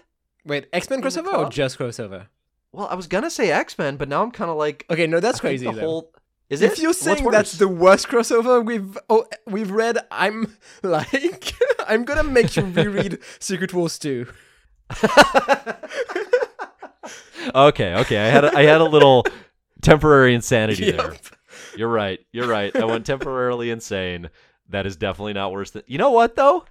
Wait, 0.45 0.67
X 0.73 0.89
Men 0.89 1.01
crossover 1.01 1.33
or 1.33 1.49
just 1.49 1.77
crossover? 1.77 2.27
Well, 2.71 2.87
I 2.87 2.95
was 2.95 3.07
gonna 3.07 3.29
say 3.29 3.51
X 3.51 3.77
Men, 3.77 3.97
but 3.97 4.07
now 4.09 4.23
I'm 4.23 4.31
kind 4.31 4.49
of 4.49 4.57
like 4.57 4.85
Okay, 4.89 5.07
no, 5.07 5.19
that's 5.19 5.39
I 5.39 5.41
crazy. 5.41 5.65
The 5.65 5.73
though. 5.73 5.79
whole 5.81 6.13
is 6.49 6.61
if 6.61 6.73
it? 6.73 6.79
you're 6.79 6.93
saying 6.93 7.29
that's 7.29 7.53
the 7.53 7.67
worst 7.67 8.07
crossover 8.07 8.63
we've 8.65 8.97
oh, 9.09 9.25
we've 9.47 9.71
read, 9.71 9.97
I'm 10.11 10.57
like 10.83 11.53
I'm 11.87 12.03
gonna 12.05 12.23
make 12.23 12.55
you 12.55 12.63
reread 12.63 13.19
Secret 13.39 13.73
Wars 13.73 13.97
2. 13.99 14.27
okay, 17.55 17.95
okay. 17.95 18.17
I 18.17 18.29
had 18.29 18.45
a, 18.45 18.57
I 18.57 18.63
had 18.63 18.81
a 18.81 18.85
little 18.85 19.25
temporary 19.81 20.33
insanity 20.35 20.91
there. 20.91 21.15
You're 21.75 21.89
right. 21.89 22.19
You're 22.31 22.47
right. 22.47 22.75
I 22.75 22.85
went 22.85 23.05
temporarily 23.05 23.69
insane. 23.69 24.29
That 24.69 24.85
is 24.85 24.95
definitely 24.95 25.33
not 25.33 25.51
worse 25.51 25.71
than. 25.71 25.83
You 25.87 25.97
know 25.97 26.11
what 26.11 26.35
though? 26.35 26.65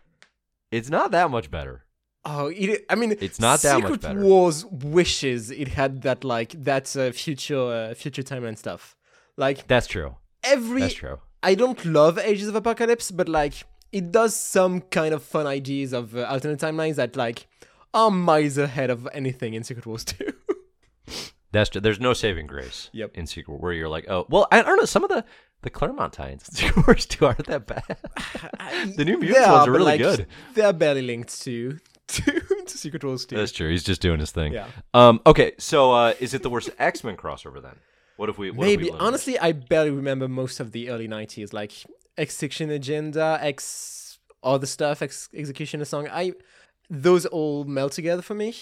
It's 0.71 0.89
not 0.89 1.11
that 1.11 1.31
much 1.31 1.51
better. 1.51 1.85
Oh, 2.25 2.49
it, 2.55 2.85
I 2.91 2.97
mean, 2.97 3.17
It's 3.21 3.41
not 3.41 3.61
that 3.63 3.81
much 3.81 3.93
Secret 3.93 4.01
better. 4.03 4.21
Wars 4.21 4.67
wishes 4.67 5.51
it 5.51 5.69
had 5.69 6.03
that 6.03 6.23
like 6.23 6.53
that 6.65 6.95
uh, 6.97 7.13
future 7.13 7.59
uh, 7.91 7.95
future 7.95 8.23
timeline 8.23 8.59
stuff. 8.59 8.95
Like 9.37 9.67
That's 9.67 9.87
true. 9.87 10.17
every 10.45 10.83
That's 10.83 10.95
true. 10.95 11.19
I 11.43 11.55
don't 11.55 11.83
love 11.87 12.19
Ages 12.19 12.49
of 12.49 12.55
Apocalypse, 12.55 13.11
but 13.11 13.29
like 13.29 13.55
it 13.91 14.13
does 14.13 14.37
some 14.37 14.83
kind 14.83 15.15
of 15.15 15.23
fun 15.23 15.47
ideas 15.47 15.93
of 15.93 16.15
uh, 16.15 16.25
alternate 16.25 16.61
timelines 16.61 16.97
that 16.97 17.17
like 17.17 17.47
are 17.93 18.11
miles 18.11 18.59
ahead 18.59 18.91
of 18.91 19.09
anything 19.13 19.55
in 19.55 19.65
Secret 19.65 19.87
Wars 19.87 20.05
2. 20.05 20.33
That's 21.53 21.71
true. 21.71 21.81
There's 21.81 21.99
no 21.99 22.13
saving 22.13 22.47
grace. 22.47 22.91
Yep. 22.93 23.17
In 23.17 23.27
Secret, 23.27 23.61
where 23.61 23.73
you're 23.73 23.89
like, 23.89 24.09
oh, 24.09 24.27
well, 24.29 24.47
I 24.53 24.63
don't 24.63 24.77
know. 24.77 24.85
Some 24.85 25.03
of 25.05 25.11
the 25.11 25.25
the 25.63 25.71
Claremont 25.71 26.13
tie-ins 26.15 26.49
in 26.49 26.55
Secret 26.55 26.87
Wars 26.87 27.07
two 27.07 27.27
aren't 27.27 27.47
that 27.47 27.67
bad. 27.67 27.85
the 28.97 29.05
New 29.05 29.19
Mutants 29.19 29.39
They 29.39 29.51
ones 29.51 29.67
are, 29.67 29.69
are 29.69 29.73
really 29.73 29.85
like, 29.85 30.01
good. 30.01 30.27
They're 30.55 30.73
barely 30.73 31.03
linked 31.03 31.41
to 31.43 31.79
to, 32.07 32.41
to 32.67 32.79
Secret 32.79 33.05
Wars 33.05 33.27
2. 33.27 33.37
That's 33.37 33.53
true. 33.53 33.69
He's 33.69 33.83
just 33.83 34.01
doing 34.01 34.21
his 34.21 34.31
thing. 34.31 34.53
yeah. 34.53 34.69
Um. 34.95 35.21
Okay. 35.27 35.53
So, 35.59 35.93
uh, 35.93 36.15
is 36.21 36.35
it 36.35 36.43
the 36.43 36.51
worst 36.51 36.71
X 36.79 37.03
Men 37.05 37.17
crossover 37.17 37.61
then? 37.61 37.77
What 38.17 38.29
if 38.29 38.39
we? 38.39 38.51
What 38.51 38.69
if 38.69 38.79
we 38.79 38.85
Maybe 38.85 38.99
honestly, 38.99 39.39
I 39.39 39.53
barely 39.53 39.91
remember 39.91 40.29
most 40.29 40.61
of 40.61 40.73
the 40.73 40.91
early 40.91 41.09
'90s, 41.09 41.53
like 41.53 41.73
Extinction 42.17 42.71
Agenda, 42.71 43.39
X 43.41 44.19
all 44.43 44.59
the 44.59 44.67
stuff, 44.67 45.03
X 45.03 45.29
Executioner 45.35 45.85
Song. 45.85 46.09
I 46.11 46.33
those 46.91 47.25
all 47.27 47.65
meld 47.65 47.93
together 47.93 48.21
for 48.21 48.35
me. 48.35 48.55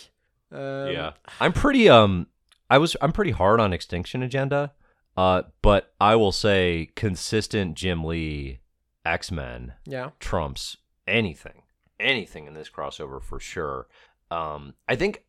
Um, 0.52 0.92
yeah, 0.92 1.12
I'm 1.40 1.52
pretty 1.52 1.88
um 1.88 2.26
I 2.70 2.78
was 2.78 2.96
I'm 3.00 3.12
pretty 3.12 3.32
hard 3.32 3.58
on 3.60 3.72
Extinction 3.72 4.22
Agenda. 4.22 4.72
Uh 5.16 5.42
but 5.62 5.92
I 6.00 6.14
will 6.14 6.32
say 6.32 6.90
consistent 6.94 7.74
Jim 7.74 8.04
Lee 8.04 8.60
X-Men 9.04 9.72
yeah, 9.86 10.10
trumps 10.20 10.76
anything. 11.06 11.62
Anything 11.98 12.46
in 12.46 12.54
this 12.54 12.70
crossover 12.70 13.22
for 13.22 13.40
sure. 13.40 13.88
Um 14.30 14.74
I 14.88 14.96
think 14.96 15.24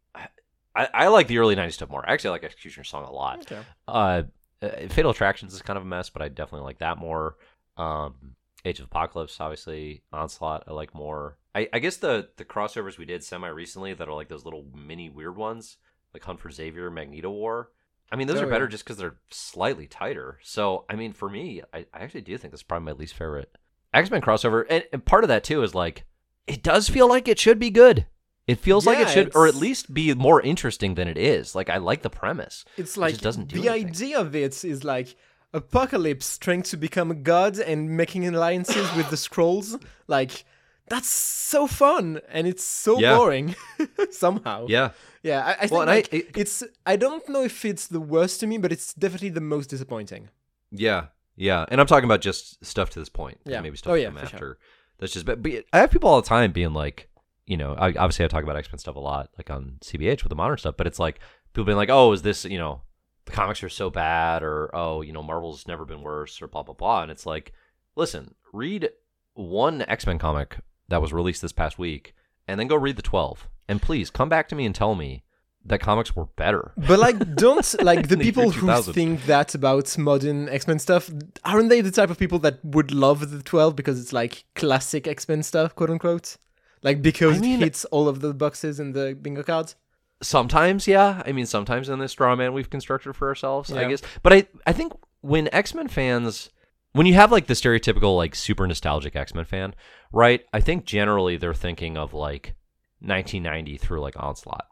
I, 0.76 0.88
I 0.94 1.08
like 1.08 1.28
the 1.28 1.40
early 1.40 1.56
90s 1.56 1.74
stuff 1.74 1.90
more. 1.90 2.08
Actually 2.08 2.30
I 2.30 2.34
like 2.34 2.44
Executioner 2.44 2.84
Song 2.84 3.06
a 3.06 3.12
lot. 3.12 3.40
okay. 3.40 3.60
Uh, 3.88 4.24
uh, 4.62 4.70
Fatal 4.90 5.12
Attractions 5.12 5.54
is 5.54 5.62
kind 5.62 5.78
of 5.78 5.84
a 5.84 5.88
mess, 5.88 6.10
but 6.10 6.22
I 6.22 6.28
definitely 6.30 6.66
like 6.66 6.80
that 6.80 6.98
more. 6.98 7.38
Um, 7.76 8.36
Age 8.66 8.80
of 8.80 8.86
Apocalypse, 8.86 9.40
obviously, 9.40 10.04
Onslaught, 10.14 10.66
I 10.68 10.74
like 10.74 10.94
more. 10.94 11.38
I, 11.56 11.68
I 11.74 11.80
guess 11.80 11.98
the 11.98 12.30
the 12.38 12.46
crossovers 12.46 12.98
we 12.98 13.06
did 13.06 13.24
semi 13.24 13.48
recently 13.48 13.94
that 13.94 14.08
are 14.08 14.14
like 14.14 14.30
those 14.30 14.46
little 14.46 14.66
mini 14.76 15.10
weird 15.10 15.36
ones, 15.38 15.78
like 16.14 16.24
Hunt 16.24 16.40
for 16.40 16.52
Xavier, 16.52 16.90
Magneto 16.92 17.30
War. 17.32 17.72
I 18.12 18.16
mean, 18.16 18.28
those 18.28 18.40
Oh, 18.42 18.46
are 18.46 18.50
better 18.50 18.66
yeah. 18.66 18.70
just 18.72 18.84
because 18.84 18.98
they're 18.98 19.18
slightly 19.30 19.86
tighter. 19.88 20.40
So, 20.42 20.86
I 20.90 20.96
mean, 20.96 21.14
for 21.14 21.30
me, 21.30 21.62
I, 21.74 21.86
I 21.94 22.00
actually 22.00 22.22
do 22.22 22.38
think 22.38 22.52
that's 22.52 22.64
probably 22.64 22.86
my 22.86 22.92
least 22.94 23.14
favorite 23.14 23.52
X 23.94 24.10
Men 24.12 24.22
crossover. 24.22 24.66
And, 24.70 24.84
and 24.94 25.06
part 25.06 25.24
of 25.24 25.28
that 25.28 25.44
too 25.44 25.62
is 25.64 25.76
like, 25.76 26.06
it 26.48 26.64
does 26.64 26.90
feel 26.90 27.08
like 27.08 27.28
it 27.28 27.40
should 27.40 27.60
be 27.60 27.70
good. 27.70 28.06
It 28.48 28.58
feels 28.60 28.88
like 28.88 28.98
it 28.98 29.08
Yeah, 29.10 29.14
should, 29.14 29.36
or 29.36 29.46
at 29.46 29.54
least 29.54 29.94
be 29.94 30.12
more 30.16 30.42
interesting 30.42 30.96
than 30.96 31.08
it 31.08 31.20
is. 31.20 31.54
Like, 31.54 31.70
I 31.70 31.78
like 31.78 32.02
the 32.02 32.10
premise. 32.10 32.66
It's 32.78 32.98
like 32.98 33.20
doesn't 33.20 33.48
do 33.48 33.62
the 33.62 33.70
anything. 33.70 33.90
idea 33.90 34.20
of 34.20 34.36
it 34.36 34.64
is 34.64 34.84
like 34.84 35.16
Apocalypse 35.54 36.38
trying 36.40 36.64
to 36.64 36.78
become 36.78 37.12
a 37.12 37.16
god 37.16 37.60
and 37.60 37.96
making 37.96 38.28
alliances 38.28 38.92
with 38.96 39.10
the 39.12 39.16
Skrulls. 39.18 39.80
Like 40.08 40.46
that's 40.90 41.10
so 41.10 41.68
fun 41.68 42.22
and 42.30 42.48
it's 42.48 42.64
so 42.64 43.00
Yeah. 43.00 43.16
boring 43.18 43.56
somehow. 44.12 44.66
Yeah. 44.68 44.92
Yeah, 45.24 45.44
I, 45.46 45.52
I 45.52 45.56
think 45.56 45.72
Well, 45.72 45.82
and 45.82 45.92
I- 45.92 46.04
it- 46.12 46.38
it's. 46.38 46.64
I 46.86 46.96
don't 46.96 47.28
know 47.30 47.44
if 47.44 47.66
it's 47.66 47.88
the 47.88 48.00
worst 48.00 48.40
to 48.40 48.48
me, 48.48 48.58
but 48.58 48.72
it's 48.72 48.94
definitely 48.94 49.30
the 49.30 49.42
most 49.42 49.70
disappointing. 49.70 50.30
Yeah, 50.72 51.08
yeah, 51.36 51.66
and 51.70 51.82
I'm 51.82 51.88
talking 51.88 52.06
about 52.06 52.22
just 52.22 52.64
stuff 52.64 52.90
to 52.92 53.00
this 53.00 53.10
point. 53.10 53.40
Yeah. 53.46 53.60
maybe 53.62 53.76
stuff 53.78 53.92
Oh, 53.92 53.96
yeah, 53.96 54.10
after. 54.10 54.38
sure. 54.38 54.58
That's 55.00 55.12
just. 55.14 55.26
But, 55.26 55.42
but 55.44 55.66
I 55.74 55.80
have 55.80 55.92
people 55.92 56.10
all 56.10 56.22
the 56.22 56.28
time 56.28 56.52
being 56.52 56.74
like, 56.74 57.10
you 57.48 57.58
know, 57.58 57.74
I, 57.74 57.88
obviously 57.88 58.24
I 58.24 58.28
talk 58.30 58.44
about 58.44 58.56
X 58.56 58.72
Men 58.72 58.80
stuff 58.80 58.96
a 58.96 59.00
lot, 59.00 59.30
like 59.38 59.50
on 59.50 59.78
CBH 59.82 60.24
with 60.24 60.30
the 60.30 60.36
modern 60.36 60.58
stuff. 60.58 60.76
But 60.78 60.88
it's 60.88 61.00
like 61.00 61.20
people 61.54 61.66
being 61.66 61.78
like, 61.78 61.90
oh, 61.90 62.12
is 62.14 62.22
this 62.22 62.46
you 62.46 62.58
know, 62.58 62.82
the 63.26 63.32
comics 63.34 63.62
are 63.64 63.70
so 63.70 63.90
bad, 63.90 64.42
or 64.44 64.70
oh, 64.74 65.02
you 65.02 65.12
know, 65.12 65.24
Marvel's 65.24 65.68
never 65.68 65.84
been 65.86 66.02
worse, 66.02 66.42
or 66.42 66.48
blah 66.48 66.64
blah 66.64 66.76
blah. 66.76 67.02
And 67.02 67.12
it's 67.12 67.26
like, 67.26 67.52
listen, 67.98 68.36
read 68.54 68.90
one 69.34 69.82
X 69.88 70.06
Men 70.08 70.18
comic 70.20 70.58
that 70.90 71.02
was 71.02 71.14
released 71.14 71.42
this 71.42 71.52
past 71.52 71.80
week, 71.80 72.14
and 72.48 72.60
then 72.60 72.68
go 72.68 72.76
read 72.76 72.96
the 72.98 73.02
twelve, 73.02 73.48
and 73.68 73.82
please 73.82 74.10
come 74.10 74.30
back 74.30 74.50
to 74.50 74.56
me 74.56 74.66
and 74.66 74.76
tell 74.76 74.96
me 74.96 75.24
that 75.66 75.80
comics 75.80 76.16
were 76.16 76.26
better. 76.26 76.72
But 76.78 77.00
like, 77.00 77.36
don't 77.36 77.82
like 77.84 78.08
the 78.08 78.18
people 78.18 78.52
who 78.52 78.82
think 78.82 79.26
that 79.26 79.56
about 79.56 79.98
modern 79.98 80.50
X 80.50 80.68
Men 80.68 80.80
stuff. 80.80 81.10
Aren't 81.44 81.70
they 81.70 81.82
the 81.82 81.92
type 81.92 82.10
of 82.10 82.18
people 82.18 82.40
that 82.40 82.64
would 82.64 82.92
love 82.92 83.32
the 83.32 83.44
twelve 83.44 83.76
because 83.76 84.00
it's 84.02 84.14
like 84.14 84.46
classic 84.56 85.08
X 85.08 85.28
Men 85.28 85.44
stuff, 85.44 85.76
quote 85.76 85.90
unquote? 85.90 86.38
Like 86.82 87.02
because 87.02 87.38
I 87.38 87.42
mean- 87.42 87.62
it 87.62 87.66
hits 87.66 87.86
all 87.86 88.08
of 88.08 88.22
the 88.22 88.34
boxes 88.34 88.80
in 88.80 88.94
the 88.94 89.18
bingo 89.20 89.44
cards. 89.44 89.76
Sometimes, 90.22 90.86
yeah. 90.86 91.24
I 91.26 91.32
mean, 91.32 91.46
sometimes 91.46 91.88
in 91.88 92.00
this 92.00 92.12
straw 92.12 92.36
man 92.36 92.52
we've 92.52 92.70
constructed 92.70 93.16
for 93.16 93.30
ourselves, 93.30 93.72
I 93.72 93.88
guess. 93.88 94.02
But 94.22 94.34
I, 94.34 94.48
I 94.68 94.74
think 94.74 94.92
when 95.22 95.48
X 95.54 95.74
Men 95.74 95.88
fans, 95.88 96.50
when 96.94 97.06
you 97.06 97.14
have 97.14 97.32
like 97.32 97.48
the 97.48 97.54
stereotypical 97.54 98.16
like 98.18 98.36
super 98.36 98.66
nostalgic 98.68 99.16
X 99.16 99.34
Men 99.34 99.46
fan, 99.46 99.76
right? 100.12 100.42
I 100.54 100.60
think 100.62 100.86
generally 100.86 101.38
they're 101.38 101.54
thinking 101.54 101.98
of 101.98 102.14
like 102.14 102.56
1990 103.00 103.78
through 103.78 104.02
like 104.02 104.16
Onslaught. 104.18 104.66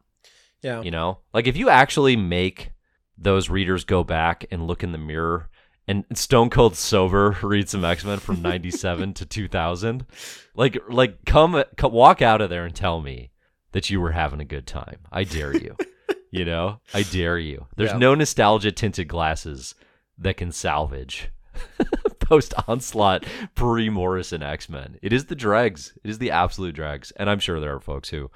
Yeah. 0.61 0.82
You 0.82 0.91
know, 0.91 1.20
like 1.34 1.47
if 1.47 1.55
you 1.55 1.70
actually 1.70 2.15
make 2.15 2.72
those 3.18 3.49
readers 3.49 3.84
go 3.84 4.03
back 4.03 4.45
and 4.51 4.68
look 4.68 4.84
in 4.84 4.91
the 4.91 4.97
mirror 4.97 5.49
and 5.88 6.03
Stone 6.13 6.49
Cold 6.49 6.76
sober 6.76 7.38
read 7.43 7.70
some 7.70 7.86
X 7.86 8.03
Men 8.03 8.20
from 8.20 8.41
'97 8.41 9.13
to 9.15 9.26
2000, 9.26 10.05
like 10.55 10.78
like 10.89 11.24
come, 11.26 11.63
come 11.78 11.93
walk 11.93 12.22
out 12.22 12.41
of 12.41 12.49
there 12.49 12.65
and 12.65 12.76
tell 12.76 13.01
me 13.01 13.32
that 13.72 13.89
you 13.89 14.01
were 14.01 14.11
having 14.11 14.41
a 14.41 14.45
good 14.45 14.65
time. 14.68 14.97
I 15.11 15.24
dare 15.24 15.55
you. 15.55 15.78
you 16.32 16.43
know, 16.43 16.82
I 16.93 17.03
dare 17.03 17.38
you. 17.38 17.68
There's 17.78 17.91
Yeah. 17.91 17.97
no 17.97 18.15
nostalgia 18.15 18.72
tinted 18.72 19.07
glasses 19.07 19.76
that 20.18 20.38
can 20.38 20.51
salvage 20.51 21.30
post 22.19 22.53
onslaught 22.67 23.25
pre 23.55 23.89
Morrison 23.89 24.43
X 24.43 24.69
Men. 24.69 24.97
It 25.01 25.13
is 25.13 25.25
the 25.25 25.35
dregs. 25.35 25.93
It 26.03 26.09
is 26.09 26.17
the 26.17 26.31
absolute 26.31 26.75
dregs. 26.75 27.11
And 27.11 27.29
I'm 27.29 27.39
sure 27.39 27.59
there 27.59 27.75
are 27.75 27.79
folks 27.79 28.09
who 28.09 28.29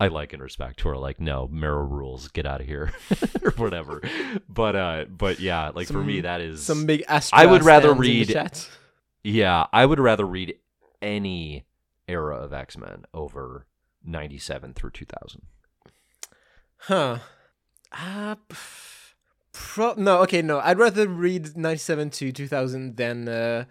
I 0.00 0.08
like 0.08 0.32
and 0.32 0.42
respect 0.42 0.80
who 0.80 0.88
are 0.88 0.96
like, 0.96 1.20
no, 1.20 1.48
Marrow 1.48 1.84
rules, 1.84 2.28
get 2.28 2.46
out 2.46 2.60
of 2.60 2.66
here, 2.66 2.92
or 3.44 3.52
whatever. 3.52 4.02
But 4.48 4.76
uh, 4.76 5.04
but 5.08 5.40
yeah, 5.40 5.70
like 5.74 5.86
for 5.88 6.02
me, 6.02 6.22
that 6.22 6.40
is 6.40 6.62
Some 6.62 6.86
big 6.86 7.04
I 7.32 7.46
would 7.46 7.62
rather 7.64 7.88
stands 7.94 8.08
in 8.08 8.26
the 8.26 8.34
read- 8.34 8.58
yeah. 9.22 9.66
I 9.72 9.86
would 9.86 10.00
rather 10.00 10.26
read 10.26 10.56
any 11.00 11.64
era 12.08 12.36
of 12.36 12.52
X 12.52 12.76
Men 12.76 13.04
over 13.14 13.66
'97 14.04 14.74
through 14.74 14.90
2000. 14.90 15.42
Huh. 16.76 17.18
Uh, 17.92 18.34
pff, 18.50 18.93
pro- 19.54 19.94
no, 19.96 20.20
okay, 20.22 20.42
no. 20.42 20.60
I'd 20.60 20.78
rather 20.78 21.08
read 21.08 21.56
97 21.56 22.10
to 22.10 22.32
2000 22.32 22.96
than. 22.96 23.28
Uh, 23.28 23.64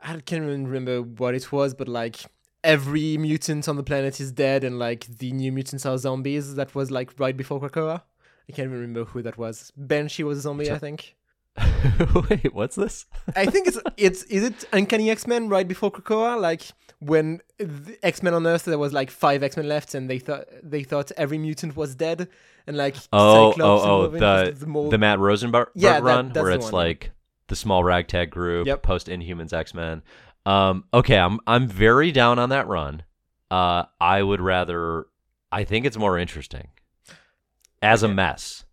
I 0.00 0.12
can't 0.20 0.44
even 0.44 0.66
remember 0.66 1.02
what 1.02 1.34
it 1.34 1.50
was, 1.50 1.74
but 1.74 1.88
like 1.88 2.18
every 2.62 3.16
mutant 3.16 3.68
on 3.68 3.76
the 3.76 3.82
planet 3.82 4.20
is 4.20 4.30
dead 4.30 4.62
and 4.64 4.78
like 4.78 5.06
the 5.06 5.32
new 5.32 5.50
mutants 5.50 5.86
are 5.86 5.96
zombies. 5.98 6.54
That 6.54 6.74
was 6.74 6.90
like 6.90 7.18
right 7.18 7.36
before 7.36 7.60
Krakoa. 7.60 8.02
I 8.48 8.52
can't 8.52 8.66
even 8.66 8.80
remember 8.80 9.04
who 9.04 9.22
that 9.22 9.36
was. 9.38 9.72
Banshee 9.76 10.22
was 10.24 10.38
a 10.38 10.40
zombie, 10.42 10.70
I 10.70 10.78
think. 10.78 11.16
Wait, 12.30 12.54
what's 12.54 12.76
this? 12.76 13.06
I 13.36 13.46
think 13.46 13.68
it's 13.68 13.78
it's 13.96 14.22
is 14.24 14.44
it 14.44 14.64
Uncanny 14.72 15.10
X 15.10 15.26
Men 15.26 15.48
right 15.48 15.66
before 15.66 15.90
Krakoa? 15.90 16.40
Like 16.40 16.62
when 17.00 17.40
X 18.02 18.22
Men 18.22 18.34
on 18.34 18.46
Earth 18.46 18.64
there 18.64 18.78
was 18.78 18.92
like 18.92 19.10
five 19.10 19.42
X 19.42 19.56
Men 19.56 19.68
left, 19.68 19.94
and 19.94 20.08
they 20.08 20.18
thought 20.18 20.44
they 20.62 20.82
thought 20.82 21.10
every 21.16 21.38
mutant 21.38 21.76
was 21.76 21.94
dead, 21.94 22.28
and 22.66 22.76
like 22.76 22.96
Oh, 23.12 23.50
Cyclops 23.52 23.84
oh, 23.84 24.02
oh, 24.04 24.08
the 24.08 24.54
the, 24.58 24.66
more 24.66 24.90
the 24.90 24.98
Matt 24.98 25.18
Rosenberg 25.18 25.68
Yeah, 25.74 25.98
run 25.98 26.28
that's 26.28 26.42
where 26.42 26.52
it's 26.52 26.64
one, 26.64 26.72
like 26.74 27.12
the 27.48 27.56
small 27.56 27.82
ragtag 27.82 28.30
group 28.30 28.66
Yep. 28.66 28.82
post 28.82 29.06
Inhumans 29.08 29.52
X 29.52 29.74
Men. 29.74 30.02
Um, 30.46 30.84
okay, 30.94 31.18
I'm 31.18 31.40
I'm 31.46 31.66
very 31.66 32.12
down 32.12 32.38
on 32.38 32.50
that 32.50 32.68
run. 32.68 33.02
Uh, 33.50 33.84
I 34.00 34.22
would 34.22 34.40
rather. 34.40 35.06
I 35.50 35.64
think 35.64 35.86
it's 35.86 35.96
more 35.96 36.18
interesting 36.18 36.68
as 37.80 38.02
a 38.02 38.08
mess 38.08 38.64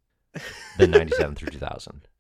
than 0.78 0.92
97 0.92 1.36
through 1.36 1.52
2000. 1.52 2.08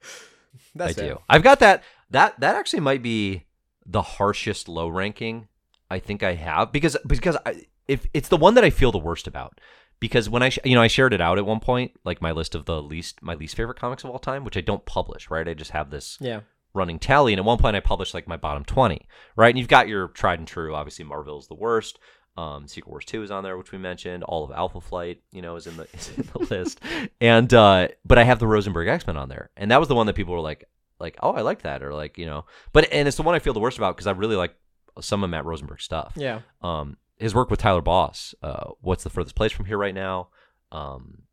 That's 0.75 0.97
I 0.97 1.01
fair. 1.01 1.13
do. 1.15 1.19
I've 1.29 1.43
got 1.43 1.59
that. 1.59 1.83
That 2.11 2.39
that 2.39 2.55
actually 2.55 2.81
might 2.81 3.01
be 3.01 3.45
the 3.85 4.01
harshest 4.01 4.67
low 4.67 4.87
ranking 4.87 5.47
I 5.89 5.99
think 5.99 6.21
I 6.23 6.33
have 6.35 6.71
because 6.71 6.97
because 7.07 7.37
I, 7.45 7.63
if 7.87 8.05
it's 8.13 8.29
the 8.29 8.37
one 8.37 8.55
that 8.55 8.63
I 8.63 8.69
feel 8.69 8.91
the 8.91 8.97
worst 8.97 9.27
about 9.27 9.59
because 9.99 10.29
when 10.29 10.41
I 10.43 10.49
sh- 10.49 10.59
you 10.65 10.75
know 10.75 10.81
I 10.81 10.87
shared 10.87 11.13
it 11.13 11.21
out 11.21 11.37
at 11.37 11.45
one 11.45 11.59
point 11.59 11.91
like 12.03 12.21
my 12.21 12.31
list 12.31 12.55
of 12.55 12.65
the 12.65 12.81
least 12.81 13.21
my 13.21 13.33
least 13.35 13.55
favorite 13.55 13.79
comics 13.79 14.03
of 14.03 14.09
all 14.09 14.19
time, 14.19 14.43
which 14.43 14.57
I 14.57 14.61
don't 14.61 14.85
publish, 14.85 15.29
right? 15.29 15.47
I 15.47 15.53
just 15.53 15.71
have 15.71 15.89
this 15.91 16.17
Yeah. 16.19 16.41
running 16.73 16.99
tally, 16.99 17.31
and 17.33 17.39
at 17.39 17.45
one 17.45 17.57
point 17.59 17.75
I 17.75 17.79
published 17.79 18.13
like 18.13 18.27
my 18.27 18.37
bottom 18.37 18.65
twenty, 18.65 19.07
right? 19.35 19.49
And 19.49 19.57
you've 19.59 19.67
got 19.67 19.87
your 19.87 20.07
tried 20.09 20.39
and 20.39 20.47
true. 20.47 20.75
Obviously, 20.75 21.05
Marvel's 21.05 21.47
the 21.47 21.55
worst. 21.55 21.99
Um, 22.37 22.67
Secret 22.67 22.89
Wars 22.89 23.05
two 23.05 23.23
is 23.23 23.31
on 23.31 23.43
there, 23.43 23.57
which 23.57 23.71
we 23.71 23.77
mentioned. 23.77 24.23
All 24.23 24.43
of 24.43 24.51
Alpha 24.51 24.81
Flight, 24.81 25.21
you 25.31 25.41
know, 25.41 25.55
is 25.55 25.67
in 25.67 25.77
the 25.77 25.87
is 25.93 26.11
in 26.17 26.29
the 26.33 26.39
list. 26.39 26.81
And 27.21 27.53
uh, 27.53 27.89
but 28.03 28.17
I 28.17 28.23
have 28.23 28.39
the 28.39 28.47
Rosenberg 28.47 28.87
X 28.87 29.07
Men 29.07 29.17
on 29.17 29.29
there, 29.29 29.49
and 29.55 29.71
that 29.71 29.79
was 29.79 29.87
the 29.87 29.95
one 29.95 30.07
that 30.07 30.15
people 30.15 30.33
were 30.33 30.41
like, 30.41 30.65
like, 30.99 31.17
oh, 31.21 31.31
I 31.31 31.41
like 31.41 31.61
that, 31.61 31.81
or 31.81 31.93
like, 31.93 32.17
you 32.17 32.25
know, 32.25 32.45
but 32.73 32.91
and 32.91 33.07
it's 33.07 33.17
the 33.17 33.23
one 33.23 33.35
I 33.35 33.39
feel 33.39 33.53
the 33.53 33.59
worst 33.59 33.77
about 33.77 33.95
because 33.95 34.07
I 34.07 34.11
really 34.11 34.35
like 34.35 34.55
some 35.01 35.23
of 35.23 35.29
Matt 35.29 35.45
Rosenberg's 35.45 35.83
stuff. 35.83 36.13
Yeah. 36.15 36.41
Um, 36.61 36.97
his 37.17 37.33
work 37.33 37.49
with 37.49 37.59
Tyler 37.59 37.81
Boss, 37.81 38.35
uh, 38.43 38.71
what's 38.81 39.03
the 39.03 39.09
furthest 39.09 39.35
place 39.35 39.51
from 39.51 39.65
here 39.65 39.77
right 39.77 39.95
now? 39.95 40.29
Um, 40.71 41.23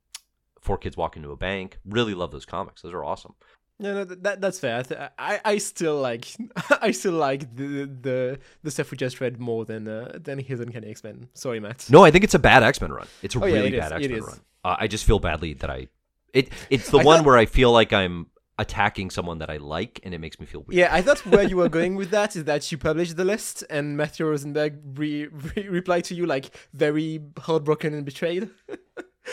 Four 0.60 0.78
Kids 0.78 0.96
Walk 0.96 1.16
into 1.16 1.30
a 1.32 1.36
Bank. 1.36 1.78
Really 1.84 2.14
love 2.14 2.30
those 2.30 2.46
comics. 2.46 2.82
Those 2.82 2.94
are 2.94 3.04
awesome. 3.04 3.34
Yeah, 3.82 3.92
no, 3.94 4.04
that 4.04 4.40
that's 4.40 4.58
fair. 4.60 4.84
I, 5.18 5.40
I 5.44 5.58
still 5.58 5.96
like 6.00 6.26
I 6.80 6.92
still 6.92 7.12
like 7.14 7.54
the 7.56 7.84
the 7.86 8.38
the 8.62 8.70
stuff 8.70 8.90
we 8.90 8.96
just 8.96 9.20
read 9.20 9.40
more 9.40 9.64
than 9.64 9.88
uh, 9.88 10.18
than 10.22 10.38
his 10.38 10.60
Uncanny 10.60 10.88
X 10.88 11.02
Men. 11.02 11.28
Sorry, 11.34 11.58
Matt. 11.60 11.86
No, 11.90 12.04
I 12.04 12.10
think 12.10 12.24
it's 12.24 12.34
a 12.34 12.38
bad 12.38 12.62
X 12.62 12.80
Men 12.80 12.92
run. 12.92 13.06
It's 13.22 13.34
a 13.34 13.40
Oh, 13.42 13.46
yeah, 13.46 13.54
really 13.54 13.70
bad 13.72 13.92
X 13.92 14.08
Men 14.08 14.22
run. 14.22 14.40
Uh, 14.64 14.76
I 14.78 14.86
just 14.86 15.04
feel 15.04 15.18
badly 15.18 15.54
that 15.54 15.68
I. 15.70 15.88
It 16.32 16.50
it's 16.70 16.90
the 16.90 16.98
I 16.98 17.04
one 17.04 17.18
thought- 17.18 17.26
where 17.26 17.36
I 17.36 17.46
feel 17.46 17.72
like 17.72 17.92
I'm 17.92 18.28
attacking 18.58 19.10
someone 19.10 19.38
that 19.38 19.50
I 19.50 19.56
like, 19.56 19.98
and 20.04 20.14
it 20.14 20.18
makes 20.18 20.38
me 20.38 20.46
feel 20.46 20.60
weird. 20.62 20.78
Yeah, 20.78 20.94
I 20.94 21.02
thought 21.02 21.18
where 21.26 21.42
you 21.42 21.56
were 21.56 21.68
going 21.68 21.96
with 21.96 22.10
that 22.10 22.36
is 22.36 22.44
that 22.44 22.70
you 22.70 22.78
published 22.78 23.16
the 23.16 23.24
list 23.24 23.64
and 23.68 23.96
Matthew 23.96 24.26
Rosenberg 24.26 24.78
re- 24.98 25.26
re- 25.26 25.68
replied 25.68 26.04
to 26.04 26.14
you 26.14 26.26
like 26.26 26.54
very 26.72 27.20
heartbroken 27.38 27.94
and 27.94 28.04
betrayed. 28.04 28.48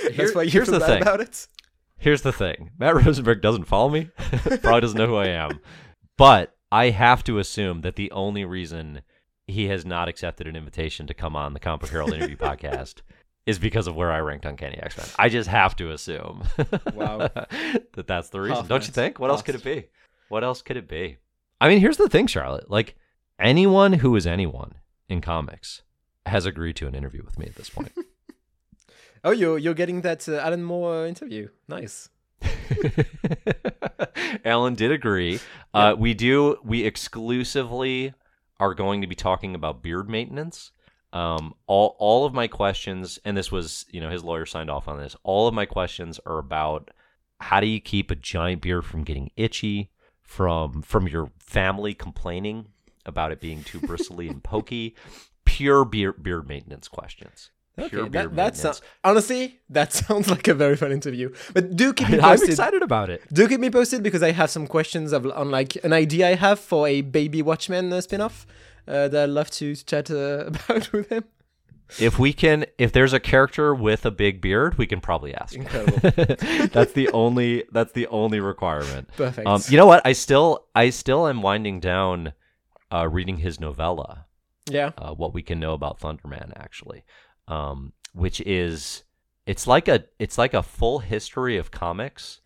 Here- 0.01 0.11
That's 0.17 0.35
why 0.35 0.43
you 0.43 0.51
here's 0.51 0.67
the 0.67 0.79
bad 0.79 0.87
thing. 0.87 1.01
about 1.01 1.21
it. 1.21 1.47
Here's 1.99 2.21
the 2.21 2.31
thing: 2.31 2.71
Matt 2.77 2.95
Rosenberg 3.05 3.41
doesn't 3.41 3.65
follow 3.65 3.89
me. 3.89 4.09
Probably 4.61 4.81
doesn't 4.81 4.97
know 4.97 5.07
who 5.07 5.17
I 5.17 5.27
am, 5.27 5.59
but 6.17 6.55
I 6.71 6.89
have 6.89 7.23
to 7.25 7.39
assume 7.39 7.81
that 7.81 7.95
the 7.95 8.11
only 8.11 8.45
reason 8.45 9.01
he 9.47 9.67
has 9.67 9.85
not 9.85 10.07
accepted 10.07 10.47
an 10.47 10.55
invitation 10.55 11.07
to 11.07 11.13
come 11.13 11.35
on 11.35 11.53
the 11.53 11.59
Comic 11.59 11.81
Book 11.81 11.89
Herald 11.89 12.13
interview 12.13 12.37
podcast 12.37 13.01
is 13.45 13.59
because 13.59 13.87
of 13.87 13.95
where 13.95 14.11
I 14.11 14.19
ranked 14.19 14.45
Uncanny 14.45 14.77
X 14.77 14.97
Men. 14.97 15.07
I 15.17 15.29
just 15.29 15.49
have 15.49 15.75
to 15.77 15.91
assume. 15.91 16.43
Wow. 16.93 17.29
that 17.29 18.05
that's 18.07 18.29
the 18.29 18.41
reason. 18.41 18.67
Don't 18.67 18.85
you 18.85 18.93
think? 18.93 19.19
What 19.19 19.31
else 19.31 19.41
could 19.41 19.55
it 19.55 19.63
be? 19.63 19.87
What 20.29 20.43
else 20.43 20.61
could 20.61 20.77
it 20.77 20.87
be? 20.87 21.17
I 21.59 21.67
mean, 21.67 21.79
here's 21.79 21.97
the 21.97 22.09
thing, 22.09 22.27
Charlotte. 22.27 22.69
Like 22.69 22.95
anyone 23.39 23.93
who 23.93 24.15
is 24.15 24.27
anyone 24.27 24.75
in 25.09 25.21
comics 25.21 25.81
has 26.25 26.45
agreed 26.45 26.75
to 26.77 26.87
an 26.87 26.95
interview 26.95 27.23
with 27.25 27.39
me 27.39 27.47
at 27.47 27.55
this 27.55 27.69
point. 27.69 27.91
Oh, 29.23 29.31
you're 29.31 29.57
you're 29.57 29.73
getting 29.73 30.01
that 30.01 30.27
uh, 30.27 30.37
Alan 30.37 30.63
Moore 30.63 31.03
uh, 31.03 31.07
interview. 31.07 31.49
Nice. 31.67 32.09
Alan 34.45 34.75
did 34.75 34.91
agree. 34.91 35.39
Uh, 35.73 35.95
we 35.97 36.13
do. 36.13 36.57
We 36.63 36.83
exclusively 36.83 38.13
are 38.59 38.73
going 38.73 39.01
to 39.01 39.07
be 39.07 39.15
talking 39.15 39.55
about 39.55 39.83
beard 39.83 40.09
maintenance. 40.09 40.71
Um, 41.11 41.55
all 41.67 41.95
all 41.99 42.25
of 42.25 42.33
my 42.33 42.47
questions, 42.47 43.19
and 43.25 43.35
this 43.35 43.51
was, 43.51 43.85
you 43.89 43.99
know, 43.99 44.09
his 44.09 44.23
lawyer 44.23 44.45
signed 44.45 44.69
off 44.69 44.87
on 44.87 44.99
this. 44.99 45.15
All 45.23 45.47
of 45.47 45.53
my 45.53 45.65
questions 45.65 46.19
are 46.25 46.37
about 46.37 46.91
how 47.39 47.59
do 47.59 47.67
you 47.67 47.79
keep 47.79 48.11
a 48.11 48.15
giant 48.15 48.61
beard 48.61 48.85
from 48.85 49.03
getting 49.03 49.31
itchy, 49.35 49.89
from 50.21 50.81
from 50.81 51.07
your 51.07 51.31
family 51.39 51.93
complaining 51.93 52.67
about 53.05 53.31
it 53.31 53.41
being 53.41 53.63
too 53.63 53.79
bristly 53.79 54.27
and 54.27 54.43
pokey. 54.43 54.95
Pure 55.45 55.85
beard 55.85 56.21
beard 56.21 56.47
maintenance 56.47 56.87
questions. 56.87 57.49
Okay, 57.79 58.09
that, 58.09 58.35
that 58.35 58.57
sounds 58.57 58.81
honestly 59.03 59.59
that 59.69 59.93
sounds 60.01 60.29
like 60.29 60.47
a 60.47 60.53
very 60.53 60.75
fun 60.75 60.91
interview. 60.91 61.33
But 61.53 61.75
do 61.75 61.93
keep 61.93 62.09
me 62.13 62.17
posted. 62.19 62.49
I'm 62.49 62.51
excited 62.51 62.81
about 62.81 63.09
it. 63.09 63.21
Do 63.33 63.47
keep 63.47 63.59
me 63.59 63.69
posted 63.69 64.03
because 64.03 64.23
I 64.23 64.31
have 64.31 64.49
some 64.49 64.67
questions 64.67 65.13
of, 65.13 65.25
on 65.27 65.51
like 65.51 65.75
an 65.83 65.93
idea 65.93 66.29
I 66.29 66.35
have 66.35 66.59
for 66.59 66.87
a 66.87 67.01
Baby 67.01 67.41
Watchmen 67.41 67.91
uh, 67.93 68.01
spin-off 68.01 68.45
uh, 68.87 69.07
that 69.07 69.23
I'd 69.23 69.29
love 69.29 69.49
to, 69.51 69.75
to 69.75 69.85
chat 69.85 70.09
uh, 70.11 70.45
about 70.47 70.91
with 70.91 71.09
him. 71.09 71.23
If 71.99 72.19
we 72.19 72.33
can, 72.33 72.65
if 72.77 72.91
there's 72.91 73.13
a 73.13 73.19
character 73.19 73.73
with 73.73 74.05
a 74.05 74.11
big 74.11 74.41
beard, 74.41 74.77
we 74.77 74.85
can 74.85 75.01
probably 75.01 75.33
ask. 75.33 75.55
Incredible. 75.55 75.97
that's 76.71 76.93
the 76.93 77.09
only. 77.13 77.63
That's 77.71 77.93
the 77.93 78.05
only 78.07 78.39
requirement. 78.39 79.09
Perfect. 79.17 79.47
Um, 79.47 79.61
you 79.69 79.77
know 79.77 79.87
what? 79.87 80.05
I 80.05 80.13
still, 80.13 80.65
I 80.75 80.91
still 80.91 81.27
am 81.27 81.41
winding 81.41 81.79
down, 81.79 82.33
uh, 82.93 83.07
reading 83.07 83.37
his 83.37 83.59
novella. 83.59 84.27
yeah. 84.69 84.91
Uh, 84.99 85.15
what 85.15 85.33
we 85.33 85.41
can 85.41 85.59
know 85.59 85.73
about 85.73 85.99
Thunderman, 85.99 86.53
actually, 86.55 87.03
um, 87.49 87.91
which 88.13 88.39
is, 88.41 89.03
it's 89.45 89.67
like 89.67 89.87
a, 89.87 90.05
it's 90.19 90.37
like 90.37 90.53
a 90.53 90.63
full 90.63 90.99
history 90.99 91.57
of 91.57 91.71
comics. 91.71 92.39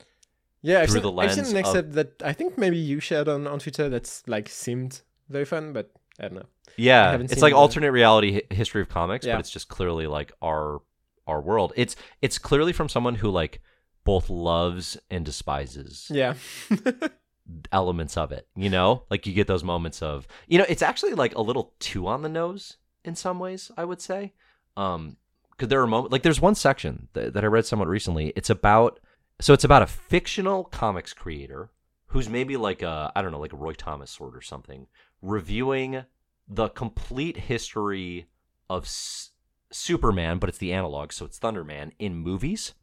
Yeah, 0.61 0.79
I've 0.79 0.89
through 0.89 1.01
seen, 1.01 1.15
the 1.15 1.21
I've 1.21 1.33
seen 1.33 1.53
lens 1.53 1.69
an 1.69 1.75
of- 1.77 1.93
that 1.93 2.23
I 2.23 2.31
think 2.33 2.57
maybe 2.57 2.77
you 2.77 2.99
shared 3.01 3.27
on, 3.27 3.45
on 3.47 3.59
Twitter 3.59 3.89
that's 3.89 4.23
like 4.27 4.47
seemed 4.49 5.01
very 5.29 5.43
fun, 5.45 5.73
but 5.73 5.91
I 6.19 6.23
don't 6.23 6.35
know. 6.35 6.45
Yeah, 6.77 7.15
it's 7.19 7.41
like 7.41 7.51
the- 7.53 7.57
alternate 7.57 7.91
reality 7.91 8.33
hi- 8.49 8.55
history 8.55 8.81
of 8.81 8.87
comics, 8.89 9.25
Yeah. 9.25 9.35
but 9.35 9.41
it's 9.41 9.49
just 9.51 9.67
clearly 9.67 10.07
like 10.07 10.31
our 10.41 10.81
our 11.27 11.41
world. 11.41 11.73
It's 11.75 11.95
it's 12.21 12.37
clearly 12.39 12.71
from 12.73 12.87
someone 12.87 13.15
who 13.15 13.29
like 13.29 13.61
both 14.05 14.29
loves 14.29 14.97
and 15.11 15.25
despises 15.25 16.07
Yeah. 16.09 16.33
elements 17.71 18.17
of 18.17 18.31
it. 18.31 18.47
You 18.55 18.69
know, 18.69 19.03
like 19.09 19.25
you 19.27 19.33
get 19.33 19.47
those 19.47 19.63
moments 19.63 20.01
of 20.01 20.27
you 20.47 20.57
know, 20.57 20.65
it's 20.69 20.81
actually 20.81 21.13
like 21.13 21.35
a 21.35 21.41
little 21.41 21.73
too 21.79 22.07
on 22.07 22.21
the 22.21 22.29
nose 22.29 22.77
in 23.03 23.15
some 23.15 23.39
ways. 23.39 23.71
I 23.77 23.85
would 23.85 24.01
say, 24.01 24.33
um, 24.77 25.17
because 25.51 25.69
there 25.69 25.81
are 25.81 25.87
moments 25.87 26.11
like 26.11 26.23
there's 26.23 26.41
one 26.41 26.55
section 26.55 27.07
that, 27.13 27.33
that 27.33 27.43
I 27.43 27.47
read 27.47 27.65
somewhat 27.65 27.87
recently. 27.87 28.33
It's 28.35 28.49
about 28.49 28.99
so 29.39 29.53
it's 29.53 29.63
about 29.63 29.81
a 29.81 29.87
fictional 29.87 30.65
comics 30.65 31.13
creator 31.13 31.71
who's 32.07 32.29
maybe 32.29 32.57
like 32.57 32.81
a 32.81 33.11
I 33.15 33.21
don't 33.21 33.31
know 33.31 33.39
like 33.39 33.53
a 33.53 33.57
Roy 33.57 33.73
Thomas 33.73 34.11
sort 34.11 34.35
or 34.35 34.41
something 34.41 34.87
reviewing 35.21 36.03
the 36.47 36.69
complete 36.69 37.37
history 37.37 38.27
of 38.69 38.83
S- 38.83 39.31
Superman, 39.71 40.37
but 40.37 40.49
it's 40.49 40.57
the 40.57 40.73
analog, 40.73 41.11
so 41.11 41.25
it's 41.25 41.39
Thunderman 41.39 41.91
in 41.99 42.15
movies. 42.15 42.73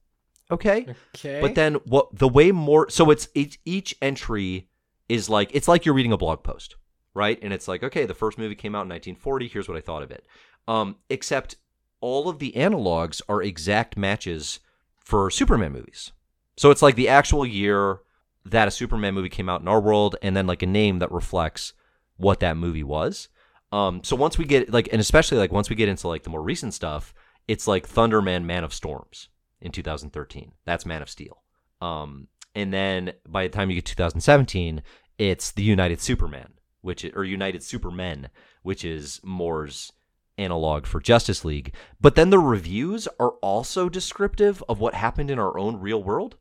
Okay. 0.50 0.94
okay. 1.14 1.40
But 1.40 1.54
then 1.54 1.74
what 1.86 2.08
the 2.12 2.28
way 2.28 2.50
more 2.50 2.90
so 2.90 3.10
it's 3.10 3.28
each, 3.34 3.60
each 3.64 3.94
entry 4.02 4.68
is 5.08 5.28
like 5.28 5.50
it's 5.54 5.68
like 5.68 5.84
you're 5.84 5.94
reading 5.94 6.12
a 6.12 6.16
blog 6.16 6.42
post, 6.42 6.76
right? 7.14 7.38
And 7.40 7.52
it's 7.52 7.68
like, 7.68 7.82
okay, 7.82 8.04
the 8.04 8.14
first 8.14 8.38
movie 8.38 8.54
came 8.54 8.74
out 8.74 8.82
in 8.82 8.88
1940, 8.88 9.48
here's 9.48 9.68
what 9.68 9.76
I 9.76 9.80
thought 9.80 10.02
of 10.02 10.10
it. 10.10 10.26
Um 10.66 10.96
except 11.08 11.56
all 12.00 12.28
of 12.28 12.38
the 12.38 12.52
analogs 12.52 13.20
are 13.28 13.42
exact 13.42 13.96
matches 13.96 14.60
for 14.98 15.30
Superman 15.30 15.72
movies. 15.72 16.12
So 16.56 16.70
it's 16.70 16.82
like 16.82 16.94
the 16.94 17.08
actual 17.08 17.46
year 17.46 18.00
that 18.44 18.68
a 18.68 18.70
Superman 18.70 19.14
movie 19.14 19.28
came 19.28 19.48
out 19.48 19.60
in 19.60 19.68
our 19.68 19.80
world 19.80 20.16
and 20.22 20.36
then 20.36 20.46
like 20.46 20.62
a 20.62 20.66
name 20.66 20.98
that 20.98 21.12
reflects 21.12 21.72
what 22.16 22.40
that 22.40 22.56
movie 22.56 22.84
was. 22.84 23.28
Um 23.72 24.02
so 24.02 24.16
once 24.16 24.36
we 24.36 24.44
get 24.44 24.70
like 24.72 24.88
and 24.92 25.00
especially 25.00 25.38
like 25.38 25.52
once 25.52 25.70
we 25.70 25.76
get 25.76 25.88
into 25.88 26.08
like 26.08 26.22
the 26.24 26.30
more 26.30 26.42
recent 26.42 26.74
stuff, 26.74 27.14
it's 27.48 27.66
like 27.66 27.88
Thunderman 27.88 28.44
Man 28.44 28.64
of 28.64 28.74
Storms 28.74 29.28
in 29.60 29.72
2013. 29.72 30.52
That's 30.64 30.86
Man 30.86 31.02
of 31.02 31.10
Steel. 31.10 31.42
Um, 31.80 32.28
and 32.54 32.72
then 32.72 33.12
by 33.28 33.44
the 33.44 33.48
time 33.48 33.70
you 33.70 33.76
get 33.76 33.86
2017, 33.86 34.82
it's 35.18 35.52
the 35.52 35.62
United 35.62 36.00
Superman, 36.00 36.54
which 36.80 37.04
or 37.04 37.24
United 37.24 37.62
Supermen, 37.62 38.28
which 38.62 38.84
is 38.84 39.20
Moore's 39.22 39.92
analog 40.40 40.86
for 40.86 41.00
Justice 41.00 41.44
League. 41.44 41.72
But 42.00 42.14
then 42.14 42.30
the 42.30 42.38
reviews 42.38 43.06
are 43.18 43.32
also 43.42 43.88
descriptive 43.88 44.62
of 44.68 44.80
what 44.80 44.94
happened 44.94 45.30
in 45.30 45.38
our 45.38 45.58
own 45.58 45.78
real 45.78 46.02
world. 46.02 46.36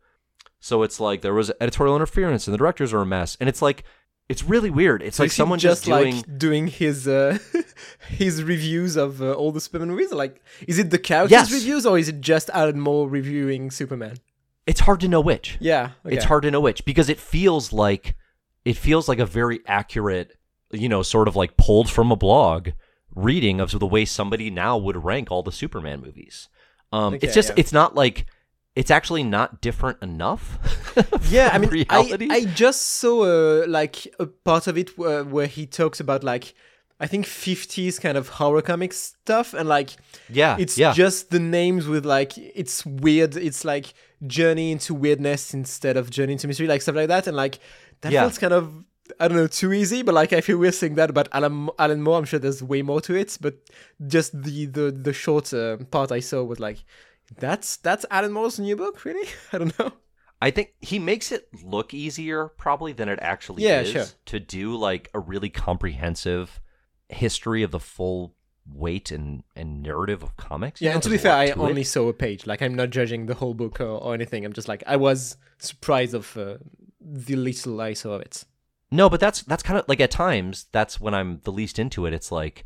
So 0.60 0.84
it's 0.84 1.00
like 1.00 1.22
there 1.22 1.34
was 1.34 1.52
editorial 1.62 1.96
interference 1.96 2.48
and 2.48 2.54
the 2.54 2.58
directors 2.58 2.94
are 2.94 3.02
a 3.02 3.06
mess, 3.06 3.38
and 3.40 3.48
it's 3.48 3.62
like 3.62 3.84
it's 4.28 4.44
really 4.44 4.70
weird. 4.70 5.02
It's 5.02 5.18
So 5.18 5.24
like 5.24 5.32
someone 5.32 5.58
just, 5.58 5.86
doing. 5.86 6.18
like 6.18 6.38
doing 6.38 6.68
his 6.68 7.08
uh, 7.08 7.38
his 8.10 8.44
reviews 8.44 8.96
of 8.96 9.22
uh, 9.22 9.34
all 9.34 9.52
the 9.52 9.62
Superman 9.62 9.90
movies. 9.90 10.12
Like, 10.12 10.44
is 10.68 10.78
it 10.80 10.90
the 10.92 11.00
characters' 11.00 11.32
Yes. 11.32 11.52
reviews 11.52 11.86
or 11.86 11.98
is 11.98 12.10
it 12.10 12.22
just 12.22 12.50
Alan 12.52 12.80
Moore 12.80 13.10
reviewing 13.10 13.72
Superman? 13.72 14.18
It's 14.68 14.82
hard 14.82 15.00
to 15.00 15.08
know 15.08 15.22
which. 15.22 15.58
Yeah, 15.60 15.92
It's 16.06 16.26
hard 16.26 16.44
to 16.44 16.52
know 16.52 16.62
which 16.62 16.86
because 16.86 17.10
it 17.10 17.20
feels 17.20 17.74
like 17.74 18.16
it 18.66 18.76
feels 18.78 19.08
like 19.08 19.18
a 19.20 19.26
very 19.26 19.62
accurate, 19.66 20.38
you 20.72 20.90
know, 20.90 21.02
sort 21.02 21.28
of 21.28 21.36
like 21.36 21.58
pulled 21.58 21.90
from 21.90 22.12
a 22.12 22.16
blog 22.16 22.70
reading 23.16 23.60
of 23.60 23.72
the 23.72 23.86
way 23.88 24.06
somebody 24.06 24.50
now 24.50 24.78
would 24.78 25.04
rank 25.04 25.32
all 25.32 25.44
the 25.44 25.52
Superman 25.52 26.02
movies. 26.02 26.48
Um, 26.92 27.14
Okay, 27.16 27.26
it's 27.28 27.36
just 27.36 27.50
yeah. 27.50 27.56
it's 27.58 27.72
not 27.74 27.96
like 27.96 28.26
it's 28.76 28.92
actually 28.92 29.24
not 29.24 29.62
different 29.62 29.98
enough. 30.02 30.58
Yeah, 31.30 31.50
I 31.54 31.58
mean, 31.60 31.86
I. 31.90 32.18
I 32.32 32.46
just 32.46 32.82
saw 32.82 33.24
uh, 33.24 33.66
like 33.68 34.08
a 34.20 34.26
part 34.26 34.68
of 34.68 34.78
it 34.78 34.98
where, 34.98 35.24
where 35.24 35.48
he 35.48 35.66
talks 35.66 36.00
about 36.02 36.24
like 36.24 36.54
I 37.00 37.08
think 37.08 37.26
50s 37.26 38.02
kind 38.02 38.18
of 38.18 38.28
horror 38.28 38.62
comic 38.62 38.92
stuff 38.94 39.54
and 39.54 39.70
like 39.70 39.92
yeah, 40.30 40.58
it's 40.60 40.78
yeah, 40.78 40.92
just 40.94 41.30
the 41.30 41.40
names 41.40 41.88
with 41.88 42.06
like 42.06 42.38
it's 42.38 42.86
weird 42.86 43.38
it's 43.38 43.64
like 43.64 43.94
journey 44.28 44.72
into 44.74 44.94
weirdness 44.94 45.54
instead 45.54 45.96
of 45.96 46.10
journey 46.10 46.34
into 46.34 46.48
mystery 46.48 46.68
like 46.68 46.82
stuff 46.82 46.96
like 46.96 47.08
that 47.08 47.28
and 47.28 47.38
like 47.38 47.60
that 48.02 48.12
Yeah. 48.12 48.22
feels 48.24 48.38
kind 48.38 48.52
of 48.54 48.84
I 49.20 49.28
don't 49.28 49.38
know 49.38 49.48
too 49.48 49.74
easy, 49.74 50.02
but 50.02 50.14
like 50.16 50.34
I 50.34 50.42
feel 50.42 50.58
we're 50.58 50.72
saying 50.72 50.96
that 50.96 51.10
about 51.10 51.28
Alan 51.32 51.70
Alan 51.80 52.02
Moore. 52.02 52.18
I'm 52.18 52.26
sure 52.26 52.40
there's 52.40 52.62
way 52.64 52.82
more 52.82 53.02
to 53.02 53.16
it, 53.16 53.38
but 53.42 53.56
just 54.08 54.32
the 54.44 54.66
the 54.66 54.92
the 54.92 55.14
short 55.14 55.54
uh, 55.54 55.78
part 55.92 56.12
I 56.12 56.20
saw 56.20 56.44
was 56.44 56.60
like, 56.60 56.84
that's 57.38 57.78
that's 57.78 58.06
Alan 58.12 58.32
Moore's 58.32 58.60
new 58.60 58.76
book, 58.76 59.04
really? 59.06 59.28
I 59.54 59.58
don't 59.60 59.78
know. 59.80 59.92
I 60.42 60.52
think 60.52 60.74
he 60.80 61.00
makes 61.00 61.32
it 61.34 61.50
look 61.66 61.94
easier 61.94 62.48
probably 62.48 62.94
than 62.94 63.10
it 63.10 63.20
actually 63.22 63.64
Yeah, 63.64 63.82
is 63.82 63.90
sure. 63.92 64.06
to 64.28 64.40
do 64.40 64.76
like 64.76 65.10
a 65.14 65.20
really 65.20 65.50
comprehensive 65.50 66.62
history 67.10 67.62
of 67.64 67.72
the 67.72 67.80
full 67.80 68.36
weight 68.66 69.12
and, 69.12 69.44
and 69.56 69.82
narrative 69.84 70.24
of 70.24 70.38
comics. 70.38 70.80
Yeah, 70.82 70.94
and 70.94 71.04
to 71.04 71.10
be 71.10 71.18
fair, 71.18 71.34
I 71.36 71.48
to 71.48 71.52
it. 71.54 71.58
only 71.58 71.84
saw 71.84 72.08
a 72.08 72.14
page. 72.14 72.48
Like 72.48 72.62
I'm 72.62 72.74
not 72.76 72.90
judging 72.92 73.26
the 73.26 73.34
whole 73.34 73.54
book 73.54 73.82
or, 73.82 73.86
or 73.88 74.14
anything. 74.14 74.46
I'm 74.46 74.54
just 74.54 74.68
like 74.70 74.84
I 74.88 74.96
was 74.96 75.36
surprised 75.58 76.14
of 76.14 76.38
uh, 76.38 76.58
the 77.02 77.36
little 77.36 77.82
I 77.82 77.94
saw 77.94 78.12
of 78.14 78.22
it. 78.22 78.46
No, 78.92 79.10
but 79.10 79.20
that's 79.20 79.44
that's 79.44 79.64
kind 79.64 79.78
of 79.80 79.86
like 79.88 80.00
at 80.00 80.12
times 80.12 80.66
that's 80.72 81.00
when 81.00 81.14
I'm 81.14 81.42
the 81.44 81.52
least 81.52 81.78
into 81.80 82.06
it. 82.06 82.14
It's 82.14 82.32
like, 82.32 82.66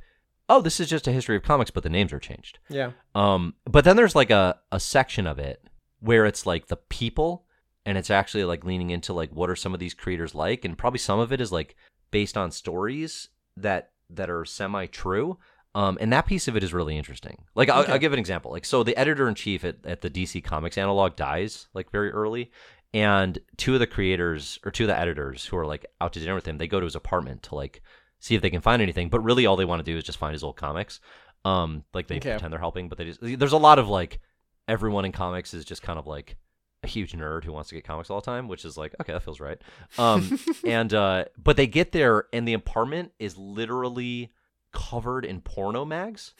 oh, 0.50 0.62
this 0.62 0.80
is 0.80 0.90
just 0.90 1.08
a 1.08 1.12
history 1.12 1.36
of 1.36 1.44
comics, 1.44 1.72
but 1.72 1.84
the 1.84 1.90
names 1.90 2.14
are 2.14 2.20
changed. 2.20 2.60
Yeah. 2.70 2.92
Um, 3.16 3.56
but 3.66 3.84
then 3.86 3.96
there's 3.96 4.16
like 4.16 4.30
a, 4.30 4.60
a 4.72 4.80
section 4.80 5.28
of 5.28 5.40
it 5.40 5.62
where 6.00 6.26
it's 6.26 6.46
like 6.46 6.68
the 6.68 6.76
people 6.78 7.46
and 7.86 7.98
it's 7.98 8.10
actually 8.10 8.46
like 8.46 8.64
leaning 8.64 8.90
into 8.90 9.14
like 9.14 9.32
what 9.32 9.50
are 9.50 9.56
some 9.56 9.74
of 9.74 9.80
these 9.80 9.94
creators 9.94 10.34
like 10.36 10.64
and 10.66 10.78
probably 10.78 11.00
some 11.00 11.20
of 11.20 11.32
it 11.34 11.42
is 11.42 11.52
like 11.52 11.76
based 12.12 12.38
on 12.38 12.52
stories 12.52 13.30
that 13.58 13.92
that 14.10 14.30
are 14.30 14.46
semi 14.46 14.86
true. 14.86 15.38
Um, 15.76 15.98
and 16.00 16.14
that 16.14 16.28
piece 16.28 16.48
of 16.48 16.56
it 16.56 16.64
is 16.64 16.72
really 16.72 16.96
interesting. 16.98 17.46
Like 17.56 17.68
I'll, 17.68 17.82
Okay. 17.82 17.94
I'll 17.94 18.00
give 18.00 18.14
an 18.14 18.20
example. 18.20 18.52
Like 18.52 18.64
so 18.66 18.84
the 18.84 18.96
editor 18.96 19.28
in 19.28 19.36
chief 19.36 19.66
at, 19.66 19.78
at 19.86 20.02
the 20.02 20.10
DC 20.10 20.44
Comics 20.44 20.78
analog 20.78 21.16
dies 21.16 21.68
like 21.74 21.90
very 21.92 22.12
early. 22.12 22.52
And 22.94 23.40
two 23.58 23.74
of 23.74 23.80
the 23.80 23.88
creators 23.88 24.60
or 24.64 24.72
two 24.72 24.84
of 24.84 24.88
the 24.90 25.00
editors 25.00 25.46
who 25.46 25.58
are 25.58 25.66
like 25.66 25.86
out 26.00 26.14
to 26.14 26.20
dinner 26.20 26.36
with 26.36 26.48
him, 26.48 26.58
they 26.58 26.68
go 26.68 26.80
to 26.80 26.86
his 26.86 26.96
apartment 26.96 27.44
to 27.44 27.56
like 27.56 27.82
see 28.20 28.36
if 28.36 28.42
they 28.42 28.50
can 28.52 28.62
find 28.62 28.82
anything. 28.82 29.10
But 29.10 29.22
really 29.24 29.46
all 29.46 29.56
they 29.56 29.66
want 29.66 29.84
to 29.84 29.92
do 29.92 29.98
is 29.98 30.04
just 30.04 30.20
find 30.20 30.34
his 30.34 30.44
old 30.44 30.58
comics. 30.58 31.00
Um, 31.46 31.84
like 31.94 32.08
they 32.08 32.18
Okay. 32.18 32.30
pretend 32.32 32.54
they're 32.54 32.60
helping, 32.60 32.90
but 32.90 32.98
they 32.98 33.06
just 33.06 33.20
there's 33.22 33.52
a 33.52 33.58
lot 33.58 33.80
of 33.80 33.88
like 33.90 34.20
everyone 34.68 35.06
in 35.06 35.12
comics 35.12 35.54
is 35.54 35.66
just 35.66 35.82
kind 35.82 36.00
of 36.00 36.08
like 36.08 36.38
a 36.84 36.88
huge 36.88 37.14
nerd 37.14 37.44
who 37.44 37.52
wants 37.52 37.70
to 37.70 37.76
get 37.76 37.84
comics 37.84 38.10
all 38.10 38.20
the 38.22 38.26
time, 38.26 38.48
which 38.48 38.64
is 38.66 38.78
like, 38.78 38.94
okay, 39.02 39.14
that 39.14 39.24
feels 39.24 39.40
right. 39.40 39.58
Um, 39.98 40.32
and 40.66 40.94
uh, 40.94 41.26
but 41.42 41.58
they 41.58 41.68
get 41.68 41.92
there 41.94 42.26
and 42.32 42.48
the 42.48 42.54
apartment 42.54 43.12
is 43.20 43.38
literally 43.38 44.32
covered 44.74 45.24
in 45.24 45.40
porno 45.42 45.86
mags, 45.86 46.34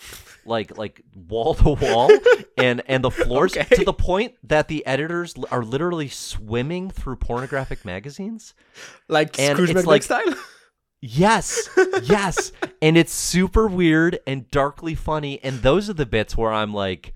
like 0.46 0.78
like 0.78 1.02
wall 1.16 1.54
to 1.56 1.70
wall, 1.70 2.12
and 2.58 2.82
and 2.88 3.04
the 3.04 3.12
floors 3.12 3.56
Okay. 3.56 3.76
to 3.78 3.86
the 3.86 3.94
point 3.94 4.34
that 4.44 4.68
the 4.68 4.86
editors 4.86 5.36
are 5.52 5.64
literally 5.64 6.10
swimming 6.10 6.90
through 6.90 7.16
pornographic 7.18 7.86
magazines. 7.86 8.54
Like 9.08 9.40
And 9.40 9.56
Scrooge 9.58 9.70
it's 9.72 9.86
like- 9.86 10.04
style. 10.04 10.34
Yes, 11.06 11.70
yes, 12.04 12.54
and 12.82 12.98
it's 12.98 13.12
super 13.12 13.68
weird 13.68 14.20
and 14.26 14.50
darkly 14.52 14.96
funny, 14.96 15.38
and 15.44 15.62
those 15.62 15.90
are 15.90 15.94
the 15.94 16.06
bits 16.06 16.36
where 16.38 16.52
I'm 16.54 16.74
like. 16.74 17.14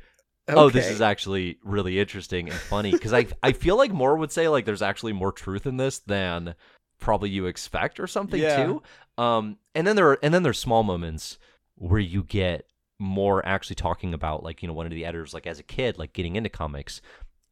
Oh, 0.50 0.70
this 0.70 0.88
is 0.88 1.02
actually 1.02 1.58
really 1.62 2.00
interesting 2.00 2.48
and 2.50 2.58
funny 2.58 2.92
because 2.94 3.12
I 3.12 3.28
I 3.44 3.52
feel 3.52 3.76
like 3.76 3.92
more 3.92 4.16
would 4.16 4.32
say 4.32 4.48
like 4.48 4.64
there's 4.64 4.82
actually 4.82 5.12
more 5.12 5.34
truth 5.34 5.66
in 5.66 5.76
this 5.76 6.00
than 6.00 6.56
probably 7.00 7.30
you 7.30 7.46
expect 7.46 8.00
or 8.00 8.08
something 8.08 8.42
Yeah. 8.42 8.66
too. 8.66 8.82
Um, 9.18 9.58
and 9.76 9.86
then 9.88 9.96
there 9.96 10.10
are 10.10 10.20
and 10.22 10.34
then 10.34 10.44
there's 10.44 10.60
small 10.60 10.84
moments 10.84 11.38
where 11.76 12.00
you 12.00 12.24
get 12.24 12.66
more 13.00 13.46
actually 13.46 13.76
talking 13.76 14.14
about 14.14 14.44
like 14.44 14.62
you 14.62 14.68
know 14.68 14.74
one 14.74 14.86
of 14.88 14.92
the 14.92 15.06
editors 15.06 15.34
like 15.34 15.46
as 15.48 15.60
a 15.60 15.64
kid 15.64 15.98
like 15.98 16.14
getting 16.14 16.36
into 16.36 16.50
comics, 16.50 17.02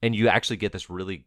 and 0.02 0.16
you 0.16 0.28
actually 0.28 0.58
get 0.58 0.72
this 0.72 0.90
really 0.90 1.26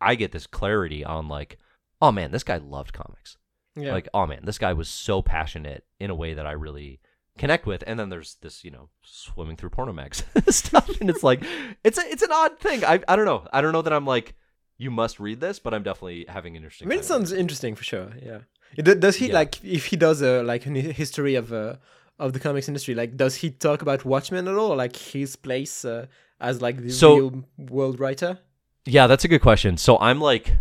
I 0.00 0.14
get 0.14 0.32
this 0.32 0.46
clarity 0.46 1.04
on 1.04 1.28
like 1.28 1.58
oh 2.00 2.12
man 2.12 2.30
this 2.32 2.44
guy 2.44 2.56
loved 2.56 2.92
comics 2.92 3.36
Yeah. 3.76 3.92
like 3.92 4.08
oh 4.14 4.26
man 4.26 4.40
this 4.44 4.58
guy 4.58 4.72
was 4.72 4.88
so 4.88 5.22
passionate 5.22 5.84
in 6.00 6.10
a 6.10 6.14
way 6.14 6.34
that 6.34 6.46
I 6.46 6.52
really 6.52 7.00
connect 7.38 7.64
with 7.66 7.82
and 7.86 7.98
then 7.98 8.10
there's 8.10 8.34
this 8.42 8.62
you 8.64 8.70
know 8.70 8.88
swimming 9.02 9.56
through 9.56 9.70
porno 9.70 9.92
mags 9.92 10.22
stuff 10.50 11.00
and 11.00 11.08
it's 11.08 11.22
like 11.22 11.42
it's 11.82 11.96
a, 11.98 12.02
it's 12.10 12.22
an 12.22 12.28
odd 12.30 12.58
thing 12.58 12.84
I, 12.84 13.00
I 13.08 13.16
don't 13.16 13.24
know 13.24 13.46
i 13.54 13.62
don't 13.62 13.72
know 13.72 13.80
that 13.80 13.92
i'm 13.94 14.04
like 14.04 14.34
you 14.78 14.90
must 14.90 15.20
read 15.20 15.40
this 15.40 15.58
but 15.58 15.72
i'm 15.74 15.82
definitely 15.82 16.24
having 16.28 16.56
an 16.56 16.68
I 16.82 16.84
mean, 16.84 16.98
it 16.98 17.04
sounds 17.04 17.32
interesting 17.32 17.74
for 17.74 17.84
sure. 17.84 18.10
Yeah. 18.22 18.40
Does 18.82 19.16
he 19.16 19.28
Yeah. 19.28 19.34
like 19.34 19.62
if 19.64 19.86
he 19.86 19.96
does 19.96 20.22
a 20.22 20.42
like 20.42 20.66
a 20.66 20.70
history 20.70 21.34
of 21.34 21.52
uh, 21.52 21.76
of 22.18 22.32
the 22.32 22.40
comics 22.40 22.68
industry? 22.68 22.94
Like, 22.94 23.16
does 23.16 23.34
he 23.36 23.50
talk 23.50 23.82
about 23.82 24.04
Watchmen 24.04 24.48
at 24.48 24.54
all? 24.54 24.74
Like 24.76 24.96
his 24.96 25.36
place 25.36 25.84
uh, 25.84 26.06
as 26.40 26.62
like 26.62 26.76
the 26.78 26.90
So- 26.90 27.14
real 27.16 27.44
world 27.58 28.00
writer? 28.00 28.38
yeah 28.86 29.06
that's 29.06 29.24
a 29.24 29.28
good 29.28 29.40
question 29.42 29.76
so 29.76 29.96
i'm 30.00 30.20
like 30.20 30.56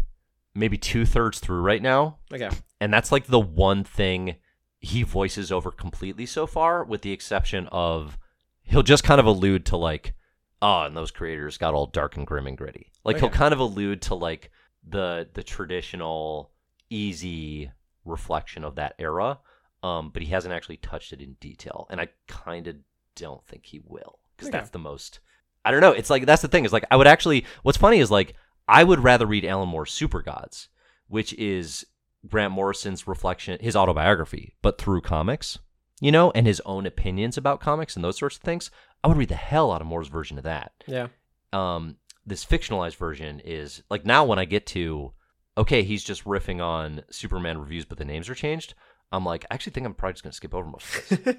maybe 0.54 0.78
two-thirds 0.78 1.40
through 1.40 1.62
right 1.62 1.82
now 1.82 2.18
Okay. 2.32 2.50
and 2.80 2.94
that's 2.94 3.12
like 3.12 3.26
the 3.26 3.40
one 3.40 3.84
thing 3.84 4.36
he 4.80 5.02
voices 5.02 5.52
over 5.52 5.72
completely 5.72 6.28
so 6.28 6.46
far 6.46 6.84
with 6.84 7.02
the 7.02 7.12
exception 7.14 7.68
of 7.72 8.20
he'll 8.62 8.84
just 8.84 9.04
kind 9.04 9.20
of 9.20 9.26
allude 9.26 9.66
to 9.66 9.76
like 9.78 10.14
oh 10.62 10.82
and 10.84 10.96
those 10.96 11.12
creators 11.12 11.58
got 11.58 11.74
all 11.74 11.88
dark 11.88 12.18
and 12.18 12.28
grim 12.28 12.48
and 12.48 12.58
gritty 12.58 12.92
like 13.04 13.18
he'll 13.18 13.30
kind 13.30 13.54
of 13.54 13.60
allude 13.60 14.02
to 14.02 14.16
like 14.16 14.52
the 14.88 15.28
the 15.34 15.44
traditional 15.44 16.52
easy 16.90 17.72
reflection 18.06 18.64
of 18.64 18.76
that 18.76 18.96
era 19.00 19.40
um 19.84 20.10
but 20.14 20.22
he 20.22 20.30
hasn't 20.30 20.54
actually 20.54 20.78
touched 20.78 21.14
it 21.14 21.22
in 21.22 21.34
detail 21.40 21.88
and 21.90 22.00
i 22.02 22.08
kind 22.28 22.68
of 22.68 22.76
don't 23.16 23.46
think 23.46 23.66
he 23.66 23.80
will 23.86 24.20
because 24.36 24.50
Okay. 24.50 24.58
that's 24.58 24.70
the 24.72 24.80
most 24.80 25.20
i 25.66 25.72
don't 25.72 25.82
know 25.82 25.92
it's 25.92 26.10
like 26.10 26.26
that's 26.26 26.42
the 26.42 26.48
thing 26.48 26.66
is 26.66 26.74
like 26.74 26.86
i 26.92 26.96
would 26.96 27.08
actually 27.08 27.46
what's 27.64 27.78
funny 27.78 28.00
is 28.00 28.12
like 28.12 28.36
i 28.68 28.84
would 28.84 29.00
rather 29.00 29.26
read 29.26 29.46
alan 29.46 29.70
moore's 29.70 29.92
Supergods 29.92 30.68
which 31.08 31.34
is 31.34 31.86
Grant 32.28 32.54
Morrison's 32.54 33.08
reflection, 33.08 33.58
his 33.60 33.76
autobiography, 33.76 34.54
but 34.62 34.78
through 34.78 35.02
comics, 35.02 35.58
you 36.00 36.12
know, 36.12 36.32
and 36.36 36.46
his 36.46 36.62
own 36.68 36.86
opinions 36.86 37.36
about 37.36 37.60
comics 37.60 37.96
and 37.96 38.06
those 38.06 38.18
sorts 38.20 38.36
of 38.36 38.44
things. 38.44 38.70
I 39.04 39.08
would 39.08 39.18
read 39.18 39.30
the 39.30 39.36
hell 39.36 39.72
out 39.72 39.82
of 39.82 39.88
Moore's 39.88 40.08
version 40.08 40.38
of 40.38 40.44
that. 40.44 40.74
Yeah. 40.88 41.08
Um, 41.54 41.98
this 42.26 42.46
fictionalized 42.46 42.96
version 42.96 43.42
is 43.44 43.84
like 43.90 44.06
now 44.06 44.26
when 44.26 44.40
I 44.40 44.46
get 44.46 44.66
to, 44.68 45.12
okay, 45.58 45.84
he's 45.84 46.04
just 46.04 46.24
riffing 46.26 46.62
on 46.62 47.04
Superman 47.10 47.58
reviews, 47.58 47.86
but 47.86 47.98
the 47.98 48.06
names 48.06 48.30
are 48.30 48.36
changed. 48.36 48.74
I'm 49.12 49.26
like, 49.26 49.46
I 49.50 49.56
actually 49.56 49.74
think 49.74 49.86
I'm 49.86 49.94
probably 49.94 50.14
just 50.14 50.24
gonna 50.24 50.34
skip 50.34 50.54
over 50.54 50.68
most 50.68 51.12
of 51.12 51.24
this, 51.24 51.36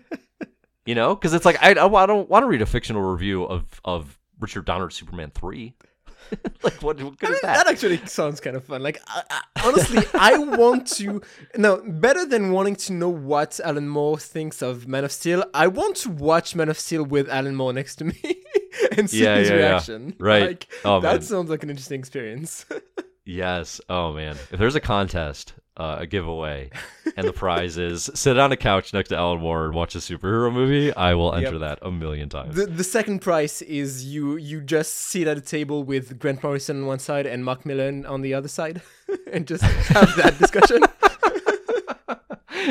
you 0.85 0.95
know, 0.95 1.15
because 1.15 1.33
it's 1.35 1.45
like 1.45 1.63
I, 1.63 1.71
I 1.71 2.07
don't 2.07 2.29
want 2.29 2.43
to 2.43 2.47
read 2.47 2.63
a 2.63 2.67
fictional 2.67 3.03
review 3.03 3.45
of 3.45 3.81
of 3.85 4.19
Richard 4.41 4.65
Donner's 4.65 4.95
Superman 4.97 5.31
three. 5.35 5.75
like 6.63 6.83
what, 6.83 7.03
what 7.03 7.19
good 7.19 7.31
I 7.31 7.33
is 7.33 7.41
that? 7.43 7.65
that 7.65 7.69
actually 7.69 7.99
sounds 8.07 8.41
kind 8.41 8.57
of 8.57 8.65
fun. 8.65 8.83
Like, 8.83 9.01
I, 9.07 9.23
I, 9.31 9.43
honestly, 9.67 10.03
I 10.15 10.39
want 10.39 10.87
to. 10.99 11.21
No, 11.57 11.83
better 11.87 12.25
than 12.27 12.53
wanting 12.53 12.77
to 12.77 12.93
know 12.93 13.09
what 13.09 13.61
Alan 13.63 13.89
Moore 13.89 14.19
thinks 14.19 14.63
of 14.63 14.87
Man 14.89 15.05
of 15.05 15.13
Steel, 15.13 15.45
I 15.55 15.67
want 15.69 15.97
to 15.97 16.11
watch 16.11 16.55
Man 16.55 16.69
of 16.69 16.79
Steel 16.79 17.05
with 17.05 17.29
Alan 17.29 17.55
Moore 17.57 17.73
next 17.73 17.97
to 17.97 18.05
me 18.05 18.21
and 18.97 19.09
see 19.11 19.23
Yeah, 19.25 19.37
his 19.39 19.49
yeah, 19.51 19.55
yeah. 19.57 19.61
reaction. 19.69 20.15
Right. 20.19 20.43
Like, 20.49 20.69
Oh, 20.85 21.01
that 21.01 21.13
man. 21.13 21.23
sounds 21.23 21.51
like 21.51 21.63
an 21.63 21.71
interesting 21.71 21.99
experience. 22.01 22.65
Yes. 23.25 23.81
Oh 23.89 24.13
man. 24.13 24.35
If 24.51 24.59
there's 24.59 24.75
a 24.75 24.81
contest, 24.81 25.53
uh, 25.77 25.97
a 26.01 26.07
giveaway, 26.07 26.71
and 27.17 27.27
the 27.27 27.33
prize 27.33 27.79
is 27.79 28.11
sit 28.15 28.39
on 28.39 28.53
a 28.53 28.57
couch 28.57 28.93
next 28.93 29.09
to 29.09 29.17
Alan 29.17 29.41
Moore 29.41 29.65
and 29.67 29.75
watch 29.75 29.95
a 29.95 29.99
superhero 29.99 30.53
movie, 30.53 30.95
I 30.95 31.15
will 31.15 31.33
enter 31.35 31.53
Yep. 31.53 31.61
that 31.61 31.79
a 31.83 31.91
million 31.91 32.29
times. 32.29 32.55
the 32.57 32.67
the 32.67 32.85
second 32.85 33.21
prize 33.21 33.63
is 33.63 34.05
you 34.05 34.37
you 34.37 34.61
just 34.61 34.93
sit 34.95 35.27
at 35.27 35.39
a 35.39 35.41
table 35.41 35.83
with 35.85 36.19
Grant 36.19 36.43
Morrison 36.43 36.83
on 36.83 36.87
one 36.87 36.99
side 36.99 37.27
and 37.27 37.45
Mark 37.45 37.65
Millar 37.65 37.89
on 38.07 38.21
the 38.21 38.35
other 38.35 38.49
side, 38.49 38.83
and 39.33 39.47
just 39.47 39.63
have 39.65 40.15
that 40.17 40.39
discussion. 40.39 40.83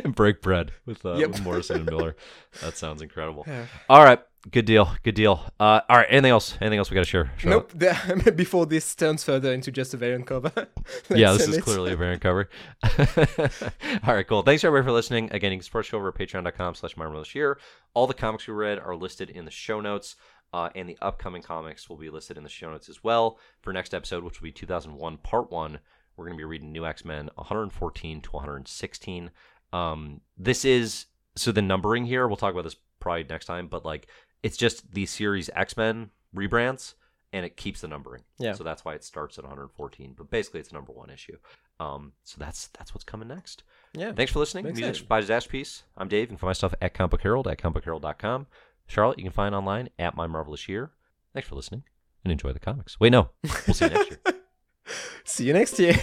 and 0.04 0.16
break 0.16 0.42
bread 0.42 0.72
with, 0.86 1.06
uh, 1.06 1.16
Yep. 1.16 1.30
with 1.32 1.42
Morrison 1.44 1.78
and 1.78 1.86
Millar. 1.86 2.16
That 2.62 2.78
sounds 2.78 3.02
incredible. 3.02 3.44
Yeah. 3.48 3.66
All 3.90 4.04
right. 4.04 4.20
Good 4.50 4.66
deal. 4.66 4.92
Good 5.04 5.14
deal. 5.14 5.40
Uh, 5.60 5.82
all 5.88 5.98
right. 5.98 6.08
Anything 6.10 6.32
else? 6.32 6.58
Anything 6.60 6.80
else 6.80 6.90
we 6.90 6.96
got 6.96 7.02
to 7.02 7.10
share? 7.10 7.32
Nope. 7.46 7.72
The, 7.76 8.34
before 8.36 8.66
this 8.66 8.96
turns 8.96 9.24
further 9.24 9.54
into 9.54 9.72
just 9.72 9.94
a 9.94 9.98
variant 9.98 10.26
cover. 10.26 10.52
yeah, 11.10 11.32
this 11.34 11.48
is 11.48 11.58
it. 11.58 11.64
clearly 11.64 11.94
a 11.94 11.96
variant 11.96 12.24
cover. 12.24 12.50
All 12.84 14.16
right, 14.16 14.28
cool. 14.28 14.42
Thanks 14.42 14.64
everybody 14.64 14.88
for 14.88 14.94
listening. 14.94 15.32
Again, 15.32 15.52
you 15.52 15.60
can 15.60 15.64
support 15.64 15.86
show 15.86 15.98
over 15.98 16.10
at 16.10 16.16
patreon.com 16.16 16.74
slash 16.74 17.36
year. 17.36 17.60
All 17.94 18.08
the 18.08 18.16
comics 18.16 18.48
we 18.48 18.56
read 18.56 18.80
are 18.80 18.96
listed 18.96 19.30
in 19.30 19.46
the 19.46 19.52
show 19.52 19.80
notes, 19.80 20.16
uh, 20.54 20.70
and 20.74 20.90
the 20.90 20.98
upcoming 21.02 21.44
comics 21.44 21.88
will 21.88 21.98
be 21.98 22.10
listed 22.10 22.36
in 22.36 22.44
the 22.44 22.50
show 22.50 22.72
notes 22.72 22.90
as 22.90 23.04
well. 23.04 23.38
For 23.62 23.72
next 23.72 23.94
episode, 23.94 24.24
which 24.24 24.42
will 24.42 24.46
be 24.46 24.52
2001 24.52 25.18
Part 25.18 25.52
1, 25.52 25.78
we're 26.18 26.26
going 26.26 26.36
to 26.36 26.42
be 26.42 26.46
reading 26.46 26.72
New 26.72 26.86
X-Men 26.88 27.30
114 27.36 28.22
to 28.22 28.32
116. 28.32 29.30
Um, 29.72 30.22
this 30.36 30.66
is, 30.66 31.06
so 31.36 31.52
the 31.52 31.62
numbering 31.62 32.06
here, 32.06 32.28
we'll 32.28 32.38
talk 32.38 32.54
about 32.54 32.64
this 32.64 32.76
probably 33.00 33.24
next 33.24 33.46
time, 33.46 33.68
but 33.68 33.86
like, 33.86 34.08
it's 34.44 34.58
just 34.58 34.94
the 34.94 35.06
series 35.06 35.50
X-Men 35.56 36.10
rebrands, 36.36 36.94
and 37.34 37.46
it 37.46 37.58
keeps 37.58 37.82
the 37.82 37.88
numbering. 37.88 38.24
Yeah. 38.40 38.54
So 38.54 38.64
that's 38.64 38.84
why 38.84 38.94
it 38.96 39.04
starts 39.04 39.38
at 39.38 39.44
114. 39.44 40.14
But 40.18 40.30
basically, 40.30 40.60
it's 40.60 40.72
a 40.72 40.74
number 40.74 40.92
one 40.92 41.10
issue. 41.10 41.38
Um, 41.80 42.14
so 42.24 42.36
that's 42.40 42.68
that's 42.78 42.94
what's 42.94 43.04
coming 43.04 43.28
next. 43.28 43.64
Yeah. 43.94 44.12
Thanks 44.14 44.32
for 44.32 44.40
listening. 44.40 44.66
Makes 44.66 44.78
Music 44.78 44.96
sense. 44.96 45.08
by 45.08 45.20
Disaster 45.22 45.50
Piece. 45.50 45.84
I'm 45.98 46.08
Dave. 46.08 46.24
You 46.24 46.28
can 46.28 46.38
find 46.38 46.50
my 46.50 46.54
stuff 46.54 46.74
at 46.82 46.94
Comic 46.94 47.12
Book 47.12 47.22
Herald 47.22 47.48
at 47.48 47.58
comicbookherald.com. 47.58 48.48
Charlotte, 48.88 49.18
you 49.18 49.24
can 49.24 49.32
find 49.34 49.56
online 49.56 49.90
at 49.98 50.16
My 50.16 50.28
Marvelous 50.28 50.68
Year. 50.68 50.92
Thanks 51.34 51.48
for 51.48 51.56
listening 51.56 51.84
and 52.24 52.32
enjoy 52.32 52.52
the 52.52 52.60
comics. 52.60 53.00
Wait, 53.00 53.12
no, 53.12 53.30
we'll 53.66 53.74
see 53.74 53.86
you 53.86 53.92
next 53.92 54.10
year. 54.10 54.20
See 55.24 55.46
you 55.46 55.54
next 55.54 55.80
year. 55.80 55.96